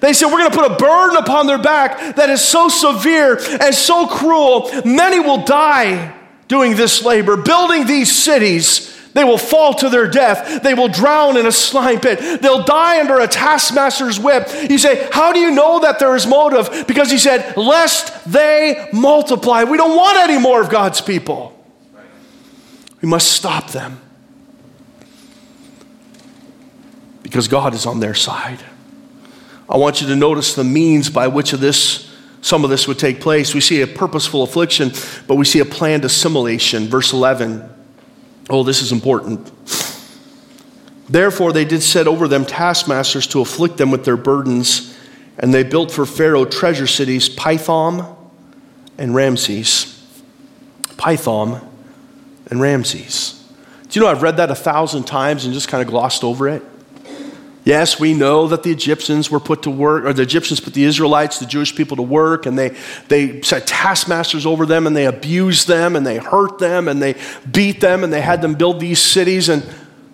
They 0.00 0.12
said, 0.12 0.26
We're 0.26 0.38
going 0.38 0.50
to 0.50 0.58
put 0.58 0.72
a 0.72 0.76
burden 0.76 1.16
upon 1.16 1.46
their 1.46 1.58
back 1.58 2.16
that 2.16 2.28
is 2.30 2.40
so 2.40 2.68
severe 2.68 3.38
and 3.60 3.74
so 3.74 4.06
cruel, 4.06 4.70
many 4.84 5.20
will 5.20 5.44
die 5.44 6.14
doing 6.48 6.76
this 6.76 7.04
labor, 7.04 7.36
building 7.36 7.86
these 7.86 8.10
cities 8.10 8.92
they 9.14 9.24
will 9.24 9.38
fall 9.38 9.74
to 9.74 9.88
their 9.88 10.08
death. 10.08 10.62
They 10.62 10.74
will 10.74 10.88
drown 10.88 11.36
in 11.36 11.46
a 11.46 11.52
slime 11.52 12.00
pit. 12.00 12.40
They'll 12.40 12.64
die 12.64 13.00
under 13.00 13.18
a 13.20 13.28
taskmaster's 13.28 14.18
whip. 14.18 14.48
You 14.70 14.78
say, 14.78 15.08
How 15.12 15.32
do 15.32 15.38
you 15.38 15.50
know 15.50 15.80
that 15.80 15.98
there 15.98 16.16
is 16.16 16.26
motive? 16.26 16.86
Because 16.86 17.10
he 17.10 17.18
said, 17.18 17.56
Lest 17.56 18.30
they 18.30 18.88
multiply. 18.92 19.64
We 19.64 19.76
don't 19.76 19.96
want 19.96 20.18
any 20.18 20.38
more 20.38 20.62
of 20.62 20.70
God's 20.70 21.00
people. 21.00 21.58
We 23.02 23.08
must 23.08 23.32
stop 23.32 23.72
them. 23.72 24.00
Because 27.22 27.48
God 27.48 27.74
is 27.74 27.84
on 27.84 28.00
their 28.00 28.14
side. 28.14 28.64
I 29.68 29.76
want 29.76 30.00
you 30.00 30.06
to 30.06 30.16
notice 30.16 30.54
the 30.54 30.64
means 30.64 31.10
by 31.10 31.26
which 31.28 31.52
of 31.52 31.60
this 31.60 32.08
some 32.40 32.64
of 32.64 32.70
this 32.70 32.88
would 32.88 32.98
take 32.98 33.20
place. 33.20 33.54
We 33.54 33.60
see 33.60 33.82
a 33.82 33.86
purposeful 33.86 34.42
affliction, 34.42 34.90
but 35.28 35.36
we 35.36 35.44
see 35.44 35.60
a 35.60 35.64
planned 35.64 36.04
assimilation. 36.04 36.88
Verse 36.88 37.12
11. 37.12 37.68
Oh, 38.50 38.64
this 38.64 38.82
is 38.82 38.90
important. 38.90 39.50
Therefore, 41.08 41.52
they 41.52 41.64
did 41.64 41.82
set 41.82 42.08
over 42.08 42.26
them 42.26 42.44
taskmasters 42.44 43.28
to 43.28 43.40
afflict 43.40 43.76
them 43.76 43.92
with 43.92 44.04
their 44.04 44.16
burdens, 44.16 44.96
and 45.38 45.54
they 45.54 45.62
built 45.62 45.92
for 45.92 46.04
Pharaoh 46.04 46.44
treasure 46.44 46.88
cities, 46.88 47.28
Pithom 47.28 48.16
and 48.98 49.14
Ramses. 49.14 50.04
Pithom 50.96 51.64
and 52.52 52.60
Ramses. 52.60 53.42
Do 53.88 53.98
you 53.98 54.04
know 54.04 54.12
I've 54.12 54.22
read 54.22 54.36
that 54.36 54.50
a 54.50 54.54
thousand 54.54 55.04
times 55.04 55.46
and 55.46 55.54
just 55.54 55.68
kind 55.68 55.82
of 55.82 55.88
glossed 55.88 56.22
over 56.22 56.50
it? 56.50 56.62
Yes, 57.64 57.98
we 57.98 58.12
know 58.12 58.46
that 58.48 58.62
the 58.62 58.70
Egyptians 58.70 59.30
were 59.30 59.40
put 59.40 59.62
to 59.62 59.70
work, 59.70 60.04
or 60.04 60.12
the 60.12 60.22
Egyptians 60.22 60.60
put 60.60 60.74
the 60.74 60.84
Israelites, 60.84 61.38
the 61.38 61.46
Jewish 61.46 61.74
people, 61.74 61.96
to 61.96 62.02
work, 62.02 62.44
and 62.44 62.58
they, 62.58 62.76
they 63.08 63.40
set 63.40 63.66
taskmasters 63.66 64.44
over 64.44 64.66
them, 64.66 64.86
and 64.86 64.94
they 64.94 65.06
abused 65.06 65.66
them, 65.66 65.96
and 65.96 66.06
they 66.06 66.18
hurt 66.18 66.58
them, 66.58 66.88
and 66.88 67.00
they 67.00 67.14
beat 67.50 67.80
them, 67.80 68.04
and 68.04 68.12
they 68.12 68.20
had 68.20 68.42
them 68.42 68.54
build 68.54 68.80
these 68.80 68.98
cities. 69.00 69.48
And 69.48 69.66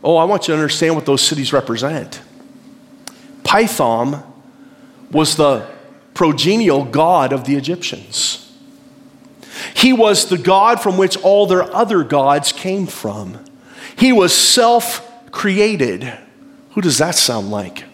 oh, 0.05 0.17
I 0.17 0.25
want 0.25 0.47
you 0.47 0.53
to 0.55 0.61
understand 0.61 0.95
what 0.95 1.07
those 1.07 1.23
cities 1.23 1.53
represent. 1.53 2.21
Pithom 3.43 4.23
was 5.11 5.35
the 5.35 5.67
progenial 6.15 6.89
god 6.89 7.33
of 7.33 7.45
the 7.45 7.57
Egyptians. 7.57 8.48
He 9.75 9.93
was 9.93 10.29
the 10.29 10.39
god 10.39 10.81
from 10.81 10.97
which 10.97 11.17
all 11.19 11.47
their 11.47 11.65
other 11.75 12.05
gods 12.05 12.53
came 12.53 12.87
from. 12.87 13.39
He 13.97 14.13
was 14.13 14.35
self 14.35 15.05
created. 15.31 16.13
Who 16.71 16.81
does 16.81 16.99
that 16.99 17.15
sound 17.15 17.51
like? 17.51 17.85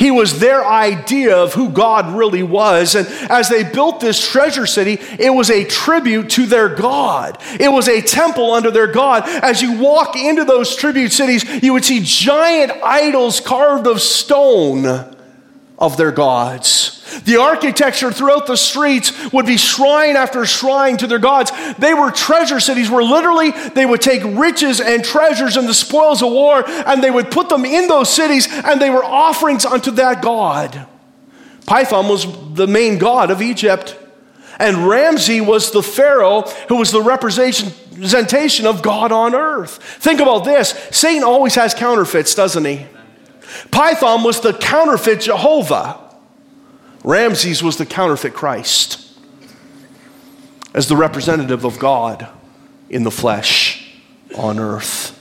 He 0.00 0.10
was 0.10 0.40
their 0.40 0.64
idea 0.64 1.36
of 1.36 1.52
who 1.52 1.68
God 1.68 2.16
really 2.16 2.42
was. 2.42 2.94
And 2.94 3.06
as 3.30 3.50
they 3.50 3.64
built 3.64 4.00
this 4.00 4.26
treasure 4.26 4.64
city, 4.64 4.98
it 5.18 5.28
was 5.28 5.50
a 5.50 5.66
tribute 5.66 6.30
to 6.30 6.46
their 6.46 6.70
God. 6.70 7.36
It 7.60 7.70
was 7.70 7.86
a 7.86 8.00
temple 8.00 8.52
under 8.52 8.70
their 8.70 8.86
God. 8.86 9.24
As 9.26 9.60
you 9.60 9.78
walk 9.78 10.16
into 10.16 10.46
those 10.46 10.74
tribute 10.74 11.12
cities, 11.12 11.44
you 11.62 11.74
would 11.74 11.84
see 11.84 12.00
giant 12.02 12.72
idols 12.82 13.40
carved 13.40 13.86
of 13.86 14.00
stone 14.00 14.84
of 15.80 15.96
their 15.96 16.12
gods. 16.12 16.98
The 17.24 17.38
architecture 17.38 18.12
throughout 18.12 18.46
the 18.46 18.56
streets 18.56 19.32
would 19.32 19.46
be 19.46 19.56
shrine 19.56 20.14
after 20.14 20.44
shrine 20.44 20.96
to 20.98 21.06
their 21.06 21.18
gods. 21.18 21.50
They 21.78 21.94
were 21.94 22.10
treasure 22.10 22.60
cities 22.60 22.90
where 22.90 23.02
literally 23.02 23.50
they 23.50 23.86
would 23.86 24.02
take 24.02 24.22
riches 24.22 24.80
and 24.80 25.02
treasures 25.02 25.56
and 25.56 25.66
the 25.66 25.74
spoils 25.74 26.22
of 26.22 26.30
war 26.30 26.62
and 26.68 27.02
they 27.02 27.10
would 27.10 27.30
put 27.30 27.48
them 27.48 27.64
in 27.64 27.88
those 27.88 28.10
cities 28.12 28.46
and 28.50 28.80
they 28.80 28.90
were 28.90 29.04
offerings 29.04 29.64
unto 29.64 29.90
that 29.92 30.22
god. 30.22 30.86
Pithom 31.66 32.08
was 32.08 32.26
the 32.54 32.66
main 32.66 32.98
god 32.98 33.30
of 33.30 33.40
Egypt. 33.42 33.96
And 34.58 34.86
Ramses 34.86 35.40
was 35.40 35.70
the 35.70 35.82
Pharaoh 35.82 36.42
who 36.68 36.76
was 36.76 36.90
the 36.92 37.00
representation 37.00 38.66
of 38.66 38.82
God 38.82 39.10
on 39.10 39.34
earth. 39.34 39.82
Think 39.82 40.20
about 40.20 40.44
this 40.44 40.70
Satan 40.90 41.24
always 41.24 41.54
has 41.54 41.72
counterfeits, 41.74 42.34
doesn't 42.34 42.66
he? 42.66 42.86
Pithom 43.70 44.24
was 44.24 44.40
the 44.40 44.52
counterfeit 44.52 45.20
Jehovah. 45.20 45.98
Ramses 47.02 47.62
was 47.62 47.76
the 47.76 47.86
counterfeit 47.86 48.34
Christ 48.34 49.10
as 50.74 50.88
the 50.88 50.96
representative 50.96 51.64
of 51.64 51.78
God 51.78 52.28
in 52.88 53.02
the 53.02 53.10
flesh 53.10 53.92
on 54.36 54.58
earth. 54.58 55.16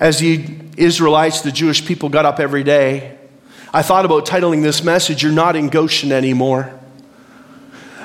As 0.00 0.18
the 0.18 0.44
Israelites, 0.76 1.42
the 1.42 1.52
Jewish 1.52 1.84
people, 1.84 2.08
got 2.08 2.24
up 2.24 2.40
every 2.40 2.64
day, 2.64 3.18
I 3.72 3.82
thought 3.82 4.04
about 4.04 4.26
titling 4.26 4.62
this 4.62 4.82
message, 4.82 5.22
You're 5.22 5.32
Not 5.32 5.56
in 5.56 5.68
Goshen 5.68 6.12
Anymore. 6.12 6.72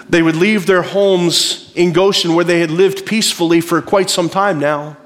They 0.10 0.24
would 0.24 0.36
leave 0.36 0.66
their 0.66 0.82
homes 0.82 1.72
in 1.76 1.94
Goshen 1.94 2.34
where 2.34 2.46
they 2.46 2.60
had 2.60 2.72
lived 2.72 3.06
peacefully 3.06 3.62
for 3.62 3.82
quite 3.82 4.10
some 4.10 4.30
time 4.30 4.60
now. 4.60 4.98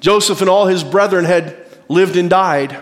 Joseph 0.00 0.40
and 0.40 0.50
all 0.50 0.66
his 0.66 0.82
brethren 0.82 1.24
had 1.24 1.65
lived 1.88 2.16
and 2.16 2.28
died. 2.28 2.78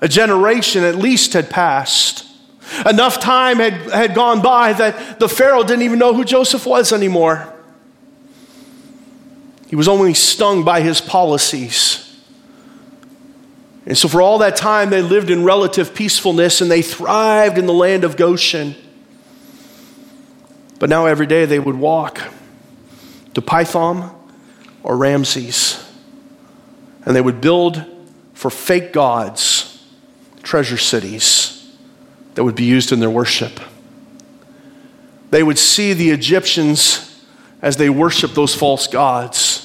A 0.00 0.08
generation 0.08 0.84
at 0.84 0.96
least 0.96 1.32
had 1.32 1.48
passed. 1.48 2.26
Enough 2.86 3.20
time 3.20 3.58
had, 3.58 3.74
had 3.90 4.14
gone 4.14 4.42
by 4.42 4.72
that 4.72 5.20
the 5.20 5.28
Pharaoh 5.28 5.62
didn't 5.62 5.82
even 5.82 5.98
know 5.98 6.14
who 6.14 6.24
Joseph 6.24 6.66
was 6.66 6.92
anymore. 6.92 7.52
He 9.68 9.76
was 9.76 9.88
only 9.88 10.14
stung 10.14 10.64
by 10.64 10.80
his 10.80 11.00
policies. 11.00 11.98
And 13.86 13.96
so, 13.96 14.08
for 14.08 14.22
all 14.22 14.38
that 14.38 14.56
time, 14.56 14.90
they 14.90 15.02
lived 15.02 15.30
in 15.30 15.44
relative 15.44 15.94
peacefulness 15.94 16.60
and 16.60 16.70
they 16.70 16.82
thrived 16.82 17.58
in 17.58 17.66
the 17.66 17.72
land 17.72 18.04
of 18.04 18.16
Goshen. 18.16 18.76
But 20.78 20.88
now, 20.88 21.06
every 21.06 21.26
day, 21.26 21.46
they 21.46 21.58
would 21.58 21.76
walk 21.76 22.20
to 23.34 23.42
Pithom 23.42 24.14
or 24.82 24.96
Ramses 24.96 25.91
and 27.04 27.16
they 27.16 27.20
would 27.20 27.40
build 27.40 27.84
for 28.34 28.50
fake 28.50 28.92
gods 28.92 29.84
treasure 30.42 30.78
cities 30.78 31.72
that 32.34 32.44
would 32.44 32.54
be 32.56 32.64
used 32.64 32.92
in 32.92 33.00
their 33.00 33.10
worship. 33.10 33.60
They 35.30 35.42
would 35.42 35.58
see 35.58 35.92
the 35.92 36.10
Egyptians 36.10 37.24
as 37.60 37.76
they 37.76 37.88
worshiped 37.88 38.34
those 38.34 38.54
false 38.54 38.86
gods 38.86 39.62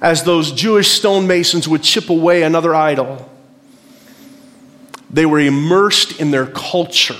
as 0.00 0.24
those 0.24 0.52
Jewish 0.52 0.88
stonemasons 0.88 1.68
would 1.68 1.82
chip 1.82 2.08
away 2.08 2.42
another 2.42 2.74
idol. 2.74 3.28
They 5.10 5.26
were 5.26 5.40
immersed 5.40 6.20
in 6.20 6.30
their 6.30 6.46
culture. 6.46 7.16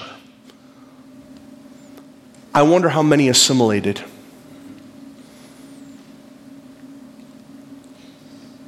I 2.54 2.62
wonder 2.62 2.88
how 2.88 3.02
many 3.02 3.28
assimilated. 3.28 4.02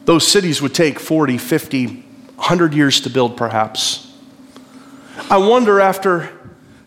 Those 0.04 0.26
cities 0.26 0.60
would 0.60 0.74
take 0.74 0.98
40, 0.98 1.38
50, 1.38 1.86
100 1.86 2.74
years 2.74 3.00
to 3.02 3.10
build, 3.10 3.36
perhaps. 3.36 4.12
I 5.30 5.36
wonder 5.38 5.80
after 5.80 6.30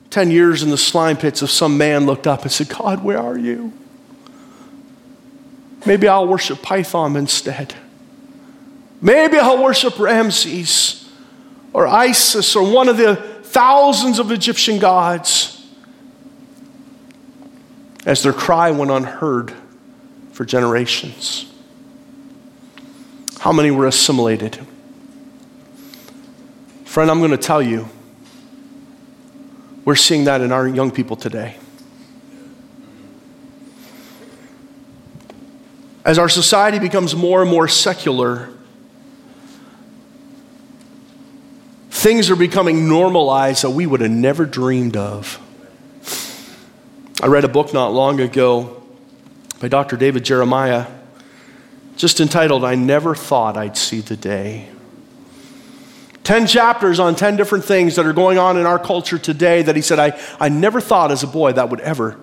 10 0.10 0.32
years 0.32 0.64
in 0.64 0.70
the 0.70 0.78
slime 0.78 1.18
pits 1.18 1.42
if 1.42 1.50
some 1.50 1.78
man 1.78 2.06
looked 2.06 2.28
up 2.28 2.44
and 2.44 2.52
said, 2.52 2.70
God, 2.70 3.04
where 3.04 3.20
are 3.20 3.38
you? 3.38 3.74
Maybe 5.86 6.08
I'll 6.08 6.28
worship 6.28 6.60
Pithom 6.60 7.16
instead. 7.16 7.76
Maybe 9.02 9.38
I'll 9.38 9.62
worship 9.64 10.00
Ramses 10.00 11.10
or 11.74 11.88
Isis 11.88 12.56
or 12.56 12.72
one 12.72 12.90
of 12.90 12.98
the 12.98 13.16
thousands 13.16 14.20
of 14.20 14.32
Egyptian 14.32 14.80
gods. 14.80 15.52
As 18.06 18.24
their 18.24 18.34
cry 18.34 18.72
went 18.72 18.92
unheard 18.92 19.54
for 20.32 20.46
generations. 20.46 21.52
How 23.46 23.52
many 23.52 23.70
were 23.70 23.86
assimilated? 23.86 24.58
Friend, 26.84 27.12
I'm 27.12 27.20
going 27.20 27.30
to 27.30 27.38
tell 27.38 27.62
you, 27.62 27.88
we're 29.86 29.96
seeing 29.96 30.24
that 30.24 30.42
in 30.42 30.52
our 30.52 30.68
young 30.68 30.90
people 30.90 31.16
today. 31.16 31.56
As 36.04 36.18
our 36.18 36.28
society 36.28 36.80
becomes 36.80 37.16
more 37.16 37.44
and 37.44 37.52
more 37.52 37.68
secular, 37.68 38.50
things 41.92 42.32
are 42.32 42.36
becoming 42.36 42.90
normalized 42.90 43.64
that 43.64 43.70
we 43.70 43.86
would 43.86 44.02
have 44.02 44.10
never 44.10 44.48
dreamed 44.48 44.98
of. 44.98 45.40
I 47.22 47.28
read 47.28 47.44
a 47.44 47.48
book 47.48 47.76
not 47.76 47.90
long 47.90 48.20
ago 48.20 48.82
by 49.60 49.68
Dr. 49.68 49.98
David 49.98 50.26
Jeremiah, 50.26 50.88
just 51.96 52.20
entitled, 52.20 52.64
I 52.64 52.76
Never 52.76 53.16
Thought 53.16 53.58
I'd 53.58 53.78
See 53.78 54.02
the 54.02 54.18
Day. 54.18 54.70
10 56.24 56.48
chapters 56.48 57.00
on 57.00 57.16
10 57.16 57.36
different 57.36 57.66
things 57.66 57.96
that 57.96 58.06
are 58.06 58.14
going 58.14 58.40
on 58.40 58.58
in 58.58 58.66
our 58.66 58.80
culture 58.80 59.20
today 59.20 59.62
that 59.62 59.76
he 59.76 59.82
said, 59.82 60.00
I, 60.00 60.20
I 60.40 60.50
never 60.50 60.82
thought 60.82 61.12
as 61.12 61.22
a 61.22 61.28
boy 61.28 61.54
that 61.54 61.70
would 61.70 61.80
ever, 61.82 62.20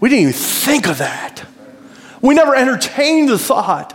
we 0.00 0.08
didn't 0.08 0.22
even 0.22 0.32
think 0.32 0.88
of 0.88 0.98
that. 0.98 1.44
We 2.22 2.34
never 2.34 2.54
entertained 2.54 3.28
the 3.28 3.38
thought. 3.38 3.94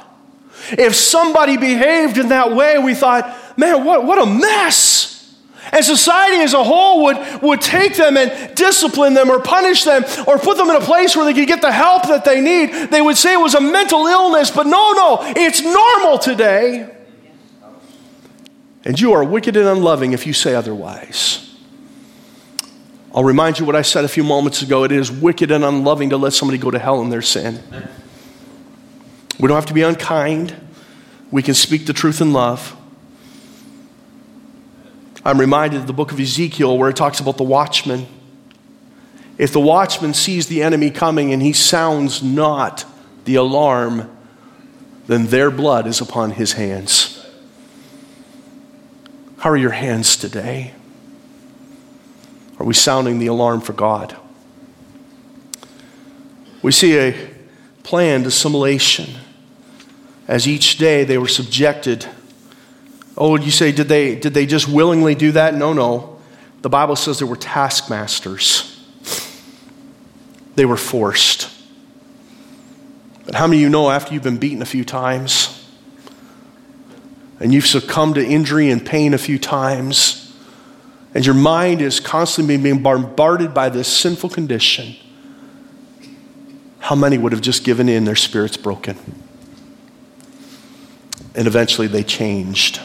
If 0.72 0.96
somebody 0.96 1.58
behaved 1.58 2.18
in 2.18 2.30
that 2.30 2.54
way, 2.54 2.78
we 2.78 2.94
thought, 2.94 3.58
man, 3.58 3.84
what, 3.84 4.06
what 4.06 4.22
a 4.22 4.26
mess. 4.26 5.13
And 5.72 5.84
society 5.84 6.38
as 6.42 6.54
a 6.54 6.64
whole 6.64 7.04
would, 7.06 7.42
would 7.42 7.62
take 7.62 7.96
them 7.96 8.18
and 8.18 8.54
discipline 8.56 9.14
them 9.14 9.30
or 9.30 9.40
punish 9.40 9.84
them 9.84 10.04
or 10.28 10.38
put 10.38 10.58
them 10.58 10.70
in 10.70 10.76
a 10.76 10.82
place 10.82 11.16
where 11.16 11.26
they 11.26 11.34
could 11.34 11.48
get 11.48 11.62
the 11.62 11.72
help 11.72 12.04
that 12.08 12.26
they 12.26 12.42
need. 12.42 12.90
They 12.90 13.02
would 13.02 13.18
say 13.18 13.34
it 13.34 13.40
was 13.40 13.56
a 13.56 13.62
mental 13.62 14.06
illness, 14.06 14.52
but 14.52 14.68
no, 14.68 14.92
no, 14.94 15.18
it's 15.22 15.62
normal 15.62 16.20
today. 16.20 16.90
And 18.86 19.00
you 19.00 19.14
are 19.14 19.24
wicked 19.24 19.56
and 19.56 19.68
unloving 19.68 20.12
if 20.12 20.28
you 20.28 20.34
say 20.34 20.54
otherwise. 20.54 21.40
I'll 23.16 23.24
remind 23.24 23.60
you 23.60 23.66
what 23.66 23.76
I 23.76 23.84
said 23.84 24.04
a 24.04 24.10
few 24.10 24.24
moments 24.24 24.62
ago. 24.62 24.84
It 24.84 24.92
is 24.92 25.12
wicked 25.12 25.52
and 25.52 25.64
unloving 25.64 26.10
to 26.10 26.18
let 26.18 26.34
somebody 26.34 26.58
go 26.58 26.72
to 26.72 26.80
hell 26.80 27.02
in 27.02 27.10
their 27.10 27.22
sin. 27.22 27.62
We 29.40 29.48
don't 29.48 29.56
have 29.56 29.68
to 29.68 29.74
be 29.74 29.84
unkind. 29.84 30.56
We 31.32 31.42
can 31.42 31.54
speak 31.54 31.86
the 31.86 31.94
truth 31.94 32.22
in 32.22 32.34
love. 32.34 32.76
I'm 35.26 35.40
reminded 35.40 35.82
of 35.82 35.88
the 35.88 35.94
book 35.94 36.12
of 36.12 36.20
Ezekiel 36.20 36.78
where 36.78 36.90
it 36.90 36.96
talks 36.96 37.20
about 37.20 37.38
the 37.38 37.44
watchman. 37.44 38.08
If 39.38 39.54
the 39.54 39.60
watchman 39.60 40.14
sees 40.14 40.48
the 40.48 40.62
enemy 40.62 40.92
coming 40.92 41.32
and 41.32 41.42
he 41.42 41.54
sounds 41.54 42.22
not 42.22 42.86
the 43.26 43.36
alarm, 43.36 44.10
then 45.08 45.28
their 45.28 45.50
blood 45.50 45.88
is 45.88 46.02
upon 46.02 46.32
his 46.32 46.54
hands. 46.54 47.26
How 49.38 49.50
are 49.50 49.58
your 49.58 49.72
hands 49.72 50.16
today? 50.16 50.74
Are 52.60 52.66
we 52.66 52.74
sounding 52.74 53.20
the 53.20 53.28
alarm 53.28 53.62
for 53.62 53.74
God? 53.74 54.16
We 56.62 56.72
see 56.72 56.98
a 56.98 57.30
planned 57.84 58.26
assimilation 58.26 59.16
as 60.28 60.48
each 60.48 60.78
day 60.78 61.04
they 61.04 61.18
were 61.18 61.28
subjected. 61.28 62.08
Oh, 63.16 63.38
you 63.38 63.52
say, 63.52 63.72
did 63.72 63.88
they, 63.88 64.16
did 64.16 64.34
they 64.34 64.46
just 64.46 64.68
willingly 64.68 65.16
do 65.16 65.34
that? 65.34 65.54
No, 65.54 65.74
no. 65.74 66.20
The 66.64 66.70
Bible 66.70 66.96
says 66.96 67.20
there 67.20 67.28
were 67.28 67.36
taskmasters, 67.36 68.70
they 70.56 70.66
were 70.66 70.78
forced. 70.78 71.50
But 73.26 73.36
how 73.36 73.48
many 73.48 73.58
of 73.58 73.62
you 73.62 73.70
know 73.70 73.90
after 73.90 74.14
you've 74.14 74.24
been 74.24 74.38
beaten 74.38 74.62
a 74.62 74.66
few 74.66 74.84
times 74.84 75.66
and 77.40 77.54
you've 77.54 77.66
succumbed 77.66 78.16
to 78.16 78.26
injury 78.26 78.70
and 78.70 78.86
pain 78.86 79.14
a 79.14 79.18
few 79.18 79.40
times, 79.40 80.34
and 81.14 81.26
your 81.26 81.36
mind 81.36 81.82
is 81.82 82.00
constantly 82.00 82.58
being 82.58 82.82
bombarded 82.82 83.54
by 83.54 83.70
this 83.70 83.88
sinful 83.88 84.30
condition? 84.30 84.96
How 86.80 86.96
many 86.96 87.18
would 87.18 87.32
have 87.32 87.42
just 87.42 87.64
given 87.64 87.90
in, 87.90 88.06
their 88.06 88.16
spirits 88.16 88.58
broken? 88.58 88.98
And 91.36 91.48
eventually 91.48 91.88
they 91.88 92.04
changed. 92.04 92.80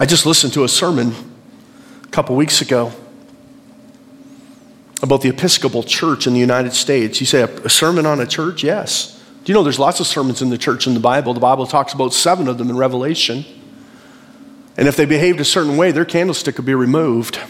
I 0.00 0.06
just 0.06 0.26
listened 0.26 0.52
to 0.52 0.62
a 0.62 0.68
sermon 0.68 1.12
a 2.04 2.06
couple 2.06 2.36
weeks 2.36 2.62
ago 2.62 2.92
about 5.02 5.22
the 5.22 5.28
Episcopal 5.28 5.82
Church 5.82 6.28
in 6.28 6.34
the 6.34 6.38
United 6.38 6.72
States. 6.72 7.18
You 7.18 7.26
say, 7.26 7.42
a, 7.42 7.68
sermon 7.68 8.06
on 8.06 8.20
a 8.20 8.26
church? 8.26 8.62
Yes. 8.62 9.20
Do 9.42 9.50
you 9.50 9.54
know 9.54 9.64
there's 9.64 9.80
lots 9.80 9.98
of 9.98 10.06
sermons 10.06 10.40
in 10.40 10.50
the 10.50 10.58
church 10.58 10.86
in 10.86 10.94
the 10.94 11.00
Bible? 11.00 11.34
The 11.34 11.40
Bible 11.40 11.66
talks 11.66 11.94
about 11.94 12.14
seven 12.14 12.46
of 12.46 12.58
them 12.58 12.70
in 12.70 12.76
Revelation. 12.76 13.44
And 14.76 14.86
if 14.86 14.94
they 14.94 15.04
behaved 15.04 15.40
a 15.40 15.44
certain 15.44 15.76
way, 15.76 15.90
their 15.90 16.04
candlestick 16.04 16.54
could 16.54 16.64
be 16.64 16.76
removed. 16.76 17.40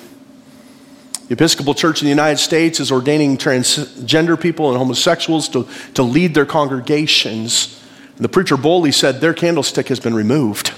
The 1.26 1.34
Episcopal 1.34 1.74
Church 1.74 2.00
in 2.00 2.06
the 2.06 2.10
United 2.10 2.38
States 2.38 2.80
is 2.80 2.90
ordaining 2.90 3.36
transgender 3.36 4.40
people 4.40 4.70
and 4.70 4.78
homosexuals 4.78 5.50
to, 5.50 5.68
to 5.92 6.02
lead 6.02 6.32
their 6.32 6.46
congregations. 6.46 7.78
And 8.16 8.24
the 8.24 8.30
preacher 8.30 8.56
boldly 8.56 8.92
said, 8.92 9.20
Their 9.20 9.34
candlestick 9.34 9.88
has 9.88 10.00
been 10.00 10.14
removed. 10.14 10.72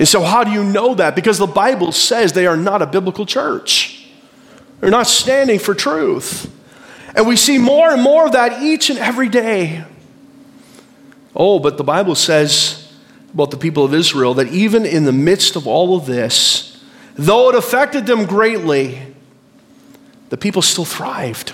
And 0.00 0.08
so, 0.08 0.24
how 0.24 0.42
do 0.42 0.50
you 0.50 0.64
know 0.64 0.96
that? 0.96 1.14
Because 1.14 1.38
the 1.38 1.46
Bible 1.46 1.92
says 1.92 2.32
they 2.32 2.48
are 2.48 2.56
not 2.56 2.82
a 2.82 2.86
biblical 2.86 3.24
church, 3.24 4.08
they're 4.80 4.90
not 4.90 5.06
standing 5.06 5.60
for 5.60 5.72
truth. 5.72 6.50
And 7.14 7.26
we 7.26 7.36
see 7.36 7.58
more 7.58 7.90
and 7.90 8.02
more 8.02 8.26
of 8.26 8.32
that 8.32 8.62
each 8.62 8.90
and 8.90 8.98
every 8.98 9.28
day. 9.28 9.84
Oh, 11.34 11.58
but 11.58 11.76
the 11.76 11.84
Bible 11.84 12.14
says 12.14 12.92
about 13.34 13.52
the 13.52 13.56
people 13.56 13.84
of 13.84 13.94
Israel 13.94 14.34
that 14.34 14.48
even 14.48 14.84
in 14.86 15.04
the 15.04 15.12
midst 15.12 15.54
of 15.54 15.66
all 15.66 15.96
of 15.96 16.06
this, 16.06 16.70
Though 17.20 17.50
it 17.50 17.54
affected 17.54 18.06
them 18.06 18.24
greatly, 18.24 18.98
the 20.30 20.38
people 20.38 20.62
still 20.62 20.86
thrived. 20.86 21.52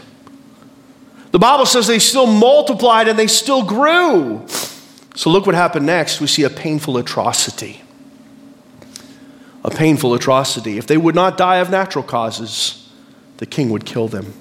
The 1.32 1.40
Bible 1.40 1.66
says 1.66 1.88
they 1.88 1.98
still 1.98 2.28
multiplied 2.28 3.08
and 3.08 3.18
they 3.18 3.26
still 3.26 3.64
grew. 3.64 4.46
So 5.16 5.28
look 5.28 5.44
what 5.44 5.56
happened 5.56 5.86
next. 5.86 6.20
We 6.20 6.28
see 6.28 6.44
a 6.44 6.50
painful 6.50 6.98
atrocity. 6.98 7.82
A 9.66 9.70
painful 9.70 10.14
atrocity. 10.14 10.78
If 10.78 10.86
they 10.86 10.96
would 10.96 11.16
not 11.16 11.36
die 11.36 11.56
of 11.56 11.70
natural 11.70 12.04
causes, 12.04 12.88
the 13.38 13.46
king 13.46 13.68
would 13.70 13.84
kill 13.84 14.06
them. 14.06 14.32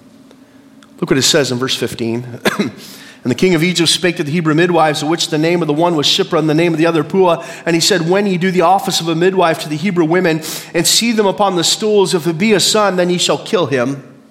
Look 1.02 1.10
what 1.10 1.18
it 1.18 1.24
says 1.24 1.52
in 1.52 1.58
verse 1.58 1.76
15. 1.76 2.24
and 2.60 2.72
the 3.24 3.36
king 3.36 3.56
of 3.56 3.64
Egypt 3.64 3.90
spake 3.90 4.18
to 4.18 4.24
the 4.24 4.32
Hebrew 4.32 4.54
midwives, 4.54 5.02
of 5.02 5.10
which 5.10 5.30
the 5.30 5.40
name 5.40 5.64
of 5.64 5.68
the 5.68 5.74
one 5.74 5.96
was 5.96 6.06
Shiphrah 6.06 6.38
and 6.38 6.48
the 6.48 6.54
name 6.54 6.74
of 6.74 6.78
the 6.78 6.86
other 6.86 7.04
Puah. 7.04 7.44
And 7.66 7.74
he 7.74 7.80
said, 7.80 8.08
When 8.08 8.28
ye 8.28 8.38
do 8.38 8.52
the 8.52 8.62
office 8.62 9.02
of 9.02 9.08
a 9.08 9.16
midwife 9.16 9.60
to 9.62 9.70
the 9.70 9.76
Hebrew 9.76 10.06
women, 10.06 10.42
and 10.76 10.86
see 10.86 11.12
them 11.12 11.26
upon 11.26 11.56
the 11.56 11.64
stools, 11.64 12.14
if 12.14 12.28
it 12.28 12.38
be 12.38 12.54
a 12.54 12.60
son, 12.60 12.96
then 12.96 13.10
ye 13.10 13.18
shall 13.18 13.44
kill 13.44 13.66
him. 13.66 14.22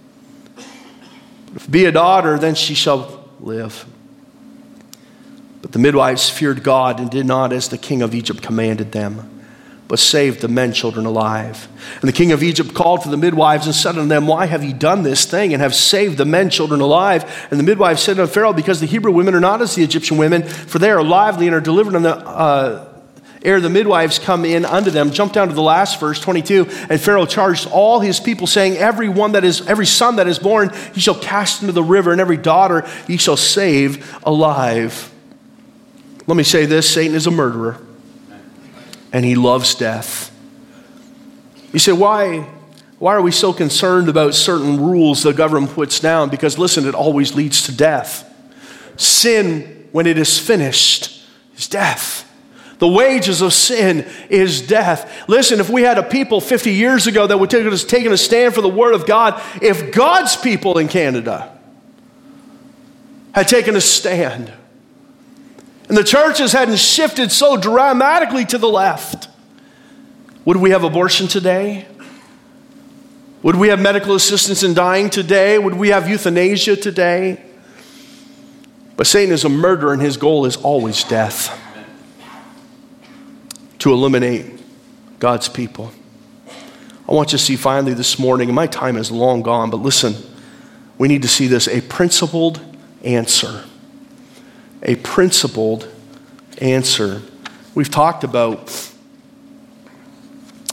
If 1.57 1.65
it 1.65 1.71
be 1.73 1.87
a 1.87 1.93
daughter, 1.93 2.39
then 2.39 2.55
she 2.55 2.75
shall 2.75 3.29
live. 3.41 3.85
But 5.61 5.73
the 5.73 5.81
midwives 5.81 6.31
feared 6.31 6.63
God 6.63 7.01
and 7.01 7.11
did 7.11 7.27
not 7.27 7.53
as 7.53 7.69
the 7.69 7.79
king 7.79 8.01
of 8.01 8.15
Egypt 8.15 8.43
commanded 8.43 8.93
them 8.93 9.34
but 9.87 9.99
saved 9.99 10.41
the 10.41 10.49
men 10.49 10.73
children 10.73 11.05
alive. 11.05 11.69
And 12.01 12.09
the 12.09 12.13
king 12.13 12.33
of 12.33 12.43
Egypt 12.43 12.75
called 12.75 13.03
for 13.03 13.11
the 13.11 13.17
midwives 13.17 13.67
and 13.67 13.75
said 13.75 13.97
unto 13.97 14.09
them, 14.09 14.27
Why 14.27 14.47
have 14.47 14.65
ye 14.65 14.73
done 14.73 15.03
this 15.03 15.25
thing 15.27 15.53
and 15.53 15.61
have 15.61 15.75
saved 15.75 16.17
the 16.17 16.25
men 16.25 16.49
children 16.51 16.81
alive? 16.81 17.47
And 17.51 17.61
the 17.61 17.65
midwives 17.65 18.03
said 18.03 18.19
unto 18.19 18.33
Pharaoh, 18.33 18.55
Because 18.55 18.81
the 18.81 18.87
Hebrew 18.87 19.13
women 19.13 19.35
are 19.35 19.41
not 19.41 19.61
as 19.61 19.75
the 19.75 19.85
Egyptian 19.85 20.17
women, 20.17 20.43
for 20.43 20.79
they 20.79 20.91
are 20.91 21.03
lively 21.03 21.47
and 21.47 21.55
are 21.55 21.61
delivered 21.61 21.93
the 22.03 22.17
uh, 22.17 22.89
ere 23.43 23.61
the 23.61 23.69
midwives 23.69 24.19
come 24.19 24.47
in 24.47 24.65
unto 24.65 24.91
them. 24.91 25.11
Jump 25.11 25.35
down 25.35 25.49
to 25.49 25.55
the 25.55 25.63
last 25.63 26.01
verse, 26.01 26.19
22. 26.19 26.67
And 26.89 26.99
Pharaoh 26.99 27.27
charged 27.27 27.69
all 27.71 28.01
his 28.01 28.19
people, 28.19 28.47
saying, 28.47 28.79
Every 28.79 29.11
one 29.11 29.33
that 29.33 29.45
is, 29.45 29.67
every 29.67 29.87
son 29.87 30.17
that 30.17 30.27
is 30.27 30.39
born, 30.39 30.71
he 30.95 31.01
shall 31.01 31.19
cast 31.19 31.61
into 31.61 31.73
the 31.73 31.83
river, 31.83 32.11
and 32.11 32.23
every 32.23 32.39
daughter 32.39 32.89
he 33.07 33.19
shall 33.19 33.37
save 33.37 34.19
alive. 34.25 35.13
Let 36.27 36.39
me 36.39 36.43
say 36.43 36.65
this 36.65 36.91
Satan 36.91 37.15
is 37.15 37.27
a 37.27 37.31
murderer 37.31 37.84
and 39.15 39.25
he 39.25 39.37
loves 39.37 39.77
death. 39.77 40.33
You 41.73 41.79
say, 41.79 41.93
why, 41.93 42.41
why 42.99 43.15
are 43.15 43.23
we 43.23 43.31
so 43.31 43.53
concerned 43.53 44.09
about 44.09 44.35
certain 44.35 44.81
rules 44.81 45.23
the 45.23 45.33
government 45.33 45.73
puts 45.73 46.01
down? 46.01 46.31
Because 46.31 46.59
listen, 46.59 46.85
it 46.85 46.97
always 46.97 47.33
leads 47.33 47.63
to 47.67 47.73
death. 47.75 48.29
Sin, 48.97 49.89
when 49.93 50.09
it 50.09 50.19
is 50.19 50.37
finished, 50.37 51.25
is 51.57 51.69
death. 51.69 52.29
The 52.79 52.89
wages 52.89 53.41
of 53.41 53.53
sin 53.53 54.05
is 54.31 54.61
death. 54.61 55.29
Listen, 55.29 55.61
if 55.61 55.71
we 55.71 55.83
had 55.83 55.97
a 55.97 56.03
people 56.03 56.41
50 56.41 56.73
years 56.73 57.07
ago 57.07 57.25
that 57.25 57.39
would 57.39 57.51
take 57.51 57.65
us 57.67 57.85
taking 57.85 58.11
a 58.11 58.17
stand 58.17 58.53
for 58.53 58.63
the 58.63 58.69
Word 58.69 58.95
of 58.95 59.07
God, 59.07 59.41
if 59.63 59.93
God's 59.93 60.37
people 60.37 60.77
in 60.79 60.89
Canada 60.89 61.57
had 63.33 63.47
taken 63.47 63.77
a 63.77 63.81
stand, 63.81 64.53
and 65.89 65.97
the 65.97 66.05
churches 66.05 66.53
hadn't 66.53 66.79
shifted 66.79 67.31
so 67.31 67.57
dramatically 67.57 68.45
to 68.47 68.59
the 68.59 68.69
left, 68.69 69.29
would 70.45 70.57
we 70.57 70.71
have 70.71 70.85
abortion 70.85 71.29
today? 71.29 71.87
Would 73.43 73.57
we 73.57 73.69
have 73.69 73.81
medical 73.81 74.15
assistance 74.15 74.63
in 74.63 74.73
dying 74.73 75.11
today? 75.11 75.59
Would 75.59 75.75
we 75.75 75.89
have 75.89 76.09
euthanasia 76.09 76.77
today? 76.77 77.43
But 78.97 79.07
Satan 79.07 79.35
is 79.35 79.45
a 79.45 79.49
murderer, 79.49 79.93
and 79.93 80.01
his 80.01 80.17
goal 80.17 80.47
is 80.47 80.57
always 80.57 81.05
death 81.05 81.61
to 83.81 83.93
eliminate 83.93 84.63
God's 85.19 85.49
people. 85.49 85.93
I 87.07 87.13
want 87.13 87.33
you 87.33 87.39
to 87.39 87.45
see 87.45 87.57
finally 87.57 87.93
this 87.93 88.19
morning, 88.19 88.49
and 88.49 88.57
my 88.57 88.67
time 88.67 88.97
is 88.97 89.11
long 89.11 89.43
gone, 89.43 89.69
but 89.69 89.79
listen, 89.79 90.15
we 90.97 91.09
need 91.09 91.23
to 91.23 91.29
see 91.29 91.47
this 91.47 91.69
a 91.69 91.83
principled 91.83 92.61
answer 93.03 93.65
a 94.85 94.97
principled 94.97 95.89
answer. 96.59 97.23
We've 97.75 97.91
talked 97.91 98.23
about 98.25 98.91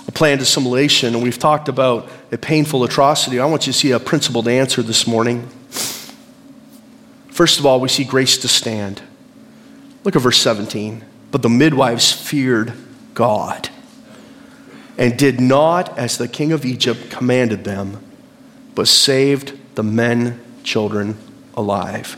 a 0.08 0.12
planned 0.12 0.42
assimilation, 0.42 1.14
and 1.16 1.24
we've 1.24 1.40
talked 1.40 1.70
about 1.70 2.10
a 2.32 2.38
painful 2.38 2.84
atrocity. 2.84 3.40
I 3.40 3.46
want 3.46 3.68
you 3.68 3.74
to 3.74 3.80
see 3.80 3.92
a 3.92 4.00
principled 4.00 4.48
answer 4.48 4.82
this 4.82 5.08
morning. 5.08 5.48
First 7.30 7.60
of 7.60 7.66
all, 7.66 7.80
we 7.80 7.88
see 7.88 8.04
grace 8.04 8.38
to 8.40 8.48
stand. 8.48 9.02
Look 10.04 10.16
at 10.16 10.22
verse 10.22 10.40
17. 10.40 11.06
But 11.32 11.42
the 11.42 11.50
midwives 11.50 12.12
feared 12.12 12.74
God 13.14 13.70
and 14.98 15.18
did 15.18 15.40
not 15.40 15.98
as 15.98 16.18
the 16.18 16.28
king 16.28 16.52
of 16.52 16.66
Egypt 16.66 17.10
commanded 17.10 17.64
them, 17.64 18.04
but 18.76 18.88
saved 18.88 19.58
the 19.76 19.84
men, 19.84 20.40
children 20.64 21.18
alive. 21.56 22.18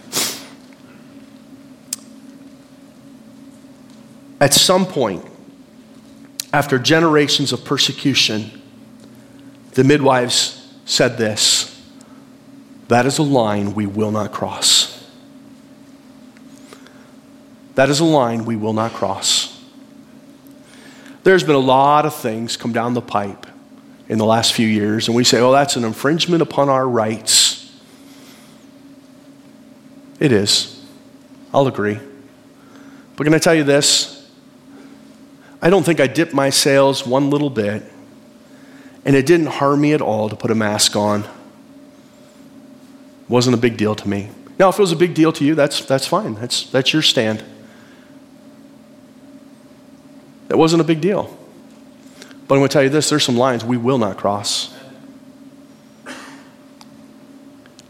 At 4.40 4.54
some 4.54 4.86
point, 4.86 5.26
after 6.52 6.78
generations 6.78 7.52
of 7.52 7.64
persecution, 7.66 8.62
the 9.72 9.84
midwives 9.84 10.74
said 10.86 11.18
this 11.18 11.82
That 12.88 13.06
is 13.06 13.18
a 13.18 13.24
line 13.24 13.74
we 13.74 13.86
will 13.86 14.12
not 14.12 14.32
cross. 14.32 14.94
That 17.76 17.90
is 17.90 18.00
a 18.00 18.06
line 18.06 18.46
we 18.46 18.56
will 18.56 18.74
not 18.74 18.94
cross. 18.94 19.50
There's 21.24 21.44
been 21.44 21.56
a 21.56 21.60
lot 21.60 22.06
of 22.06 22.14
things 22.14 22.58
come 22.58 22.74
down 22.74 22.94
the 22.94 23.02
pipe 23.02 23.48
in 24.10 24.18
the 24.18 24.26
last 24.26 24.54
few 24.54 24.68
years, 24.68 25.08
and 25.08 25.16
we 25.16 25.24
say, 25.24 25.40
oh, 25.40 25.52
that's 25.52 25.76
an 25.76 25.86
infringement 25.86 26.42
upon 26.42 26.70
our 26.70 26.88
rights. 26.88 27.72
It 30.20 30.32
is. 30.32 30.86
I'll 31.54 31.68
agree. 31.68 32.00
But 33.16 33.24
can 33.24 33.34
I 33.34 33.40
tell 33.40 33.56
you 33.56 33.64
this? 33.64 34.13
I 35.64 35.70
don't 35.70 35.84
think 35.84 36.02
I 36.02 36.08
dipped 36.08 36.34
my 36.34 36.50
sails 36.50 37.08
one 37.08 37.30
little 37.30 37.50
bit, 37.50 37.84
and 39.06 39.16
it 39.16 39.26
didn't 39.26 39.48
harm 39.48 39.80
me 39.80 39.94
at 39.94 40.02
all 40.02 40.28
to 40.28 40.36
put 40.36 40.52
a 40.52 40.56
mask 40.56 40.98
on. 40.98 41.22
It 41.24 41.30
wasn't 43.30 43.54
a 43.54 43.58
big 43.58 43.78
deal 43.78 43.96
to 43.96 44.10
me. 44.10 44.30
Now, 44.60 44.68
if 44.68 44.78
it 44.78 44.82
was 44.82 44.92
a 44.92 44.98
big 44.98 45.14
deal 45.14 45.32
to 45.32 45.46
you, 45.46 45.56
that's, 45.56 45.86
that's 45.86 46.06
fine. 46.06 46.34
That's, 46.34 46.70
that's 46.70 46.92
your 46.92 47.02
stand. 47.02 47.46
It 50.50 50.58
wasn't 50.58 50.82
a 50.82 50.84
big 50.84 51.00
deal. 51.00 51.36
But 52.46 52.56
I'm 52.56 52.60
going 52.60 52.68
to 52.68 52.74
tell 52.74 52.84
you 52.84 52.90
this 52.90 53.10
there's 53.10 53.24
some 53.24 53.38
lines 53.38 53.64
we 53.64 53.78
will 53.78 53.98
not 53.98 54.18
cross. 54.18 54.76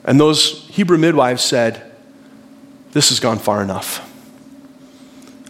And 0.03 0.19
those 0.19 0.67
Hebrew 0.67 0.99
midwives 0.99 1.43
said, 1.43 1.91
This 2.91 3.09
has 3.09 3.19
gone 3.19 3.39
far 3.39 3.63
enough. 3.63 4.12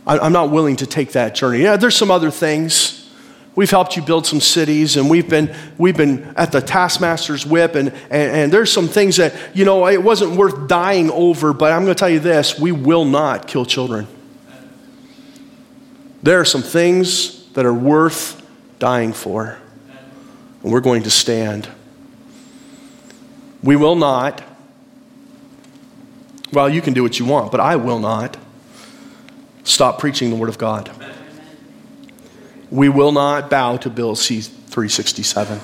I'm 0.06 0.34
not 0.34 0.51
willing 0.51 0.76
to 0.78 0.86
take 0.86 1.14
that 1.14 1.34
journey. 1.34 1.62
Yeah, 1.62 1.78
there's 1.78 1.95
some 1.95 2.12
other 2.12 2.30
things. 2.30 3.10
We've 3.56 3.70
helped 3.70 3.95
you 3.95 4.01
build 4.01 4.26
some 4.26 4.41
cities, 4.41 4.97
and 4.97 5.10
we've 5.10 5.30
been, 5.30 5.56
we've 5.78 5.95
been 5.95 6.34
at 6.36 6.51
the 6.51 6.60
taskmaster's 6.60 7.45
whip, 7.45 7.76
and, 7.76 7.89
and, 8.10 8.36
and 8.36 8.51
there's 8.51 8.72
some 8.72 8.88
things 8.88 9.18
that, 9.18 9.34
you 9.54 9.64
know, 9.64 9.88
it 9.88 10.01
wasn't 10.01 10.36
worth 10.36 10.68
dying 10.68 11.12
over, 11.12 11.54
but 11.54 11.72
I'm 11.72 11.84
going 11.84 11.93
to 11.93 11.99
tell 11.99 12.10
you 12.10 12.20
this 12.20 12.60
we 12.60 12.72
will 12.72 13.06
not 13.06 13.47
kill 13.47 13.66
children. 13.66 14.08
There 16.24 16.39
are 16.39 16.45
some 16.45 16.64
things 16.64 17.47
that 17.51 17.66
are 17.66 17.74
worth 17.74 18.41
dying 18.80 19.14
for, 19.14 19.58
and 20.64 20.72
we're 20.72 20.82
going 20.82 21.04
to 21.04 21.12
stand. 21.12 21.70
We 23.62 23.76
will 23.76 23.95
not, 23.95 24.41
well, 26.51 26.68
you 26.68 26.82
can 26.82 26.93
do 26.93 27.04
what 27.04 27.20
you 27.20 27.26
want, 27.26 27.51
but 27.51 27.62
I 27.62 27.76
will 27.76 27.99
not 27.99 28.36
stop 29.64 29.99
preaching 29.99 30.30
the 30.30 30.36
Word 30.36 30.49
of 30.49 30.57
God. 30.57 30.91
We 32.70 32.89
will 32.89 33.11
not 33.11 33.49
bow 33.49 33.78
to 33.78 33.89
Bill 33.89 34.16
C 34.16 34.41
367. 34.41 35.59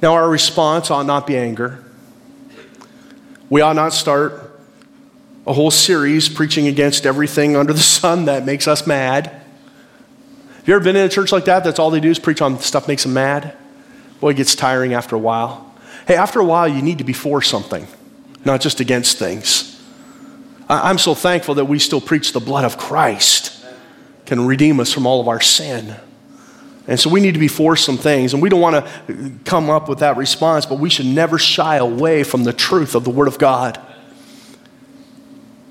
Now, 0.00 0.14
our 0.14 0.28
response 0.28 0.90
ought 0.90 1.06
not 1.06 1.26
be 1.26 1.36
anger. 1.36 1.84
We 3.50 3.62
ought 3.62 3.76
not 3.76 3.92
start 3.92 4.48
a 5.46 5.52
whole 5.52 5.70
series 5.70 6.28
preaching 6.28 6.66
against 6.66 7.06
everything 7.06 7.56
under 7.56 7.72
the 7.72 7.80
sun 7.80 8.26
that 8.26 8.44
makes 8.44 8.68
us 8.68 8.86
mad. 8.86 9.26
Have 9.26 10.68
you 10.68 10.74
ever 10.74 10.84
been 10.84 10.96
in 10.96 11.06
a 11.06 11.08
church 11.08 11.32
like 11.32 11.46
that? 11.46 11.64
That's 11.64 11.78
all 11.78 11.90
they 11.90 12.00
do 12.00 12.10
is 12.10 12.18
preach 12.18 12.42
on 12.42 12.58
stuff 12.58 12.86
makes 12.86 13.04
them 13.04 13.14
mad. 13.14 13.56
Boy, 14.20 14.30
it 14.30 14.36
gets 14.36 14.54
tiring 14.54 14.92
after 14.92 15.16
a 15.16 15.18
while. 15.18 15.74
Hey, 16.06 16.16
after 16.16 16.40
a 16.40 16.44
while, 16.44 16.68
you 16.68 16.82
need 16.82 16.98
to 16.98 17.04
be 17.04 17.14
for 17.14 17.40
something, 17.40 17.86
not 18.44 18.60
just 18.60 18.80
against 18.80 19.18
things. 19.18 19.67
I'm 20.68 20.98
so 20.98 21.14
thankful 21.14 21.54
that 21.54 21.64
we 21.64 21.78
still 21.78 22.00
preach 22.00 22.32
the 22.32 22.40
blood 22.40 22.64
of 22.64 22.76
Christ 22.76 23.64
can 24.26 24.46
redeem 24.46 24.78
us 24.80 24.92
from 24.92 25.06
all 25.06 25.20
of 25.20 25.28
our 25.28 25.40
sin. 25.40 25.96
And 26.86 27.00
so 27.00 27.10
we 27.10 27.20
need 27.20 27.32
to 27.32 27.40
be 27.40 27.48
for 27.48 27.76
some 27.76 27.96
things, 27.98 28.32
and 28.32 28.42
we 28.42 28.48
don't 28.48 28.60
want 28.60 28.84
to 28.84 29.32
come 29.44 29.70
up 29.70 29.88
with 29.88 29.98
that 30.00 30.16
response, 30.16 30.66
but 30.66 30.78
we 30.78 30.90
should 30.90 31.06
never 31.06 31.38
shy 31.38 31.76
away 31.76 32.22
from 32.22 32.44
the 32.44 32.52
truth 32.52 32.94
of 32.94 33.04
the 33.04 33.10
Word 33.10 33.28
of 33.28 33.38
God. 33.38 33.80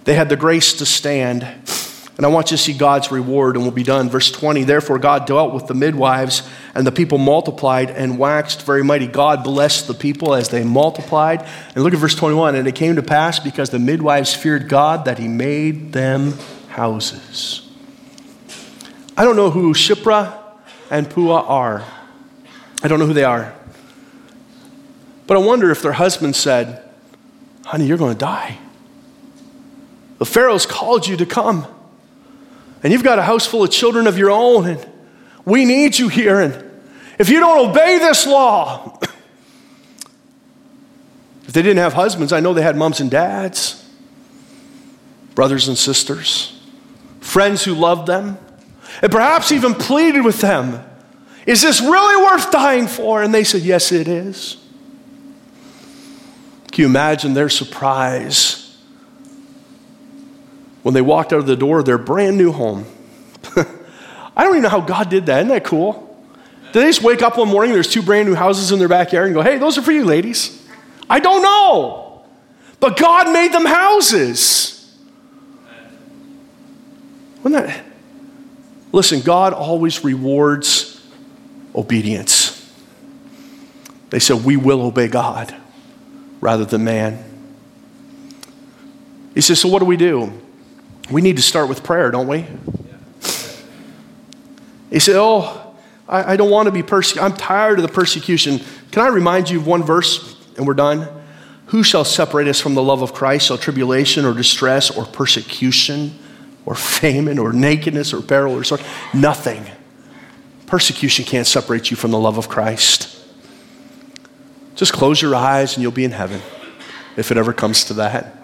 They 0.03 0.13
had 0.13 0.29
the 0.29 0.35
grace 0.35 0.73
to 0.73 0.85
stand. 0.85 1.47
And 2.17 2.25
I 2.25 2.29
want 2.29 2.49
you 2.49 2.57
to 2.57 2.63
see 2.63 2.73
God's 2.73 3.11
reward, 3.11 3.55
and 3.55 3.63
we'll 3.63 3.71
be 3.71 3.83
done. 3.83 4.09
Verse 4.09 4.31
20 4.31 4.63
Therefore, 4.63 4.97
God 4.97 5.27
dealt 5.27 5.53
with 5.53 5.67
the 5.67 5.75
midwives, 5.75 6.41
and 6.73 6.85
the 6.85 6.91
people 6.91 7.19
multiplied 7.19 7.91
and 7.91 8.17
waxed 8.17 8.63
very 8.63 8.83
mighty. 8.83 9.05
God 9.05 9.43
blessed 9.43 9.85
the 9.85 9.93
people 9.93 10.33
as 10.33 10.49
they 10.49 10.63
multiplied. 10.63 11.47
And 11.75 11.83
look 11.83 11.93
at 11.93 11.99
verse 11.99 12.15
21 12.15 12.55
And 12.55 12.67
it 12.67 12.73
came 12.73 12.95
to 12.95 13.03
pass, 13.03 13.39
because 13.39 13.69
the 13.69 13.77
midwives 13.77 14.33
feared 14.33 14.67
God, 14.67 15.05
that 15.05 15.19
he 15.19 15.27
made 15.27 15.93
them 15.93 16.33
houses. 16.69 17.69
I 19.15 19.23
don't 19.23 19.35
know 19.35 19.51
who 19.51 19.73
Shiphrah 19.75 20.39
and 20.89 21.07
Puah 21.07 21.45
are. 21.45 21.83
I 22.81 22.87
don't 22.87 22.97
know 22.97 23.05
who 23.05 23.13
they 23.13 23.23
are. 23.23 23.53
But 25.27 25.37
I 25.37 25.39
wonder 25.41 25.69
if 25.69 25.83
their 25.83 25.93
husband 25.93 26.35
said, 26.35 26.83
Honey, 27.65 27.85
you're 27.85 27.97
going 27.97 28.13
to 28.13 28.19
die. 28.19 28.57
The 30.17 30.25
Pharaoh's 30.25 30.65
called 30.65 31.05
you 31.05 31.17
to 31.17 31.25
come. 31.25 31.67
And 32.83 32.93
you've 32.93 33.03
got 33.03 33.19
a 33.19 33.23
house 33.23 33.45
full 33.45 33.63
of 33.63 33.71
children 33.71 34.07
of 34.07 34.17
your 34.17 34.31
own, 34.31 34.67
and 34.67 34.89
we 35.45 35.65
need 35.65 35.97
you 35.97 36.07
here. 36.09 36.39
And 36.39 36.63
if 37.17 37.29
you 37.29 37.39
don't 37.39 37.69
obey 37.69 37.97
this 37.97 38.27
law, 38.27 38.99
if 41.43 41.53
they 41.53 41.61
didn't 41.61 41.77
have 41.77 41.93
husbands, 41.93 42.31
I 42.31 42.39
know 42.39 42.53
they 42.53 42.61
had 42.61 42.75
moms 42.75 42.99
and 42.99 43.09
dads, 43.09 43.83
brothers 45.33 45.67
and 45.67 45.77
sisters, 45.77 46.61
friends 47.19 47.63
who 47.63 47.73
loved 47.73 48.07
them, 48.07 48.37
and 49.01 49.11
perhaps 49.11 49.51
even 49.51 49.73
pleaded 49.73 50.23
with 50.23 50.41
them 50.41 50.83
Is 51.45 51.61
this 51.61 51.81
really 51.81 52.23
worth 52.23 52.51
dying 52.51 52.87
for? 52.87 53.23
And 53.23 53.33
they 53.33 53.43
said, 53.43 53.61
Yes, 53.61 53.91
it 53.91 54.07
is. 54.07 54.57
Can 56.71 56.83
you 56.83 56.85
imagine 56.87 57.33
their 57.33 57.49
surprise 57.49 58.66
when 60.83 60.93
they 60.93 61.01
walked 61.01 61.33
out 61.33 61.39
of 61.39 61.47
the 61.47 61.55
door 61.55 61.79
of 61.79 61.85
their 61.85 61.97
brand 61.97 62.37
new 62.37 62.51
home? 62.51 62.85
I 63.55 64.43
don't 64.43 64.53
even 64.53 64.63
know 64.63 64.69
how 64.69 64.81
God 64.81 65.09
did 65.09 65.25
that. 65.27 65.39
Isn't 65.39 65.49
that 65.49 65.63
cool? 65.63 66.03
Did 66.71 66.81
they 66.81 66.87
just 66.87 67.01
wake 67.01 67.21
up 67.21 67.37
one 67.37 67.47
morning, 67.47 67.73
there's 67.73 67.91
two 67.91 68.01
brand 68.01 68.27
new 68.27 68.35
houses 68.35 68.71
in 68.71 68.79
their 68.79 68.87
backyard, 68.87 69.27
and 69.27 69.35
go, 69.35 69.41
hey, 69.41 69.57
those 69.57 69.77
are 69.77 69.81
for 69.81 69.91
you, 69.91 70.05
ladies? 70.05 70.67
I 71.09 71.19
don't 71.19 71.41
know. 71.41 72.25
But 72.79 72.97
God 72.97 73.31
made 73.31 73.51
them 73.53 73.65
houses. 73.65 74.95
Wasn't 77.43 77.65
that? 77.65 77.85
Listen, 78.91 79.21
God 79.21 79.53
always 79.53 80.03
rewards 80.03 81.05
obedience. 81.75 82.53
They 84.09 84.19
said, 84.19 84.45
We 84.45 84.57
will 84.57 84.81
obey 84.81 85.07
God 85.07 85.55
rather 86.41 86.65
than 86.65 86.83
man. 86.83 87.23
He 89.33 89.41
says, 89.41 89.59
So 89.59 89.69
what 89.69 89.79
do 89.79 89.85
we 89.85 89.97
do? 89.97 90.31
We 91.09 91.21
need 91.21 91.37
to 91.37 91.41
start 91.41 91.69
with 91.69 91.83
prayer, 91.83 92.11
don't 92.11 92.27
we? 92.27 92.45
He 94.89 94.99
said, 94.99 95.15
Oh, 95.17 95.75
I, 96.07 96.33
I 96.33 96.37
don't 96.37 96.49
want 96.49 96.67
to 96.67 96.71
be 96.71 96.83
persecuted. 96.83 97.31
I'm 97.31 97.37
tired 97.37 97.79
of 97.79 97.83
the 97.83 97.91
persecution. 97.91 98.61
Can 98.91 99.03
I 99.03 99.07
remind 99.07 99.49
you 99.49 99.59
of 99.59 99.67
one 99.67 99.83
verse 99.83 100.35
and 100.57 100.65
we're 100.65 100.73
done? 100.73 101.07
Who 101.67 101.83
shall 101.83 102.05
separate 102.05 102.47
us 102.47 102.61
from 102.61 102.75
the 102.75 102.83
love 102.83 103.01
of 103.01 103.13
Christ? 103.13 103.47
Shall 103.47 103.57
tribulation 103.57 104.25
or 104.25 104.33
distress 104.33 104.89
or 104.89 105.05
persecution 105.05 106.17
or 106.65 106.75
famine 106.75 107.39
or 107.39 107.51
nakedness 107.51 108.13
or 108.13 108.21
peril 108.21 108.53
or 108.53 108.63
sword? 108.63 108.81
Nothing. 109.13 109.65
Persecution 110.65 111.25
can't 111.25 111.47
separate 111.47 111.91
you 111.91 111.97
from 111.97 112.11
the 112.11 112.19
love 112.19 112.37
of 112.37 112.47
Christ. 112.47 113.13
Just 114.75 114.93
close 114.93 115.21
your 115.21 115.35
eyes 115.35 115.75
and 115.75 115.81
you'll 115.81 115.91
be 115.91 116.05
in 116.05 116.11
heaven 116.11 116.41
if 117.17 117.31
it 117.31 117.37
ever 117.37 117.51
comes 117.51 117.83
to 117.85 117.95
that. 117.95 118.36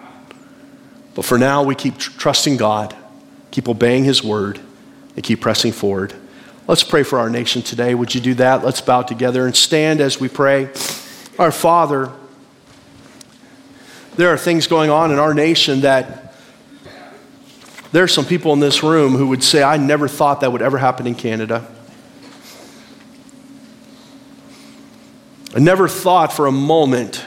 But 1.14 1.24
for 1.24 1.38
now, 1.38 1.62
we 1.62 1.74
keep 1.74 1.98
tr- 1.98 2.10
trusting 2.18 2.56
God, 2.56 2.94
keep 3.50 3.68
obeying 3.68 4.04
His 4.04 4.22
word, 4.22 4.60
and 5.14 5.22
keep 5.22 5.40
pressing 5.40 5.72
forward. 5.72 6.12
Let's 6.66 6.82
pray 6.82 7.02
for 7.02 7.18
our 7.18 7.28
nation 7.28 7.62
today. 7.62 7.94
Would 7.94 8.14
you 8.14 8.20
do 8.20 8.34
that? 8.34 8.64
Let's 8.64 8.80
bow 8.80 9.02
together 9.02 9.46
and 9.46 9.54
stand 9.54 10.00
as 10.00 10.18
we 10.18 10.28
pray. 10.28 10.70
Our 11.38 11.52
Father, 11.52 12.10
there 14.16 14.30
are 14.30 14.38
things 14.38 14.66
going 14.66 14.90
on 14.90 15.12
in 15.12 15.18
our 15.18 15.34
nation 15.34 15.82
that 15.82 16.34
there 17.92 18.02
are 18.02 18.08
some 18.08 18.24
people 18.24 18.52
in 18.52 18.60
this 18.60 18.82
room 18.82 19.14
who 19.14 19.28
would 19.28 19.44
say, 19.44 19.62
I 19.62 19.76
never 19.76 20.08
thought 20.08 20.40
that 20.40 20.50
would 20.50 20.62
ever 20.62 20.78
happen 20.78 21.06
in 21.06 21.14
Canada. 21.14 21.70
I 25.54 25.60
never 25.60 25.86
thought 25.86 26.32
for 26.32 26.46
a 26.46 26.52
moment 26.52 27.24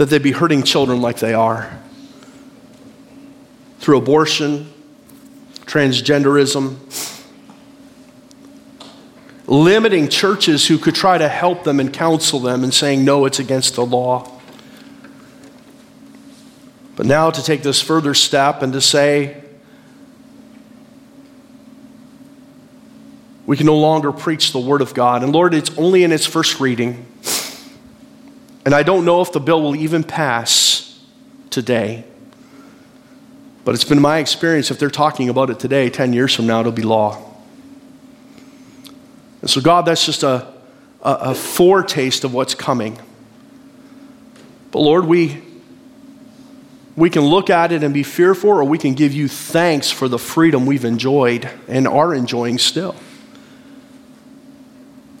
that 0.00 0.08
they'd 0.08 0.22
be 0.22 0.32
hurting 0.32 0.62
children 0.62 1.02
like 1.02 1.18
they 1.18 1.34
are 1.34 1.78
through 3.80 3.98
abortion, 3.98 4.66
transgenderism, 5.66 6.78
limiting 9.46 10.08
churches 10.08 10.66
who 10.68 10.78
could 10.78 10.94
try 10.94 11.18
to 11.18 11.28
help 11.28 11.64
them 11.64 11.78
and 11.78 11.92
counsel 11.92 12.40
them 12.40 12.64
and 12.64 12.72
saying, 12.72 13.04
no, 13.04 13.26
it's 13.26 13.38
against 13.38 13.74
the 13.74 13.84
law. 13.84 14.40
But 16.96 17.04
now 17.04 17.30
to 17.30 17.42
take 17.42 17.62
this 17.62 17.82
further 17.82 18.14
step 18.14 18.62
and 18.62 18.72
to 18.72 18.80
say, 18.80 19.44
we 23.44 23.58
can 23.58 23.66
no 23.66 23.76
longer 23.76 24.12
preach 24.12 24.52
the 24.52 24.60
Word 24.60 24.80
of 24.80 24.94
God. 24.94 25.22
And 25.22 25.34
Lord, 25.34 25.52
it's 25.52 25.76
only 25.76 26.04
in 26.04 26.10
its 26.10 26.24
first 26.24 26.58
reading. 26.58 27.04
And 28.64 28.74
I 28.74 28.82
don't 28.82 29.04
know 29.04 29.20
if 29.20 29.32
the 29.32 29.40
bill 29.40 29.62
will 29.62 29.76
even 29.76 30.04
pass 30.04 30.98
today. 31.50 32.04
But 33.64 33.74
it's 33.74 33.84
been 33.84 34.00
my 34.00 34.18
experience 34.18 34.70
if 34.70 34.78
they're 34.78 34.90
talking 34.90 35.28
about 35.28 35.50
it 35.50 35.58
today, 35.58 35.90
10 35.90 36.12
years 36.12 36.34
from 36.34 36.46
now, 36.46 36.60
it'll 36.60 36.72
be 36.72 36.82
law. 36.82 37.22
And 39.40 39.48
so, 39.48 39.60
God, 39.60 39.86
that's 39.86 40.04
just 40.04 40.22
a, 40.22 40.52
a, 41.02 41.12
a 41.12 41.34
foretaste 41.34 42.24
of 42.24 42.34
what's 42.34 42.54
coming. 42.54 42.98
But 44.70 44.80
Lord, 44.80 45.06
we, 45.06 45.42
we 46.96 47.10
can 47.10 47.22
look 47.22 47.50
at 47.50 47.72
it 47.72 47.82
and 47.82 47.92
be 47.94 48.02
fearful, 48.02 48.50
or 48.50 48.64
we 48.64 48.78
can 48.78 48.94
give 48.94 49.12
you 49.12 49.28
thanks 49.28 49.90
for 49.90 50.08
the 50.08 50.18
freedom 50.18 50.66
we've 50.66 50.84
enjoyed 50.84 51.48
and 51.68 51.88
are 51.88 52.14
enjoying 52.14 52.58
still. 52.58 52.94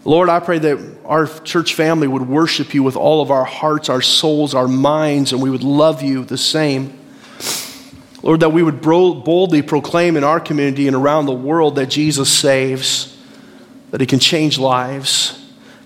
Lord, 0.04 0.28
I 0.30 0.40
pray 0.40 0.58
that 0.58 0.78
our 1.04 1.26
church 1.26 1.74
family 1.74 2.08
would 2.08 2.26
worship 2.26 2.72
you 2.72 2.82
with 2.82 2.96
all 2.96 3.20
of 3.20 3.30
our 3.30 3.44
hearts, 3.44 3.88
our 3.88 4.00
souls, 4.00 4.54
our 4.54 4.68
minds, 4.68 5.32
and 5.32 5.42
we 5.42 5.50
would 5.50 5.62
love 5.62 6.02
you 6.02 6.24
the 6.24 6.38
same. 6.38 6.98
Lord, 8.22 8.40
that 8.40 8.52
we 8.52 8.62
would 8.62 8.80
boldly 8.80 9.62
proclaim 9.62 10.16
in 10.16 10.24
our 10.24 10.40
community 10.40 10.86
and 10.86 10.96
around 10.96 11.26
the 11.26 11.32
world 11.32 11.76
that 11.76 11.86
Jesus 11.86 12.30
saves, 12.30 13.16
that 13.90 14.00
he 14.00 14.06
can 14.06 14.18
change 14.18 14.58
lives. 14.58 15.36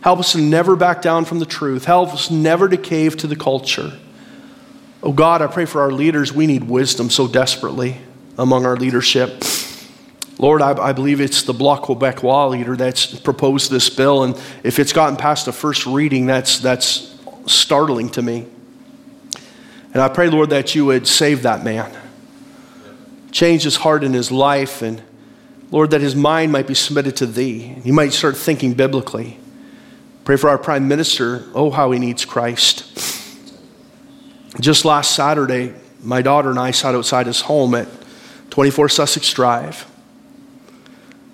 Help 0.00 0.20
us 0.20 0.32
to 0.32 0.38
never 0.38 0.76
back 0.76 1.00
down 1.00 1.24
from 1.24 1.38
the 1.38 1.46
truth. 1.46 1.84
Help 1.84 2.12
us 2.12 2.30
never 2.30 2.68
to 2.68 2.76
cave 2.76 3.16
to 3.16 3.26
the 3.26 3.36
culture. 3.36 3.98
Oh 5.02 5.12
God, 5.12 5.42
I 5.42 5.46
pray 5.48 5.64
for 5.64 5.80
our 5.80 5.92
leaders. 5.92 6.32
We 6.32 6.46
need 6.46 6.64
wisdom 6.64 7.10
so 7.10 7.26
desperately 7.26 7.98
among 8.38 8.66
our 8.66 8.76
leadership. 8.76 9.42
Lord, 10.38 10.62
I, 10.62 10.72
I, 10.72 10.92
believe 10.92 11.20
it's 11.20 11.42
the 11.44 11.52
Bloc 11.52 11.84
Quebecois 11.84 12.50
leader 12.50 12.76
that's 12.76 13.18
proposed 13.20 13.70
this 13.70 13.88
bill, 13.88 14.24
and 14.24 14.34
if 14.64 14.78
it's 14.78 14.92
gotten 14.92 15.16
past 15.16 15.46
the 15.46 15.52
first 15.52 15.86
reading, 15.86 16.26
that's, 16.26 16.58
that's 16.58 17.16
startling 17.46 18.08
to 18.10 18.22
me. 18.22 18.46
And 19.92 20.02
I 20.02 20.08
pray, 20.08 20.28
Lord, 20.28 20.50
that 20.50 20.74
you 20.74 20.86
would 20.86 21.06
save 21.06 21.42
that 21.42 21.62
man 21.62 21.96
change 23.34 23.64
his 23.64 23.76
heart 23.76 24.04
and 24.04 24.14
his 24.14 24.30
life, 24.30 24.80
and 24.80 25.02
Lord, 25.72 25.90
that 25.90 26.00
his 26.00 26.14
mind 26.14 26.52
might 26.52 26.68
be 26.68 26.74
submitted 26.74 27.16
to 27.16 27.26
thee. 27.26 27.58
He 27.58 27.90
might 27.90 28.12
start 28.12 28.36
thinking 28.36 28.74
biblically. 28.74 29.38
Pray 30.24 30.36
for 30.36 30.48
our 30.48 30.56
prime 30.56 30.86
minister. 30.86 31.44
Oh, 31.52 31.70
how 31.70 31.90
he 31.90 31.98
needs 31.98 32.24
Christ. 32.24 32.84
Just 34.60 34.84
last 34.84 35.16
Saturday, 35.16 35.74
my 36.00 36.22
daughter 36.22 36.48
and 36.48 36.60
I 36.60 36.70
sat 36.70 36.94
outside 36.94 37.26
his 37.26 37.40
home 37.40 37.74
at 37.74 37.88
24 38.50 38.88
Sussex 38.88 39.32
Drive. 39.32 39.84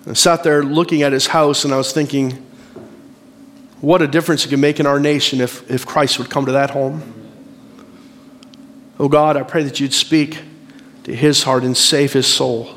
I 0.07 0.15
sat 0.15 0.43
there 0.43 0.63
looking 0.63 1.03
at 1.03 1.13
his 1.13 1.27
house, 1.27 1.65
and 1.65 1.75
I 1.75 1.77
was 1.77 1.93
thinking, 1.93 2.47
what 3.81 4.03
a 4.03 4.07
difference 4.07 4.45
it 4.45 4.49
could 4.49 4.59
make 4.59 4.81
in 4.81 4.87
our 4.87 5.01
nation 5.01 5.41
if, 5.41 5.71
if 5.71 5.87
Christ 5.87 6.19
would 6.19 6.31
come 6.31 6.47
to 6.47 6.53
that 6.53 6.71
home. 6.71 7.15
Oh 8.99 9.09
God, 9.09 9.37
I 9.37 9.43
pray 9.43 9.63
that 9.63 9.81
you'd 9.81 9.95
speak 9.95 10.39
to 11.05 11.15
his 11.15 11.43
heart 11.43 11.65
and 11.65 11.77
save 11.77 12.13
his 12.13 12.27
soul. 12.27 12.77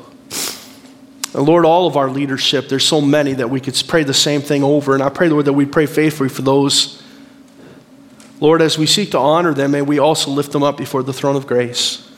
And 1.34 1.42
Lord, 1.42 1.66
all 1.66 1.86
of 1.86 1.96
our 1.96 2.08
leadership, 2.08 2.68
there's 2.68 2.86
so 2.86 3.00
many 3.00 3.34
that 3.34 3.50
we 3.50 3.60
could 3.60 3.80
pray 3.86 4.04
the 4.04 4.14
same 4.14 4.40
thing 4.40 4.62
over. 4.62 4.94
And 4.94 5.02
I 5.02 5.08
pray, 5.08 5.28
Lord, 5.28 5.46
that 5.46 5.52
we 5.52 5.66
pray 5.66 5.86
faithfully 5.86 6.28
for 6.28 6.42
those. 6.42 7.02
Lord, 8.40 8.62
as 8.62 8.78
we 8.78 8.86
seek 8.86 9.10
to 9.10 9.18
honor 9.18 9.52
them, 9.52 9.72
may 9.72 9.82
we 9.82 9.98
also 9.98 10.30
lift 10.30 10.52
them 10.52 10.62
up 10.62 10.76
before 10.76 11.02
the 11.02 11.12
throne 11.12 11.36
of 11.36 11.46
grace. 11.46 12.10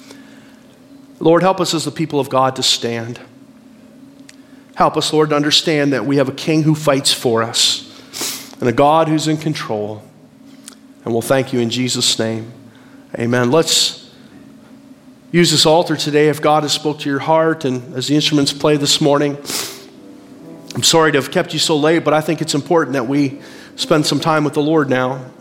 Lord, 1.18 1.42
help 1.42 1.60
us 1.60 1.72
as 1.74 1.84
the 1.84 1.90
people 1.90 2.20
of 2.20 2.28
God 2.28 2.56
to 2.56 2.62
stand. 2.62 3.18
Help 4.76 4.96
us, 4.98 5.10
Lord, 5.10 5.30
to 5.30 5.36
understand 5.36 5.94
that 5.94 6.04
we 6.04 6.18
have 6.18 6.28
a 6.28 6.32
king 6.32 6.62
who 6.62 6.74
fights 6.74 7.10
for 7.10 7.42
us 7.42 7.82
and 8.60 8.68
a 8.68 8.72
God 8.72 9.08
who's 9.08 9.26
in 9.26 9.38
control. 9.38 10.02
And 11.02 11.14
we'll 11.14 11.22
thank 11.22 11.54
you 11.54 11.60
in 11.60 11.70
Jesus' 11.70 12.18
name. 12.18 12.52
Amen. 13.18 13.50
Let's 13.50 14.12
use 15.32 15.50
this 15.50 15.64
altar 15.64 15.96
today 15.96 16.28
if 16.28 16.42
God 16.42 16.62
has 16.62 16.74
spoke 16.74 16.98
to 17.00 17.08
your 17.08 17.20
heart 17.20 17.64
and 17.64 17.94
as 17.94 18.08
the 18.08 18.14
instruments 18.14 18.52
play 18.52 18.76
this 18.76 19.00
morning. 19.00 19.38
I'm 20.74 20.82
sorry 20.82 21.10
to 21.12 21.18
have 21.22 21.30
kept 21.30 21.54
you 21.54 21.58
so 21.58 21.78
late, 21.78 22.04
but 22.04 22.12
I 22.12 22.20
think 22.20 22.42
it's 22.42 22.54
important 22.54 22.92
that 22.92 23.08
we 23.08 23.40
spend 23.76 24.04
some 24.04 24.20
time 24.20 24.44
with 24.44 24.52
the 24.52 24.60
Lord 24.60 24.90
now. 24.90 25.24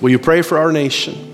Will 0.00 0.10
you 0.10 0.20
pray 0.20 0.42
for 0.42 0.58
our 0.58 0.70
nation? 0.70 1.32